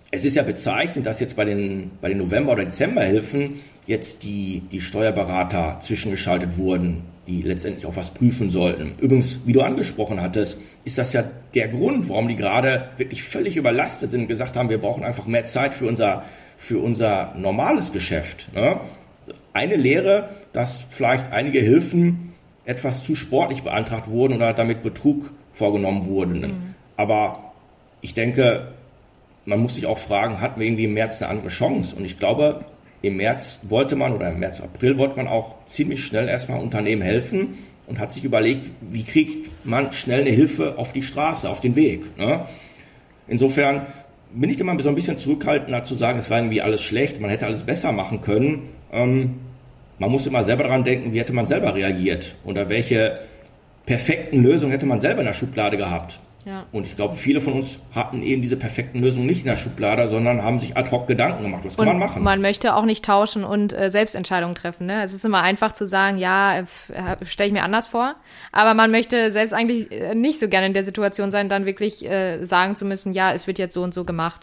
es 0.10 0.26
ist 0.26 0.36
ja 0.36 0.42
bezeichnend, 0.42 1.06
dass 1.06 1.20
jetzt 1.20 1.36
bei 1.36 1.46
den, 1.46 1.92
bei 2.02 2.10
den 2.10 2.18
November- 2.18 2.54
oder 2.54 2.66
Dezemberhilfen 2.66 3.60
jetzt 3.86 4.24
die, 4.24 4.64
die 4.72 4.82
Steuerberater 4.82 5.78
zwischengeschaltet 5.80 6.58
wurden, 6.58 7.13
die 7.28 7.42
letztendlich 7.42 7.86
auch 7.86 7.96
was 7.96 8.14
prüfen 8.14 8.50
sollten. 8.50 8.96
Übrigens, 9.00 9.40
wie 9.46 9.54
du 9.54 9.62
angesprochen 9.62 10.22
hattest, 10.22 10.60
ist 10.84 10.98
das 10.98 11.14
ja 11.14 11.24
der 11.54 11.70
Grund, 11.70 12.10
warum 12.10 12.28
die 12.28 12.36
gerade 12.36 12.90
wirklich 12.98 13.24
völlig 13.24 13.56
überlastet 13.56 14.12
sind 14.12 14.22
und 14.22 14.28
gesagt 14.28 14.58
haben, 14.58 14.70
wir 14.70 14.80
brauchen 14.80 15.04
einfach 15.04 15.26
mehr 15.26 15.46
Zeit 15.46 15.74
für 15.74 15.88
unser, 15.88 16.24
für 16.58 16.80
unser 16.80 17.34
normales 17.38 17.94
Geschäft. 17.94 18.54
Ne? 18.54 18.80
Eine 19.54 19.76
Lehre, 19.76 20.30
dass 20.52 20.86
vielleicht 20.90 21.32
einige 21.32 21.60
Hilfen 21.60 22.34
etwas 22.66 23.04
zu 23.04 23.16
sportlich 23.16 23.64
beantragt 23.64 24.10
wurden 24.10 24.36
oder 24.36 24.54
damit 24.54 24.84
Betrug 24.84 25.32
vorgenommen 25.54 26.06
wurden. 26.06 26.42
Mhm. 26.42 26.76
Aber 26.98 27.54
ich 28.02 28.14
denke, 28.14 28.74
man 29.46 29.60
muss 29.60 29.76
sich 29.76 29.86
auch 29.86 29.98
fragen, 29.98 30.42
hatten 30.42 30.60
wir 30.60 30.68
irgendwie 30.68 30.86
im 30.86 30.94
März 30.94 31.22
eine 31.22 31.30
andere 31.30 31.50
Chance? 31.50 31.96
Und 31.96 32.06
ich 32.06 32.20
glaube, 32.20 32.66
im 33.04 33.18
März 33.18 33.60
wollte 33.64 33.96
man 33.96 34.14
oder 34.14 34.30
im 34.30 34.40
März, 34.40 34.62
April 34.62 34.98
wollte 34.98 35.18
man 35.18 35.28
auch 35.28 35.66
ziemlich 35.66 36.04
schnell 36.04 36.28
erstmal 36.28 36.62
Unternehmen 36.62 37.02
helfen 37.02 37.58
und 37.86 38.00
hat 38.00 38.14
sich 38.14 38.24
überlegt, 38.24 38.72
wie 38.80 39.04
kriegt 39.04 39.52
man 39.66 39.92
schnell 39.92 40.22
eine 40.22 40.30
Hilfe 40.30 40.78
auf 40.78 40.94
die 40.94 41.02
Straße, 41.02 41.50
auf 41.50 41.60
den 41.60 41.76
Weg. 41.76 42.18
Ne? 42.18 42.46
Insofern 43.28 43.88
bin 44.34 44.50
ich 44.50 44.60
immer 44.60 44.82
so 44.82 44.88
ein 44.88 44.96
bisschen 44.96 45.18
zurückhaltender 45.18 45.84
zu 45.84 45.96
sagen, 45.96 46.18
es 46.18 46.30
war 46.30 46.40
irgendwie 46.40 46.62
alles 46.62 46.82
schlecht, 46.82 47.20
man 47.20 47.30
hätte 47.30 47.46
alles 47.46 47.64
besser 47.64 47.92
machen 47.92 48.22
können. 48.22 48.70
Ähm, 48.92 49.36
man 50.00 50.10
muss 50.10 50.26
immer 50.26 50.46
selber 50.46 50.64
daran 50.64 50.86
denken, 50.86 51.12
wie 51.12 51.20
hätte 51.20 51.34
man 51.34 51.46
selber 51.46 51.76
reagiert 51.76 52.36
oder 52.46 52.70
welche 52.70 53.20
perfekten 53.86 54.42
Lösungen 54.42 54.72
hätte 54.72 54.86
man 54.86 55.00
selber 55.00 55.20
in 55.20 55.28
der 55.28 55.34
Schublade 55.34 55.76
gehabt. 55.76 56.20
Ja. 56.46 56.66
Und 56.72 56.86
ich 56.86 56.96
glaube, 56.96 57.16
viele 57.16 57.40
von 57.40 57.54
uns 57.54 57.80
hatten 57.94 58.22
eben 58.22 58.42
diese 58.42 58.58
perfekten 58.58 59.00
Lösungen 59.00 59.26
nicht 59.26 59.40
in 59.40 59.46
der 59.46 59.56
Schublade, 59.56 60.08
sondern 60.08 60.42
haben 60.42 60.60
sich 60.60 60.76
ad 60.76 60.92
hoc 60.92 61.08
Gedanken 61.08 61.44
gemacht. 61.44 61.64
Was 61.64 61.78
kann 61.78 61.88
und 61.88 61.94
man 61.94 62.08
machen? 62.08 62.24
Man 62.24 62.42
möchte 62.42 62.76
auch 62.76 62.84
nicht 62.84 63.06
tauschen 63.06 63.44
und 63.46 63.72
äh, 63.72 63.90
Selbstentscheidungen 63.90 64.56
treffen. 64.56 64.88
Ne? 64.88 65.04
Es 65.04 65.14
ist 65.14 65.24
immer 65.24 65.42
einfach 65.42 65.72
zu 65.72 65.88
sagen, 65.88 66.18
ja, 66.18 66.64
stelle 67.24 67.48
ich 67.48 67.54
mir 67.54 67.64
anders 67.64 67.88
vor. 67.88 68.16
Aber 68.52 68.74
man 68.74 68.92
möchte 68.92 69.32
selbst 69.32 69.54
eigentlich 69.54 69.92
äh, 69.92 70.16
nicht 70.16 70.40
so 70.40 70.50
gerne 70.50 70.68
in 70.68 70.74
der 70.74 70.84
Situation 70.84 71.32
sein, 71.32 71.48
dann 71.48 71.66
wirklich 71.66 72.06
äh, 72.06 72.46
sagen 72.46 72.76
zu 72.76 72.86
müssen, 72.86 73.14
ja, 73.14 73.32
es 73.32 73.48
wird 73.48 73.58
jetzt 73.58 73.74
so 73.74 73.82
und 73.82 73.94
so 73.94 74.04
gemacht. 74.04 74.42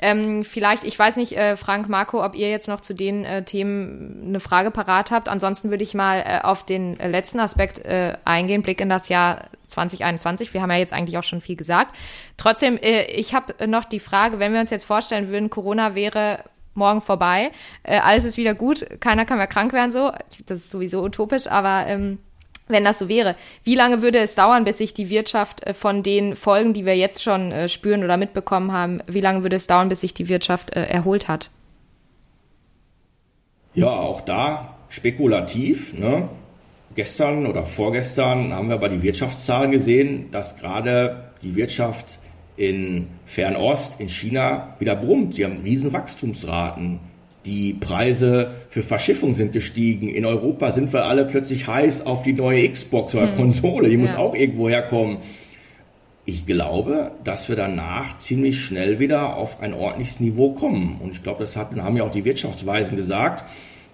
Ähm, 0.00 0.44
vielleicht, 0.44 0.84
ich 0.84 0.98
weiß 0.98 1.16
nicht, 1.16 1.36
äh, 1.36 1.56
Frank, 1.56 1.88
Marco, 1.88 2.24
ob 2.24 2.34
ihr 2.34 2.50
jetzt 2.50 2.68
noch 2.68 2.80
zu 2.80 2.94
den 2.94 3.24
äh, 3.24 3.44
Themen 3.44 4.22
eine 4.26 4.40
Frage 4.40 4.70
parat 4.70 5.10
habt. 5.10 5.28
Ansonsten 5.28 5.70
würde 5.70 5.84
ich 5.84 5.94
mal 5.94 6.20
äh, 6.20 6.40
auf 6.42 6.64
den 6.64 6.96
letzten 6.96 7.40
Aspekt 7.40 7.84
äh, 7.84 8.16
eingehen, 8.24 8.62
Blick 8.62 8.80
in 8.80 8.88
das 8.88 9.08
Jahr 9.08 9.50
2021. 9.66 10.54
Wir 10.54 10.62
haben 10.62 10.70
ja 10.70 10.78
jetzt 10.78 10.92
eigentlich 10.92 11.18
auch 11.18 11.24
schon 11.24 11.40
viel 11.40 11.56
gesagt. 11.56 11.94
Trotzdem, 12.36 12.78
äh, 12.78 13.04
ich 13.04 13.34
habe 13.34 13.66
noch 13.66 13.84
die 13.84 14.00
Frage, 14.00 14.38
wenn 14.38 14.52
wir 14.52 14.60
uns 14.60 14.70
jetzt 14.70 14.84
vorstellen 14.84 15.28
würden, 15.28 15.50
Corona 15.50 15.94
wäre 15.94 16.44
morgen 16.74 17.00
vorbei, 17.00 17.50
äh, 17.82 17.98
alles 17.98 18.24
ist 18.24 18.36
wieder 18.36 18.54
gut, 18.54 18.86
keiner 19.00 19.24
kann 19.24 19.38
mehr 19.38 19.46
krank 19.46 19.72
werden, 19.72 19.92
so. 19.92 20.12
Das 20.46 20.58
ist 20.58 20.70
sowieso 20.70 21.02
utopisch, 21.02 21.46
aber 21.46 21.86
ähm, 21.86 22.18
wenn 22.70 22.84
das 22.84 22.98
so 22.98 23.08
wäre. 23.08 23.36
Wie 23.64 23.74
lange 23.74 24.02
würde 24.02 24.18
es 24.18 24.34
dauern, 24.34 24.64
bis 24.64 24.78
sich 24.78 24.94
die 24.94 25.10
Wirtschaft 25.10 25.66
äh, 25.66 25.74
von 25.74 26.02
den 26.02 26.36
Folgen, 26.36 26.72
die 26.72 26.86
wir 26.86 26.96
jetzt 26.96 27.22
schon 27.22 27.52
äh, 27.52 27.68
spüren 27.68 28.04
oder 28.04 28.16
mitbekommen 28.16 28.72
haben, 28.72 29.02
wie 29.06 29.20
lange 29.20 29.42
würde 29.42 29.56
es 29.56 29.66
dauern, 29.66 29.88
bis 29.88 30.00
sich 30.00 30.14
die 30.14 30.28
Wirtschaft 30.28 30.76
äh, 30.76 30.84
erholt 30.84 31.28
hat? 31.28 31.50
Ja, 33.74 33.90
auch 33.90 34.20
da 34.20 34.76
spekulativ. 34.88 35.94
Ne? 35.94 36.28
Gestern 36.94 37.46
oder 37.46 37.66
vorgestern 37.66 38.52
haben 38.52 38.68
wir 38.68 38.78
bei 38.78 38.88
die 38.88 39.02
Wirtschaftszahlen 39.02 39.70
gesehen, 39.70 40.30
dass 40.32 40.56
gerade 40.56 41.32
die 41.42 41.54
Wirtschaft 41.54 42.18
in 42.56 43.08
Fernost, 43.24 44.00
in 44.00 44.08
China 44.08 44.74
wieder 44.78 44.96
brummt. 44.96 45.34
Sie 45.34 45.44
haben 45.44 45.62
riesen 45.62 45.92
Wachstumsraten. 45.92 47.00
Die 47.46 47.72
Preise 47.72 48.52
für 48.68 48.82
Verschiffung 48.82 49.32
sind 49.32 49.52
gestiegen. 49.52 50.08
In 50.08 50.26
Europa 50.26 50.72
sind 50.72 50.92
wir 50.92 51.06
alle 51.06 51.24
plötzlich 51.24 51.66
heiß 51.66 52.04
auf 52.04 52.22
die 52.22 52.34
neue 52.34 52.68
Xbox 52.68 53.14
oder 53.14 53.30
hm. 53.30 53.36
Konsole. 53.36 53.88
Die 53.88 53.94
ja. 53.94 54.00
muss 54.00 54.14
auch 54.14 54.34
irgendwo 54.34 54.68
herkommen. 54.68 55.18
Ich 56.26 56.44
glaube, 56.46 57.12
dass 57.24 57.48
wir 57.48 57.56
danach 57.56 58.16
ziemlich 58.16 58.60
schnell 58.60 59.00
wieder 59.00 59.36
auf 59.36 59.60
ein 59.60 59.72
ordentliches 59.72 60.20
Niveau 60.20 60.52
kommen. 60.52 61.00
Und 61.02 61.12
ich 61.12 61.22
glaube, 61.22 61.40
das 61.40 61.56
haben 61.56 61.96
ja 61.96 62.04
auch 62.04 62.10
die 62.10 62.24
Wirtschaftsweisen 62.24 62.96
gesagt, 62.96 63.44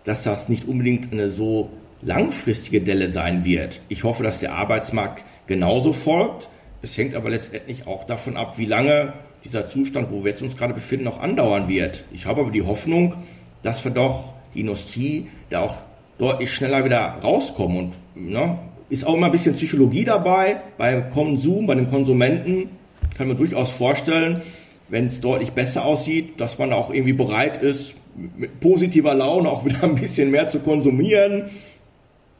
dass 0.05 0.25
das 0.25 0.49
nicht 0.49 0.67
unbedingt 0.67 1.13
eine 1.13 1.29
so 1.29 1.71
langfristige 2.03 2.81
Delle 2.81 3.09
sein 3.09 3.45
wird. 3.45 3.81
Ich 3.89 4.05
hoffe, 4.05 4.23
dass 4.23 4.41
der 4.41 4.55
Arbeitsmarkt 4.55 5.25
genauso 5.47 5.93
folgt. 5.93 6.49
Es 6.83 6.99
hängt 6.99 7.15
aber 7.15 7.31
letztendlich 7.31 7.87
auch 7.87 8.05
davon 8.05 8.37
ab, 8.37 8.59
wie 8.59 8.67
lange 8.67 9.13
dieser 9.47 9.69
Zustand, 9.69 10.11
wo 10.11 10.25
wir 10.25 10.31
jetzt 10.33 10.43
uns 10.43 10.57
gerade 10.57 10.75
befinden, 10.75 11.05
noch 11.05 11.21
andauern 11.21 11.69
wird. 11.69 12.05
Ich 12.13 12.27
habe 12.27 12.41
aber 12.41 12.51
die 12.51 12.63
Hoffnung, 12.63 13.15
dass 13.63 13.85
wir 13.85 13.93
doch 13.93 14.33
die 14.55 14.61
Industrie 14.61 15.29
da 15.51 15.61
auch 15.61 15.83
deutlich 16.19 16.53
schneller 16.53 16.85
wieder 16.85 17.19
rauskommen. 17.23 17.93
Und 18.15 18.33
ne, 18.33 18.59
ist 18.89 19.07
auch 19.07 19.15
immer 19.15 19.27
ein 19.27 19.33
bisschen 19.33 19.55
Psychologie 19.55 20.05
dabei 20.05 20.63
beim 20.79 21.11
Konsum, 21.11 21.67
bei 21.67 21.77
den 21.77 21.89
Konsumenten. 21.89 22.71
Kann 23.17 23.29
man 23.29 23.37
durchaus 23.37 23.71
vorstellen, 23.71 24.43
wenn 24.89 25.07
es 25.07 25.21
deutlich 25.21 25.53
besser 25.53 25.85
aussieht, 25.85 26.41
dass 26.41 26.59
man 26.59 26.73
auch 26.73 26.93
irgendwie 26.93 27.13
bereit 27.13 27.63
ist, 27.63 27.95
mit 28.37 28.59
positiver 28.59 29.15
Laune 29.15 29.49
auch 29.49 29.65
wieder 29.65 29.85
ein 29.85 29.95
bisschen 29.95 30.33
mehr 30.33 30.49
zu 30.49 30.59
konsumieren. 30.59 31.45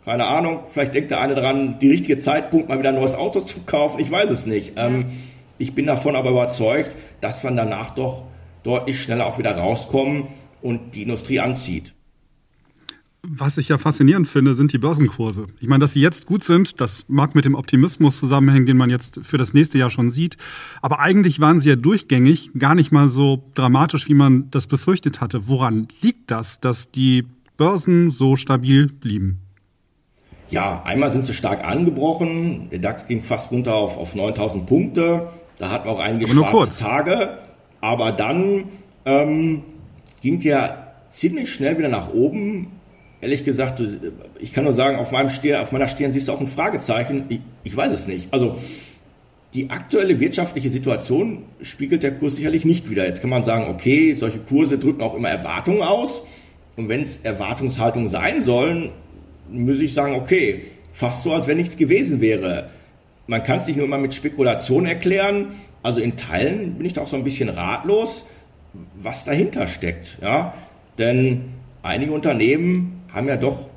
Keine 0.05 0.25
Ahnung, 0.27 0.61
vielleicht 0.73 0.95
denkt 0.95 1.13
der 1.13 1.21
eine 1.21 1.37
dran, 1.37 1.79
die 1.81 1.91
richtige 1.91 2.19
Zeitpunkt, 2.19 2.69
mal 2.69 2.81
wieder 2.81 2.89
ein 2.89 2.97
neues 2.97 3.15
Auto 3.15 3.41
zu 3.41 3.61
kaufen. 3.61 4.01
Ich 4.01 4.11
weiß 4.11 4.31
es 4.31 4.47
nicht. 4.47 4.73
Ähm, 4.77 5.07
ich 5.59 5.75
bin 5.75 5.87
davon 5.87 6.17
aber 6.17 6.31
überzeugt, 6.31 6.97
dass 7.21 7.43
wir 7.43 7.51
danach 7.51 7.95
doch 7.95 8.25
deutlich 8.63 9.01
schneller 9.01 9.27
auch 9.27 9.39
wieder 9.39 9.57
rauskommen 9.57 10.29
und 10.63 10.95
die 10.95 11.03
Industrie 11.03 11.41
anzieht. 11.41 11.95
Was 13.29 13.59
ich 13.59 13.69
ja 13.69 13.79
faszinierend 13.79 14.29
finde, 14.29 14.55
sind 14.55 14.73
die 14.73 14.79
Börsenkurse. 14.79 15.47
Ich 15.61 15.67
meine, 15.67 15.81
dass 15.81 15.95
sie 15.95 16.01
jetzt 16.01 16.27
gut 16.27 16.45
sind, 16.45 16.81
das 16.81 17.07
mag 17.09 17.35
mit 17.35 17.45
dem 17.45 17.57
Optimismus 17.57 18.21
zusammenhängen, 18.21 18.67
den 18.67 18.77
man 18.77 18.89
jetzt 18.89 19.19
für 19.23 19.37
das 19.37 19.53
nächste 19.53 19.79
Jahr 19.79 19.91
schon 19.91 20.11
sieht. 20.11 20.37
Aber 20.81 21.01
eigentlich 21.01 21.41
waren 21.41 21.59
sie 21.59 21.71
ja 21.71 21.77
durchgängig 21.77 22.53
gar 22.57 22.77
nicht 22.77 22.93
mal 22.93 23.09
so 23.09 23.43
dramatisch, 23.55 24.09
wie 24.09 24.15
man 24.15 24.49
das 24.53 24.69
befürchtet 24.69 25.21
hatte. 25.21 25.49
Woran 25.49 25.89
liegt 26.03 26.31
das, 26.31 26.61
dass 26.61 26.93
die 26.93 27.27
Börsen 27.57 28.13
so 28.13 28.37
stabil 28.37 28.87
blieben? 28.87 29.41
Ja, 30.49 30.83
einmal 30.85 31.11
sind 31.11 31.25
sie 31.25 31.35
stark 31.35 31.65
angebrochen. 31.65 32.69
Der 32.71 32.79
DAX 32.79 33.09
ging 33.09 33.25
fast 33.25 33.51
runter 33.51 33.75
auf, 33.75 33.97
auf 33.97 34.15
9000 34.15 34.67
Punkte. 34.67 35.29
Da 35.59 35.71
hatten 35.71 35.87
wir 35.87 35.93
auch 35.93 35.99
einige 35.99 36.29
schwarze 36.29 36.83
Tage. 36.83 37.39
Aber 37.81 38.13
dann 38.13 38.65
ähm, 39.05 39.63
ging 40.21 40.41
der 40.41 40.95
ziemlich 41.09 41.53
schnell 41.53 41.79
wieder 41.79 41.89
nach 41.89 42.13
oben. 42.13 42.73
Ehrlich 43.21 43.45
gesagt, 43.45 43.83
ich 44.39 44.53
kann 44.53 44.65
nur 44.65 44.75
sagen, 44.75 44.99
auf, 44.99 45.11
meinem 45.11 45.31
Stirn, 45.31 45.63
auf 45.63 45.73
meiner 45.73 45.89
Stirn 45.89 46.13
siehst 46.13 46.29
du 46.29 46.33
auch 46.33 46.41
ein 46.41 46.49
Fragezeichen. 46.49 47.25
Ich, 47.29 47.41
ich 47.65 47.77
weiß 47.77 47.93
es 47.93 48.07
nicht. 48.07 48.33
Also 48.33 48.59
die 49.55 49.71
aktuelle 49.71 50.21
wirtschaftliche 50.21 50.69
Situation 50.69 51.45
spiegelt 51.63 52.03
der 52.03 52.13
Kurs 52.13 52.37
sicherlich 52.37 52.65
nicht 52.65 52.91
wieder. 52.91 53.07
Jetzt 53.07 53.23
kann 53.23 53.31
man 53.31 53.43
sagen, 53.43 53.69
okay, 53.71 54.15
solche 54.15 54.39
Kurse 54.39 54.79
drücken 54.79 55.01
auch 55.01 55.15
immer 55.15 55.31
Erwartungen 55.31 55.83
aus. 55.83 56.23
Und 56.77 56.91
wenn 56.91 57.03
es 57.03 57.19
Erwartungshaltungen 57.19 58.09
sein 58.11 58.43
sollen, 58.43 58.91
muss 59.49 59.81
ich 59.81 59.95
sagen, 59.95 60.15
okay, 60.15 60.63
fast 60.93 61.23
so, 61.23 61.33
als 61.33 61.47
wenn 61.47 61.57
nichts 61.57 61.77
gewesen 61.77 62.21
wäre. 62.21 62.71
Man 63.27 63.43
kann 63.43 63.59
es 63.59 63.67
nicht 63.67 63.77
nur 63.77 63.87
immer 63.87 63.99
mit 63.99 64.15
Spekulation 64.15 64.87
erklären. 64.87 65.55
Also 65.83 66.01
in 66.01 66.17
Teilen 66.17 66.75
bin 66.75 66.87
ich 66.87 66.93
da 66.93 67.03
auch 67.03 67.09
so 67.09 67.17
ein 67.17 67.25
bisschen 67.25 67.49
ratlos, 67.49 68.27
was 68.97 69.25
dahinter 69.25 69.67
steckt. 69.67 70.19
Ja? 70.23 70.55
Denn 70.99 71.53
einige 71.83 72.13
Unternehmen 72.13 73.03
haben 73.13 73.29
ja 73.29 73.37
doch 73.37 73.69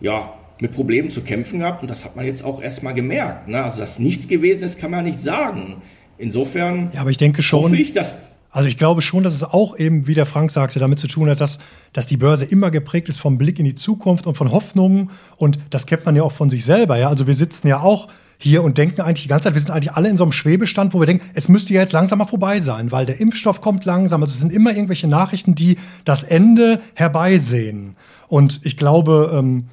ja, 0.00 0.34
mit 0.60 0.72
Problemen 0.72 1.10
zu 1.10 1.22
kämpfen 1.22 1.60
gehabt 1.60 1.82
und 1.82 1.88
das 1.88 2.04
hat 2.04 2.16
man 2.16 2.24
jetzt 2.24 2.44
auch 2.44 2.62
erstmal 2.62 2.94
gemerkt. 2.94 3.48
Ne? 3.48 3.62
Also, 3.62 3.78
dass 3.78 3.98
nichts 3.98 4.28
gewesen 4.28 4.64
ist, 4.64 4.78
kann 4.78 4.90
man 4.90 5.04
nicht 5.04 5.20
sagen. 5.20 5.82
Insofern 6.18 6.90
ja, 6.92 7.00
aber 7.00 7.10
ich 7.10 7.16
denke 7.16 7.42
schon, 7.42 7.64
hoffe 7.64 7.76
ich, 7.76 7.92
dass 7.92 8.18
also 8.54 8.68
ich 8.68 8.76
glaube 8.76 9.00
schon, 9.00 9.24
dass 9.24 9.32
es 9.32 9.44
auch 9.44 9.78
eben, 9.78 10.06
wie 10.06 10.12
der 10.12 10.26
Frank 10.26 10.50
sagte, 10.50 10.78
damit 10.78 10.98
zu 10.98 11.08
tun 11.08 11.30
hat, 11.30 11.40
dass, 11.40 11.58
dass 11.94 12.06
die 12.06 12.18
Börse 12.18 12.44
immer 12.44 12.70
geprägt 12.70 13.08
ist 13.08 13.18
vom 13.18 13.38
Blick 13.38 13.58
in 13.58 13.64
die 13.64 13.74
Zukunft 13.74 14.26
und 14.26 14.36
von 14.36 14.52
Hoffnungen. 14.52 15.10
Und 15.38 15.58
das 15.70 15.86
kennt 15.86 16.04
man 16.04 16.14
ja 16.16 16.22
auch 16.22 16.32
von 16.32 16.50
sich 16.50 16.66
selber. 16.66 16.98
Ja? 16.98 17.08
Also 17.08 17.26
wir 17.26 17.32
sitzen 17.32 17.66
ja 17.68 17.80
auch 17.80 18.08
hier 18.42 18.64
und 18.64 18.76
denken 18.76 19.00
eigentlich 19.02 19.22
die 19.22 19.28
ganze 19.28 19.44
Zeit, 19.44 19.54
wir 19.54 19.60
sind 19.60 19.70
eigentlich 19.70 19.92
alle 19.92 20.08
in 20.08 20.16
so 20.16 20.24
einem 20.24 20.32
Schwebestand, 20.32 20.94
wo 20.94 21.00
wir 21.00 21.06
denken, 21.06 21.24
es 21.34 21.48
müsste 21.48 21.72
ja 21.74 21.80
jetzt 21.80 21.92
langsam 21.92 22.18
mal 22.18 22.26
vorbei 22.26 22.60
sein, 22.60 22.90
weil 22.90 23.06
der 23.06 23.20
Impfstoff 23.20 23.60
kommt 23.60 23.84
langsam. 23.84 24.20
Also 24.22 24.32
es 24.32 24.40
sind 24.40 24.52
immer 24.52 24.70
irgendwelche 24.70 25.06
Nachrichten, 25.06 25.54
die 25.54 25.78
das 26.04 26.24
Ende 26.24 26.80
herbeisehen. 26.94 27.94
Und 28.26 28.60
ich 28.64 28.76
glaube, 28.76 29.30
ähm, 29.32 29.66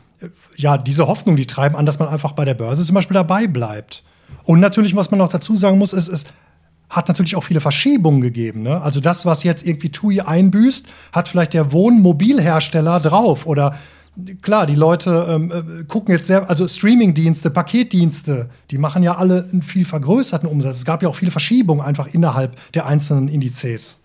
ja, 0.56 0.78
diese 0.78 1.08
Hoffnung, 1.08 1.36
die 1.36 1.48
treiben 1.48 1.76
an, 1.76 1.88
dass 1.88 1.98
man 1.98 2.10
einfach 2.10 2.34
bei 2.34 2.46
der 2.46 2.54
Börse 2.54 2.86
zum 2.86 2.94
Beispiel 2.94 3.16
dabei 3.16 3.48
bleibt. 3.48 4.04
Und 4.44 4.60
natürlich, 4.60 4.96
was 4.96 5.10
man 5.10 5.18
noch 5.18 5.30
dazu 5.30 5.58
sagen 5.58 5.80
muss, 5.80 5.94
ist, 5.94 6.08
ist 6.08 6.28
hat 6.90 7.08
natürlich 7.08 7.36
auch 7.36 7.44
viele 7.44 7.62
Verschiebungen 7.62 8.22
gegeben. 8.22 8.64
Ne? 8.64 8.82
Also 8.82 9.00
das, 9.00 9.26
was 9.26 9.44
jetzt 9.44 9.66
irgendwie 9.66 9.90
TUI 9.90 10.22
einbüßt, 10.22 10.88
hat 11.12 11.28
vielleicht 11.28 11.54
der 11.54 11.72
Wohnmobilhersteller 11.72 13.00
drauf. 13.00 13.46
Oder 13.46 13.76
klar, 14.42 14.66
die 14.66 14.76
Leute 14.76 15.28
ähm, 15.30 15.52
äh, 15.52 15.84
gucken 15.86 16.14
jetzt 16.14 16.28
sehr, 16.28 16.50
also 16.50 16.68
Streamingdienste, 16.68 17.50
Paketdienste, 17.50 18.50
die 18.72 18.78
machen 18.78 19.04
ja 19.04 19.16
alle 19.16 19.48
einen 19.52 19.64
viel 19.64 19.86
vergrößerten 19.86 20.48
Umsatz. 20.48 20.78
Es 20.78 20.86
gab 20.86 21.04
ja 21.04 21.10
auch 21.10 21.16
viele 21.16 21.32
Verschiebungen 21.32 21.84
einfach 21.84 22.14
innerhalb 22.14 22.56
der 22.74 22.86
einzelnen 22.86 23.28
Indizes. 23.28 24.00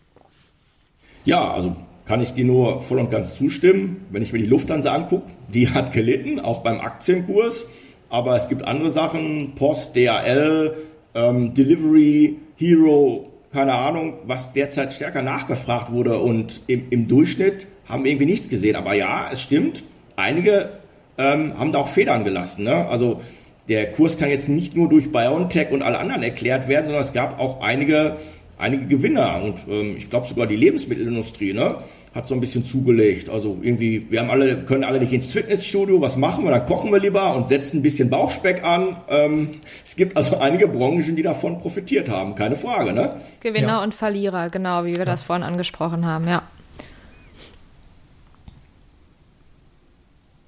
Ja, 1.25 1.53
also 1.53 1.77
kann 2.07 2.21
ich 2.21 2.33
dir 2.33 2.45
nur 2.45 2.83
voll 2.83 2.99
und 2.99 3.11
ganz 3.11 3.37
zustimmen. 3.37 4.05
Wenn 4.11 4.23
ich 4.23 4.33
mir 4.33 4.39
die 4.39 4.47
Lufthansa 4.47 4.95
angucke, 4.95 5.31
die 5.49 5.71
hat 5.71 5.93
gelitten, 5.93 6.39
auch 6.39 6.63
beim 6.63 6.81
Aktienkurs. 6.81 7.67
Aber 8.11 8.37
es 8.37 8.49
gibt 8.49 8.67
andere 8.67 8.91
Sachen, 8.91 9.55
Post, 9.55 9.97
DHL, 9.97 10.77
ähm, 11.15 11.55
Delivery, 11.55 12.37
Hero, 12.57 13.31
keine 13.53 13.73
Ahnung, 13.73 14.15
was 14.27 14.53
derzeit 14.53 14.93
stärker 14.93 15.23
nachgefragt 15.23 15.91
wurde. 15.91 16.19
Und 16.19 16.61
im, 16.67 16.85
im 16.91 17.09
Durchschnitt 17.09 17.67
haben 17.87 18.05
wir 18.05 18.11
irgendwie 18.11 18.27
nichts 18.27 18.49
gesehen. 18.49 18.77
Aber 18.77 18.95
ja, 18.95 19.31
es 19.33 19.41
stimmt, 19.41 19.83
einige 20.17 20.71
ähm, 21.19 21.59
haben 21.59 21.73
da 21.73 21.79
auch 21.79 21.89
Federn 21.89 22.25
gelassen. 22.25 22.65
Ne? 22.65 22.89
Also 22.89 23.21
der 23.69 23.91
Kurs 23.93 24.19
kann 24.19 24.29
jetzt 24.29 24.49
nicht 24.49 24.77
nur 24.77 24.89
durch 24.89 25.11
BioNTech 25.11 25.71
und 25.71 25.83
alle 25.83 25.99
anderen 25.99 26.23
erklärt 26.23 26.69
werden, 26.69 26.87
sondern 26.87 27.03
es 27.03 27.13
gab 27.13 27.39
auch 27.41 27.63
einige, 27.63 28.17
einige 28.59 28.87
Gewinner. 28.87 29.43
Und 29.43 29.61
ähm, 29.69 29.97
ich 29.97 30.11
glaube 30.11 30.29
sogar 30.29 30.47
die 30.47 30.57
Lebensmittelindustrie 30.57 31.55
ne, 31.55 31.77
hat 32.15 32.29
so 32.29 32.35
ein 32.35 32.41
bisschen 32.41 32.67
zugelegt. 32.67 33.31
Also 33.31 33.59
irgendwie, 33.63 34.07
wir 34.11 34.21
haben 34.21 34.29
alle, 34.29 34.57
können 34.65 34.85
alle 34.85 35.01
nicht 35.01 35.13
ins 35.13 35.33
Fitnessstudio, 35.33 36.01
was 36.01 36.17
machen 36.17 36.45
wir? 36.45 36.51
Dann 36.51 36.67
kochen 36.67 36.93
wir 36.93 37.01
lieber 37.01 37.35
und 37.35 37.49
setzen 37.49 37.79
ein 37.79 37.83
bisschen 37.83 38.11
Bauchspeck 38.11 38.63
an. 38.63 38.97
Ähm, 39.09 39.49
es 39.85 39.97
gibt 39.97 40.17
also 40.17 40.37
einige 40.41 40.69
Branchen, 40.69 41.17
die 41.17 41.23
davon 41.23 41.59
profitiert 41.61 42.11
haben, 42.11 42.35
keine 42.35 42.57
Frage. 42.57 42.93
Ne? 42.93 43.17
Gewinner 43.41 43.69
ja. 43.69 43.83
und 43.83 43.95
Verlierer, 43.95 44.51
genau, 44.51 44.85
wie 44.85 44.93
wir 44.93 44.99
ja. 44.99 45.05
das 45.07 45.23
vorhin 45.23 45.43
angesprochen 45.43 46.05
haben, 46.05 46.29
ja. 46.29 46.43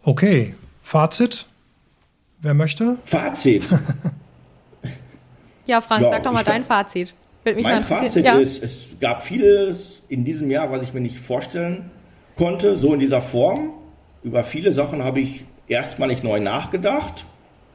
Okay, 0.06 0.54
Fazit. 0.82 1.46
Wer 2.38 2.54
möchte? 2.54 2.96
Fazit. 3.06 3.66
ja, 5.66 5.80
Frank, 5.80 6.02
ja, 6.02 6.10
sag 6.10 6.22
doch 6.22 6.32
mal 6.32 6.44
dein 6.44 6.62
Fazit. 6.62 7.12
mein 7.44 7.82
Fazit 7.82 8.24
ja. 8.24 8.38
ist, 8.38 8.62
es 8.62 8.86
gab 9.00 9.26
vieles 9.26 10.02
in 10.08 10.24
diesem 10.24 10.48
Jahr, 10.48 10.70
was 10.70 10.82
ich 10.82 10.94
mir 10.94 11.00
nicht 11.00 11.18
vorstellen 11.18 11.90
konnte, 12.36 12.78
so 12.78 12.94
in 12.94 13.00
dieser 13.00 13.20
Form. 13.20 13.72
Über 14.22 14.44
viele 14.44 14.72
Sachen 14.72 15.02
habe 15.02 15.18
ich 15.18 15.44
erstmalig 15.66 16.22
neu 16.22 16.38
nachgedacht. 16.38 17.26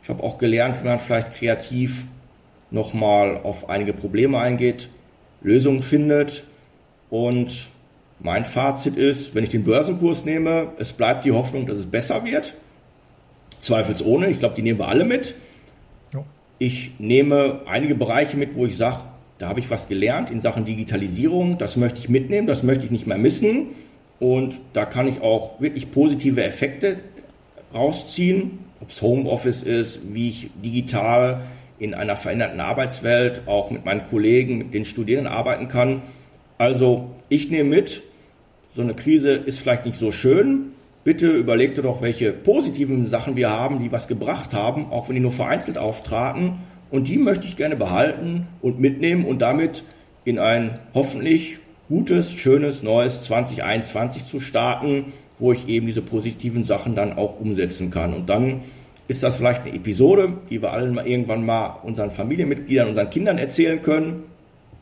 Ich 0.01 0.07
habe 0.07 0.23
auch 0.23 0.37
gelernt, 0.37 0.81
wie 0.81 0.87
man 0.87 0.99
vielleicht 0.99 1.33
kreativ 1.33 2.07
nochmal 2.69 3.41
auf 3.43 3.67
einige 3.67 3.91
Probleme 3.91 4.39
eingeht, 4.39 4.87
Lösungen 5.41 5.81
findet. 5.81 6.45
Und 7.09 7.67
mein 8.23 8.45
Fazit 8.45 8.95
ist, 8.97 9.33
wenn 9.33 9.43
ich 9.43 9.49
den 9.49 9.63
Börsenkurs 9.63 10.25
nehme, 10.25 10.69
es 10.77 10.93
bleibt 10.93 11.25
die 11.25 11.31
Hoffnung, 11.31 11.65
dass 11.65 11.77
es 11.77 11.85
besser 11.85 12.23
wird. 12.23 12.53
Zweifelsohne, 13.59 14.29
ich 14.29 14.39
glaube, 14.39 14.55
die 14.55 14.61
nehmen 14.61 14.79
wir 14.79 14.87
alle 14.87 15.05
mit. 15.05 15.35
Ja. 16.13 16.23
Ich 16.59 16.91
nehme 16.99 17.61
einige 17.65 17.95
Bereiche 17.95 18.37
mit, 18.37 18.55
wo 18.55 18.65
ich 18.65 18.77
sage, 18.77 18.99
da 19.37 19.47
habe 19.47 19.59
ich 19.59 19.69
was 19.69 19.87
gelernt 19.87 20.29
in 20.29 20.39
Sachen 20.39 20.65
Digitalisierung, 20.65 21.57
das 21.57 21.77
möchte 21.77 21.99
ich 21.99 22.09
mitnehmen, 22.09 22.47
das 22.47 22.61
möchte 22.61 22.85
ich 22.85 22.91
nicht 22.91 23.07
mehr 23.07 23.17
missen. 23.17 23.67
Und 24.19 24.59
da 24.73 24.85
kann 24.85 25.07
ich 25.07 25.21
auch 25.21 25.59
wirklich 25.59 25.89
positive 25.89 26.43
Effekte 26.43 26.99
rausziehen, 27.73 28.59
ob 28.79 28.89
es 28.89 29.01
Homeoffice 29.01 29.63
ist, 29.63 30.01
wie 30.13 30.29
ich 30.29 30.49
digital 30.63 31.41
in 31.79 31.95
einer 31.95 32.15
veränderten 32.15 32.59
Arbeitswelt 32.59 33.47
auch 33.47 33.71
mit 33.71 33.83
meinen 33.83 34.07
Kollegen, 34.07 34.59
mit 34.59 34.73
den 34.75 34.85
Studierenden 34.85 35.33
arbeiten 35.33 35.67
kann. 35.67 36.03
Also 36.59 37.09
ich 37.29 37.49
nehme 37.49 37.69
mit, 37.69 38.03
so 38.75 38.81
eine 38.81 38.93
Krise 38.93 39.31
ist 39.31 39.59
vielleicht 39.59 39.85
nicht 39.85 39.97
so 39.97 40.11
schön, 40.11 40.71
bitte 41.03 41.27
überleg 41.31 41.75
dir 41.75 41.81
doch, 41.81 42.01
welche 42.01 42.31
positiven 42.31 43.07
Sachen 43.07 43.35
wir 43.35 43.49
haben, 43.49 43.79
die 43.79 43.91
was 43.91 44.07
gebracht 44.07 44.53
haben, 44.53 44.91
auch 44.91 45.07
wenn 45.07 45.15
die 45.15 45.21
nur 45.21 45.31
vereinzelt 45.31 45.77
auftraten. 45.77 46.59
Und 46.89 47.07
die 47.07 47.17
möchte 47.17 47.45
ich 47.45 47.55
gerne 47.55 47.75
behalten 47.75 48.47
und 48.61 48.79
mitnehmen 48.79 49.25
und 49.25 49.41
damit 49.41 49.83
in 50.25 50.39
ein 50.39 50.79
hoffentlich 50.93 51.59
gutes, 51.89 52.31
schönes, 52.31 52.83
neues 52.83 53.23
2021 53.23 54.25
zu 54.25 54.39
starten, 54.39 55.13
wo 55.39 55.51
ich 55.51 55.67
eben 55.67 55.87
diese 55.87 56.01
positiven 56.01 56.63
Sachen 56.63 56.95
dann 56.95 57.17
auch 57.17 57.39
umsetzen 57.39 57.91
kann. 57.91 58.13
Und 58.13 58.29
dann 58.29 58.61
ist 59.07 59.23
das 59.23 59.35
vielleicht 59.35 59.63
eine 59.63 59.75
Episode, 59.75 60.33
die 60.49 60.61
wir 60.61 60.71
allen 60.71 60.93
mal 60.93 61.07
irgendwann 61.07 61.45
mal 61.45 61.79
unseren 61.83 62.11
Familienmitgliedern, 62.11 62.89
unseren 62.89 63.09
Kindern 63.09 63.37
erzählen 63.37 63.81
können 63.81 64.23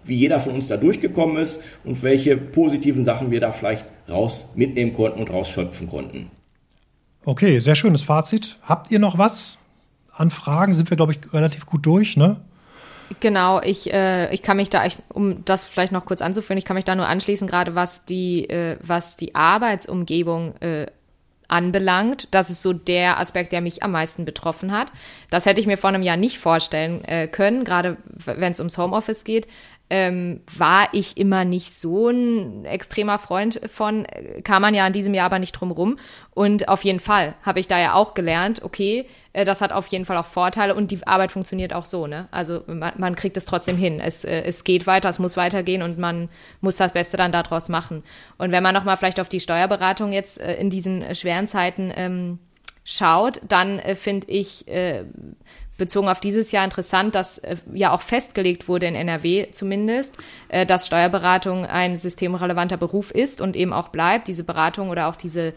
wie 0.10 0.16
jeder 0.16 0.40
von 0.40 0.54
uns 0.54 0.68
da 0.68 0.78
durchgekommen 0.78 1.38
ist 1.38 1.62
und 1.84 2.04
welche 2.04 2.36
positiven 2.38 3.06
Sachen 3.06 3.32
wir 3.32 3.40
da 3.40 3.52
vielleicht 3.52 3.86
raus 4.10 4.46
mitnehmen 4.56 4.94
konnten 4.94 5.20
und 5.20 5.30
rausschöpfen 5.30 5.88
konnten. 5.88 6.32
Okay, 7.26 7.60
sehr 7.60 7.76
schönes 7.76 8.02
Fazit. 8.02 8.58
Habt 8.62 8.92
ihr 8.92 9.00
noch 9.00 9.18
was 9.18 9.58
an 10.12 10.32
Fragen? 10.32 10.74
Sind 10.74 10.90
wir, 10.90 10.98
glaube 10.98 11.14
ich, 11.14 11.34
relativ 11.34 11.66
gut 11.66 11.86
durch, 11.86 12.18
ne? 12.18 12.38
Genau, 13.20 13.62
ich, 13.62 13.92
äh, 13.92 14.32
ich 14.34 14.42
kann 14.42 14.58
mich 14.58 14.70
da, 14.70 14.86
ich, 14.86 14.98
um 15.12 15.44
das 15.44 15.66
vielleicht 15.66 15.92
noch 15.92 16.06
kurz 16.06 16.22
anzuführen, 16.22 16.58
ich 16.60 16.66
kann 16.66 16.76
mich 16.76 16.86
da 16.86 16.96
nur 16.96 17.08
anschließen, 17.08 17.48
gerade 17.48 17.74
was 17.74 18.06
die, 18.06 18.48
äh, 18.50 18.78
was 18.82 19.16
die 19.16 19.34
Arbeitsumgebung 19.34 20.56
äh, 20.60 20.86
anbelangt. 21.48 22.28
Das 22.32 22.52
ist 22.52 22.62
so 22.62 22.72
der 22.72 23.20
Aspekt, 23.20 23.52
der 23.52 23.62
mich 23.62 23.82
am 23.84 23.92
meisten 23.92 24.26
betroffen 24.26 24.72
hat. 24.72 24.92
Das 25.32 25.46
hätte 25.46 25.60
ich 25.60 25.68
mir 25.68 25.78
vor 25.78 25.90
einem 25.90 26.04
Jahr 26.04 26.18
nicht 26.18 26.38
vorstellen 26.38 27.04
äh, 27.06 27.28
können, 27.28 27.64
gerade 27.64 27.98
wenn 28.26 28.52
es 28.52 28.60
ums 28.60 28.78
Homeoffice 28.78 29.24
geht 29.24 29.48
ähm, 29.90 30.42
war 30.56 30.88
ich 30.92 31.18
immer 31.18 31.46
nicht 31.46 31.78
so 31.78 32.10
ein 32.10 32.66
extremer 32.66 33.18
Freund 33.18 33.60
von, 33.72 34.06
kam 34.44 34.62
man 34.62 34.76
ja 34.76 34.86
in 34.86 34.94
diesem 34.94 35.14
Jahr 35.14 35.26
aber 35.26 35.40
nicht 35.40 35.54
drum 35.54 35.72
rum. 35.72 35.98
Und 36.32 36.70
auf 36.70 36.84
jeden 36.84 37.00
Fall 37.00 37.34
habe 37.42 37.60
ich 37.60 37.68
da 37.68 37.80
ja 37.80 37.94
auch 37.94 38.14
gelernt, 38.14 38.62
okay, 38.64 39.08
äh, 39.34 39.46
das 39.46 39.62
hat 39.62 39.72
auf 39.72 39.88
jeden 39.88 40.06
Fall 40.06 40.18
auch 40.18 40.26
Vorteile 40.26 40.76
und 40.76 40.92
die 40.92 41.06
Arbeit 41.08 41.32
funktioniert 41.32 41.74
auch 41.74 41.86
so, 41.86 42.08
ne? 42.08 42.28
Also 42.32 42.64
man, 42.68 42.94
man 42.98 43.16
kriegt 43.16 43.36
es 43.38 43.46
trotzdem 43.46 43.78
hin. 43.78 44.00
Es, 44.00 44.24
äh, 44.24 44.44
es 44.44 44.64
geht 44.64 44.86
weiter, 44.86 45.10
es 45.10 45.20
muss 45.20 45.38
weitergehen 45.38 45.82
und 45.82 45.98
man 45.98 46.30
muss 46.62 46.78
das 46.78 46.94
Beste 46.94 47.18
dann 47.18 47.32
daraus 47.32 47.68
machen. 47.68 48.04
Und 48.38 48.52
wenn 48.52 48.64
man 48.64 48.76
nochmal 48.76 48.98
vielleicht 48.98 49.20
auf 49.20 49.30
die 49.30 49.40
Steuerberatung 49.40 50.12
jetzt 50.12 50.40
äh, 50.40 50.56
in 50.56 50.70
diesen 50.70 51.16
schweren 51.16 51.48
Zeiten 51.48 51.92
ähm, 51.96 52.40
schaut, 52.84 53.42
dann 53.48 53.80
äh, 53.80 53.96
finde 53.96 54.28
ich, 54.30 54.68
äh, 54.68 55.04
bezogen 55.80 56.08
auf 56.08 56.20
dieses 56.20 56.52
Jahr 56.52 56.64
interessant, 56.64 57.16
dass 57.16 57.40
äh, 57.40 57.56
ja 57.74 57.92
auch 57.92 58.02
festgelegt 58.02 58.68
wurde 58.68 58.86
in 58.86 58.94
NRW 58.94 59.50
zumindest, 59.52 60.16
äh, 60.50 60.68
dass 60.68 60.86
Steuerberatung 60.86 61.66
ein 61.66 61.98
systemrelevanter 61.98 62.78
Beruf 62.78 63.10
ist 63.10 63.42
und 63.42 63.56
eben 63.56 63.74
auch 63.74 63.88
bleibt, 63.88 64.28
diese 64.28 64.44
Beratung 64.44 64.90
oder 64.90 65.08
auch 65.08 65.16
diese 65.16 65.54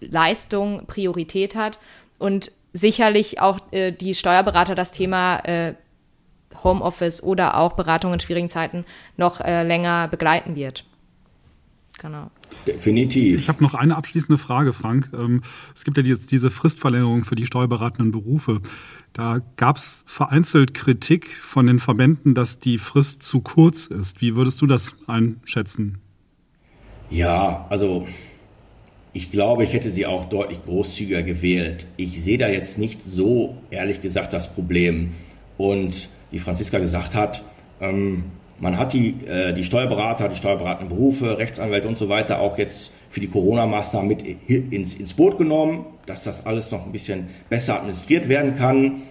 Leistung 0.00 0.84
Priorität 0.86 1.56
hat 1.56 1.78
und 2.18 2.52
sicherlich 2.72 3.40
auch 3.40 3.58
äh, 3.70 3.92
die 3.92 4.14
Steuerberater 4.14 4.74
das 4.74 4.92
Thema 4.92 5.38
äh, 5.44 5.74
Homeoffice 6.62 7.22
oder 7.22 7.56
auch 7.56 7.72
Beratung 7.72 8.12
in 8.12 8.20
schwierigen 8.20 8.48
Zeiten 8.48 8.84
noch 9.16 9.40
äh, 9.40 9.62
länger 9.62 10.08
begleiten 10.08 10.56
wird. 10.56 10.84
Genau. 11.98 12.30
Definitiv. 12.66 13.40
Ich 13.40 13.48
habe 13.48 13.62
noch 13.62 13.74
eine 13.74 13.96
abschließende 13.96 14.38
Frage, 14.38 14.72
Frank. 14.72 15.10
Ähm, 15.12 15.42
es 15.74 15.84
gibt 15.84 15.96
ja 15.96 16.02
jetzt 16.02 16.30
diese 16.30 16.50
Fristverlängerung 16.50 17.24
für 17.24 17.34
die 17.34 17.44
steuerberatenden 17.44 18.12
Berufe. 18.12 18.60
Da 19.12 19.40
gab 19.56 19.76
es 19.76 20.04
vereinzelt 20.06 20.74
Kritik 20.74 21.28
von 21.28 21.66
den 21.66 21.80
Verbänden, 21.80 22.34
dass 22.34 22.60
die 22.60 22.78
Frist 22.78 23.22
zu 23.22 23.40
kurz 23.40 23.86
ist. 23.86 24.20
Wie 24.20 24.36
würdest 24.36 24.62
du 24.62 24.66
das 24.66 24.96
einschätzen? 25.08 25.98
Ja, 27.10 27.66
also 27.68 28.06
ich 29.12 29.32
glaube, 29.32 29.64
ich 29.64 29.72
hätte 29.72 29.90
sie 29.90 30.06
auch 30.06 30.26
deutlich 30.26 30.62
großzügiger 30.62 31.24
gewählt. 31.24 31.86
Ich 31.96 32.22
sehe 32.22 32.38
da 32.38 32.48
jetzt 32.48 32.78
nicht 32.78 33.02
so, 33.02 33.58
ehrlich 33.70 34.00
gesagt, 34.00 34.32
das 34.32 34.52
Problem. 34.52 35.14
Und 35.56 36.10
wie 36.30 36.38
Franziska 36.38 36.78
gesagt 36.78 37.14
hat, 37.14 37.42
ähm, 37.80 38.24
man 38.60 38.76
hat 38.76 38.92
die, 38.92 39.14
äh, 39.26 39.52
die 39.52 39.64
Steuerberater, 39.64 40.28
die 40.28 40.36
steuerberatenden 40.36 40.88
Berufe, 40.88 41.38
Rechtsanwälte 41.38 41.88
und 41.88 41.96
so 41.96 42.08
weiter 42.08 42.40
auch 42.40 42.58
jetzt 42.58 42.92
für 43.10 43.20
die 43.20 43.28
Corona-Maßnahmen 43.28 44.08
mit 44.08 44.22
ins, 44.22 44.94
ins 44.94 45.14
Boot 45.14 45.38
genommen, 45.38 45.86
dass 46.06 46.24
das 46.24 46.44
alles 46.44 46.70
noch 46.70 46.84
ein 46.84 46.92
bisschen 46.92 47.28
besser 47.48 47.76
administriert 47.76 48.28
werden 48.28 48.56
kann. 48.56 49.02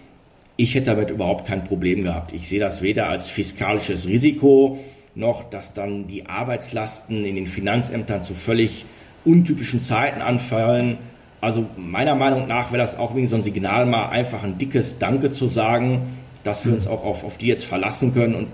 Ich 0.58 0.76
hätte 0.76 0.92
damit 0.92 1.12
überhaupt 1.12 1.48
kein 1.48 1.64
Problem 1.64 2.04
gehabt. 2.04 2.34
Ich 2.34 2.50
sehe 2.50 2.60
das 2.60 2.82
weder 2.82 3.08
als 3.08 3.28
fiskalisches 3.28 4.08
Risiko 4.08 4.80
noch, 5.16 5.50
dass 5.50 5.74
dann 5.74 6.08
die 6.08 6.26
Arbeitslasten 6.28 7.26
in 7.26 7.36
den 7.36 7.48
Finanzämtern 7.48 8.22
zu 8.22 8.34
völlig 8.34 8.86
untypischen 9.26 9.82
Zeiten 9.82 10.22
anfallen. 10.22 10.98
Also 11.42 11.66
meiner 11.76 12.16
Meinung 12.16 12.48
nach 12.48 12.72
wäre 12.72 12.82
das 12.82 12.98
auch 12.98 13.16
wegen 13.16 13.28
so 13.28 13.36
ein 13.36 13.44
Signal 13.44 13.86
mal 13.86 14.10
einfach 14.10 14.44
ein 14.44 14.58
dickes 14.58 15.00
Danke 15.00 15.32
zu 15.32 15.48
sagen, 15.48 16.18
dass 16.44 16.66
wir 16.66 16.74
uns 16.74 16.88
auch 16.88 17.04
auf, 17.04 17.24
auf 17.24 17.38
die 17.38 17.48
jetzt 17.48 17.66
verlassen 17.66 18.14
können. 18.14 18.36
Und 18.36 18.48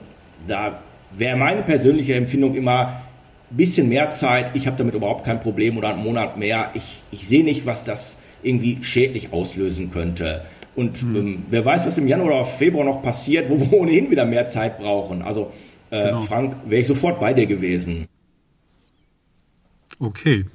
da 0.47 0.81
wäre 1.15 1.37
meine 1.37 1.63
persönliche 1.63 2.15
Empfindung 2.15 2.55
immer, 2.55 3.01
bisschen 3.49 3.87
mehr 3.87 4.09
Zeit, 4.09 4.55
ich 4.55 4.65
habe 4.67 4.77
damit 4.77 4.95
überhaupt 4.95 5.25
kein 5.25 5.39
Problem 5.39 5.77
oder 5.77 5.89
einen 5.89 6.03
Monat 6.03 6.37
mehr. 6.37 6.71
Ich, 6.73 7.03
ich 7.11 7.27
sehe 7.27 7.43
nicht, 7.43 7.65
was 7.65 7.83
das 7.83 8.17
irgendwie 8.41 8.83
schädlich 8.83 9.31
auslösen 9.31 9.91
könnte. 9.91 10.41
Und 10.75 10.97
hm. 10.97 11.15
ähm, 11.15 11.45
wer 11.49 11.63
weiß, 11.63 11.85
was 11.85 11.97
im 11.97 12.07
Januar 12.07 12.41
oder 12.41 12.45
Februar 12.45 12.83
noch 12.83 13.01
passiert, 13.01 13.49
wo 13.49 13.59
wir 13.59 13.73
ohnehin 13.79 14.09
wieder 14.09 14.25
mehr 14.25 14.47
Zeit 14.47 14.79
brauchen. 14.79 15.21
Also 15.21 15.51
äh, 15.91 16.05
genau. 16.05 16.21
Frank, 16.21 16.57
wäre 16.65 16.81
ich 16.81 16.87
sofort 16.87 17.19
bei 17.19 17.33
dir 17.33 17.45
gewesen. 17.45 18.07
Okay. 19.99 20.45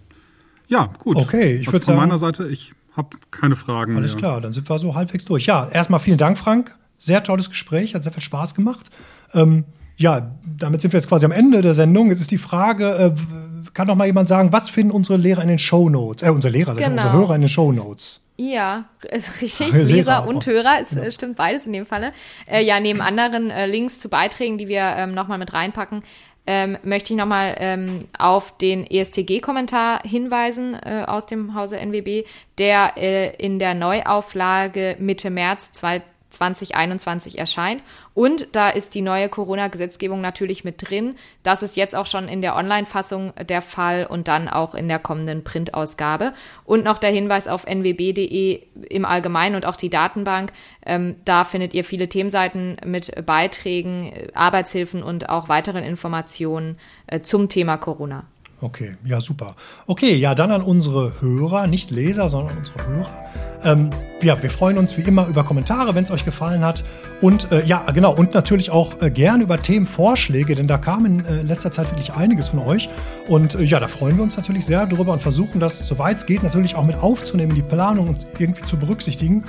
Ja, 0.66 0.90
gut. 0.98 1.16
Okay, 1.16 1.54
ich 1.54 1.72
würde 1.72 1.84
sagen. 1.84 1.98
Von 1.98 2.08
meiner 2.08 2.18
Seite, 2.18 2.48
ich 2.48 2.72
habe 2.96 3.16
keine 3.30 3.56
Fragen. 3.56 3.96
Alles 3.96 4.14
mehr. 4.14 4.22
klar, 4.22 4.40
dann 4.40 4.52
sind 4.52 4.68
wir 4.68 4.78
so 4.78 4.94
halbwegs 4.94 5.24
durch. 5.24 5.46
Ja, 5.46 5.68
erstmal 5.68 6.00
vielen 6.00 6.18
Dank, 6.18 6.36
Frank. 6.36 6.76
Sehr 6.98 7.22
tolles 7.22 7.48
Gespräch, 7.48 7.94
hat 7.94 8.02
sehr 8.02 8.12
viel 8.12 8.22
Spaß 8.22 8.56
gemacht. 8.56 8.90
Ähm, 9.32 9.64
ja, 9.98 10.30
damit 10.56 10.80
sind 10.80 10.92
wir 10.92 10.98
jetzt 10.98 11.08
quasi 11.08 11.26
am 11.26 11.32
Ende 11.32 11.60
der 11.60 11.74
Sendung. 11.74 12.08
Jetzt 12.08 12.20
ist 12.20 12.30
die 12.30 12.38
Frage, 12.38 13.14
äh, 13.16 13.70
kann 13.74 13.88
doch 13.88 13.96
mal 13.96 14.06
jemand 14.06 14.28
sagen, 14.28 14.52
was 14.52 14.70
finden 14.70 14.92
unsere 14.92 15.18
Lehrer 15.18 15.42
in 15.42 15.48
den 15.48 15.58
Shownotes? 15.58 16.26
Äh, 16.26 16.30
unsere 16.30 16.52
Lehrer, 16.52 16.74
genau. 16.76 16.90
unsere 16.90 17.12
Hörer 17.12 17.34
in 17.34 17.42
den 17.42 17.48
Shownotes. 17.48 18.22
Ja, 18.36 18.84
ist 19.10 19.42
richtig. 19.42 19.72
Leser, 19.72 19.84
Leser 19.84 20.28
und 20.28 20.46
Hörer, 20.46 20.76
es 20.80 20.92
ja. 20.92 21.10
stimmt 21.10 21.36
beides 21.36 21.66
in 21.66 21.72
dem 21.72 21.84
Falle. 21.84 22.12
Äh, 22.46 22.64
ja, 22.64 22.78
neben 22.78 23.00
anderen 23.00 23.50
äh, 23.50 23.66
Links 23.66 23.98
zu 23.98 24.08
Beiträgen, 24.08 24.56
die 24.56 24.68
wir 24.68 24.94
ähm, 24.96 25.12
nochmal 25.12 25.38
mit 25.38 25.52
reinpacken, 25.52 26.04
ähm, 26.46 26.78
möchte 26.84 27.12
ich 27.12 27.18
nochmal 27.18 27.56
ähm, 27.58 27.98
auf 28.16 28.56
den 28.56 28.88
ESTG-Kommentar 28.88 30.02
hinweisen 30.04 30.74
äh, 30.74 31.04
aus 31.08 31.26
dem 31.26 31.56
Hause 31.56 31.78
NWB, 31.78 32.24
der 32.58 32.92
äh, 32.96 33.34
in 33.44 33.58
der 33.58 33.74
Neuauflage 33.74 34.94
Mitte 35.00 35.30
März 35.30 35.72
2020 35.72 36.17
2021 36.30 37.38
erscheint. 37.38 37.82
Und 38.14 38.48
da 38.52 38.68
ist 38.68 38.94
die 38.94 39.00
neue 39.00 39.28
Corona-Gesetzgebung 39.28 40.20
natürlich 40.20 40.64
mit 40.64 40.88
drin. 40.88 41.16
Das 41.42 41.62
ist 41.62 41.76
jetzt 41.76 41.96
auch 41.96 42.06
schon 42.06 42.28
in 42.28 42.42
der 42.42 42.56
Online-Fassung 42.56 43.32
der 43.48 43.62
Fall 43.62 44.06
und 44.06 44.28
dann 44.28 44.48
auch 44.48 44.74
in 44.74 44.88
der 44.88 44.98
kommenden 44.98 45.44
Printausgabe. 45.44 46.34
Und 46.64 46.84
noch 46.84 46.98
der 46.98 47.10
Hinweis 47.10 47.48
auf 47.48 47.66
nwb.de 47.66 48.62
im 48.90 49.04
Allgemeinen 49.04 49.56
und 49.56 49.66
auch 49.66 49.76
die 49.76 49.90
Datenbank. 49.90 50.52
Ähm, 50.84 51.16
da 51.24 51.44
findet 51.44 51.74
ihr 51.74 51.84
viele 51.84 52.08
Themenseiten 52.08 52.76
mit 52.84 53.24
Beiträgen, 53.24 54.12
Arbeitshilfen 54.34 55.02
und 55.02 55.28
auch 55.28 55.48
weiteren 55.48 55.84
Informationen 55.84 56.78
äh, 57.06 57.20
zum 57.20 57.48
Thema 57.48 57.76
Corona. 57.76 58.26
Okay, 58.60 58.96
ja, 59.04 59.20
super. 59.20 59.54
Okay, 59.86 60.16
ja, 60.16 60.34
dann 60.34 60.50
an 60.50 60.62
unsere 60.62 61.20
Hörer, 61.20 61.68
nicht 61.68 61.90
Leser, 61.90 62.28
sondern 62.28 62.58
unsere 62.58 62.84
Hörer. 62.86 63.24
Ähm, 63.64 63.90
ja, 64.20 64.40
wir 64.42 64.50
freuen 64.50 64.78
uns 64.78 64.96
wie 64.96 65.02
immer 65.02 65.28
über 65.28 65.44
Kommentare, 65.44 65.94
wenn 65.94 66.02
es 66.02 66.10
euch 66.10 66.24
gefallen 66.24 66.64
hat. 66.64 66.82
Und 67.20 67.52
äh, 67.52 67.64
ja, 67.64 67.84
genau, 67.92 68.12
und 68.14 68.34
natürlich 68.34 68.70
auch 68.70 69.00
äh, 69.00 69.10
gerne 69.10 69.44
über 69.44 69.60
Themenvorschläge, 69.62 70.56
denn 70.56 70.66
da 70.66 70.78
kam 70.78 71.06
in 71.06 71.24
äh, 71.24 71.42
letzter 71.42 71.70
Zeit 71.70 71.90
wirklich 71.90 72.12
einiges 72.14 72.48
von 72.48 72.60
euch. 72.60 72.88
Und 73.28 73.54
äh, 73.54 73.62
ja, 73.62 73.78
da 73.78 73.86
freuen 73.86 74.16
wir 74.16 74.24
uns 74.24 74.36
natürlich 74.36 74.64
sehr 74.66 74.86
drüber 74.86 75.12
und 75.12 75.22
versuchen 75.22 75.60
das, 75.60 75.86
soweit 75.86 76.18
es 76.18 76.26
geht, 76.26 76.42
natürlich 76.42 76.74
auch 76.74 76.84
mit 76.84 76.96
aufzunehmen, 76.96 77.54
die 77.54 77.62
Planung 77.62 78.08
und 78.08 78.26
irgendwie 78.38 78.62
zu 78.62 78.76
berücksichtigen. 78.76 79.44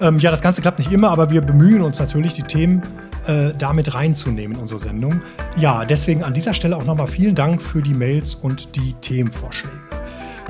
Ähm, 0.00 0.18
ja, 0.20 0.30
das 0.30 0.42
Ganze 0.42 0.62
klappt 0.62 0.78
nicht 0.78 0.92
immer, 0.92 1.10
aber 1.10 1.30
wir 1.30 1.40
bemühen 1.40 1.82
uns 1.82 1.98
natürlich, 1.98 2.34
die 2.34 2.42
Themen 2.42 2.82
äh, 3.26 3.52
damit 3.56 3.94
reinzunehmen 3.94 4.56
in 4.56 4.62
unsere 4.62 4.80
Sendung. 4.80 5.20
Ja, 5.56 5.84
deswegen 5.84 6.22
an 6.22 6.34
dieser 6.34 6.54
Stelle 6.54 6.76
auch 6.76 6.84
nochmal 6.84 7.08
vielen 7.08 7.34
Dank 7.34 7.62
für 7.62 7.82
die 7.82 7.94
Mails 7.94 8.34
und 8.34 8.76
die 8.76 8.92
Themenvorschläge. 8.94 9.74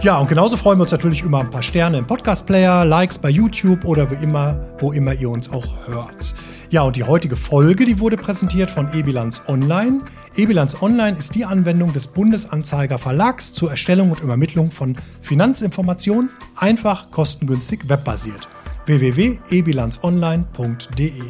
Ja, 0.02 0.18
und 0.18 0.28
genauso 0.28 0.58
freuen 0.58 0.78
wir 0.78 0.82
uns 0.82 0.92
natürlich 0.92 1.22
über 1.22 1.40
ein 1.40 1.50
paar 1.50 1.62
Sterne 1.62 1.96
im 1.98 2.06
Podcast-Player, 2.06 2.84
Likes 2.84 3.18
bei 3.18 3.30
YouTube 3.30 3.86
oder 3.86 4.10
wo 4.10 4.14
immer, 4.14 4.58
wo 4.78 4.92
immer 4.92 5.14
ihr 5.14 5.30
uns 5.30 5.50
auch 5.50 5.86
hört. 5.86 6.34
Ja, 6.68 6.82
und 6.82 6.96
die 6.96 7.04
heutige 7.04 7.36
Folge, 7.36 7.86
die 7.86 8.00
wurde 8.00 8.18
präsentiert 8.18 8.68
von 8.68 8.92
eBilanz 8.92 9.40
Online. 9.48 10.02
eBilanz 10.36 10.82
Online 10.82 11.16
ist 11.16 11.36
die 11.36 11.44
Anwendung 11.44 11.92
des 11.92 12.08
Bundesanzeiger 12.08 12.98
Verlags 12.98 13.52
zur 13.54 13.70
Erstellung 13.70 14.10
und 14.10 14.18
Übermittlung 14.20 14.72
von 14.72 14.96
Finanzinformationen, 15.22 16.30
einfach, 16.56 17.10
kostengünstig, 17.10 17.88
webbasiert. 17.88 18.48
www.ebilanzonline.de 18.86 21.22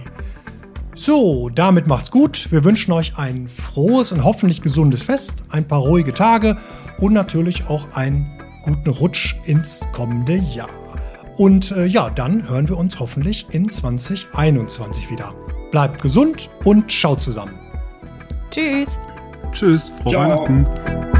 so, 0.95 1.49
damit 1.49 1.86
macht's 1.86 2.11
gut. 2.11 2.49
Wir 2.51 2.64
wünschen 2.64 2.92
euch 2.92 3.18
ein 3.18 3.49
frohes 3.49 4.12
und 4.12 4.22
hoffentlich 4.24 4.62
gesundes 4.62 5.03
Fest, 5.03 5.45
ein 5.51 5.66
paar 5.66 5.80
ruhige 5.80 6.14
Tage 6.14 6.57
und 6.99 7.12
natürlich 7.12 7.66
auch 7.66 7.95
ein 7.95 8.30
guten 8.64 8.90
Rutsch 8.90 9.34
ins 9.45 9.86
kommende 9.92 10.36
Jahr. 10.36 10.70
Und 11.36 11.72
äh, 11.72 11.86
ja, 11.86 12.11
dann 12.11 12.49
hören 12.49 12.68
wir 12.68 12.78
uns 12.78 13.01
hoffentlich 13.01 13.47
in 13.51 13.68
2021 13.68 15.11
wieder. 15.11 15.34
Bleibt 15.72 16.01
gesund 16.01 16.49
und 16.64 16.92
schaut 16.92 17.20
zusammen. 17.20 17.59
Tschüss. 18.51 19.01
Tschüss, 19.51 19.90
frohe 20.01 20.12
Ciao. 20.12 20.47
Weihnachten. 20.47 21.14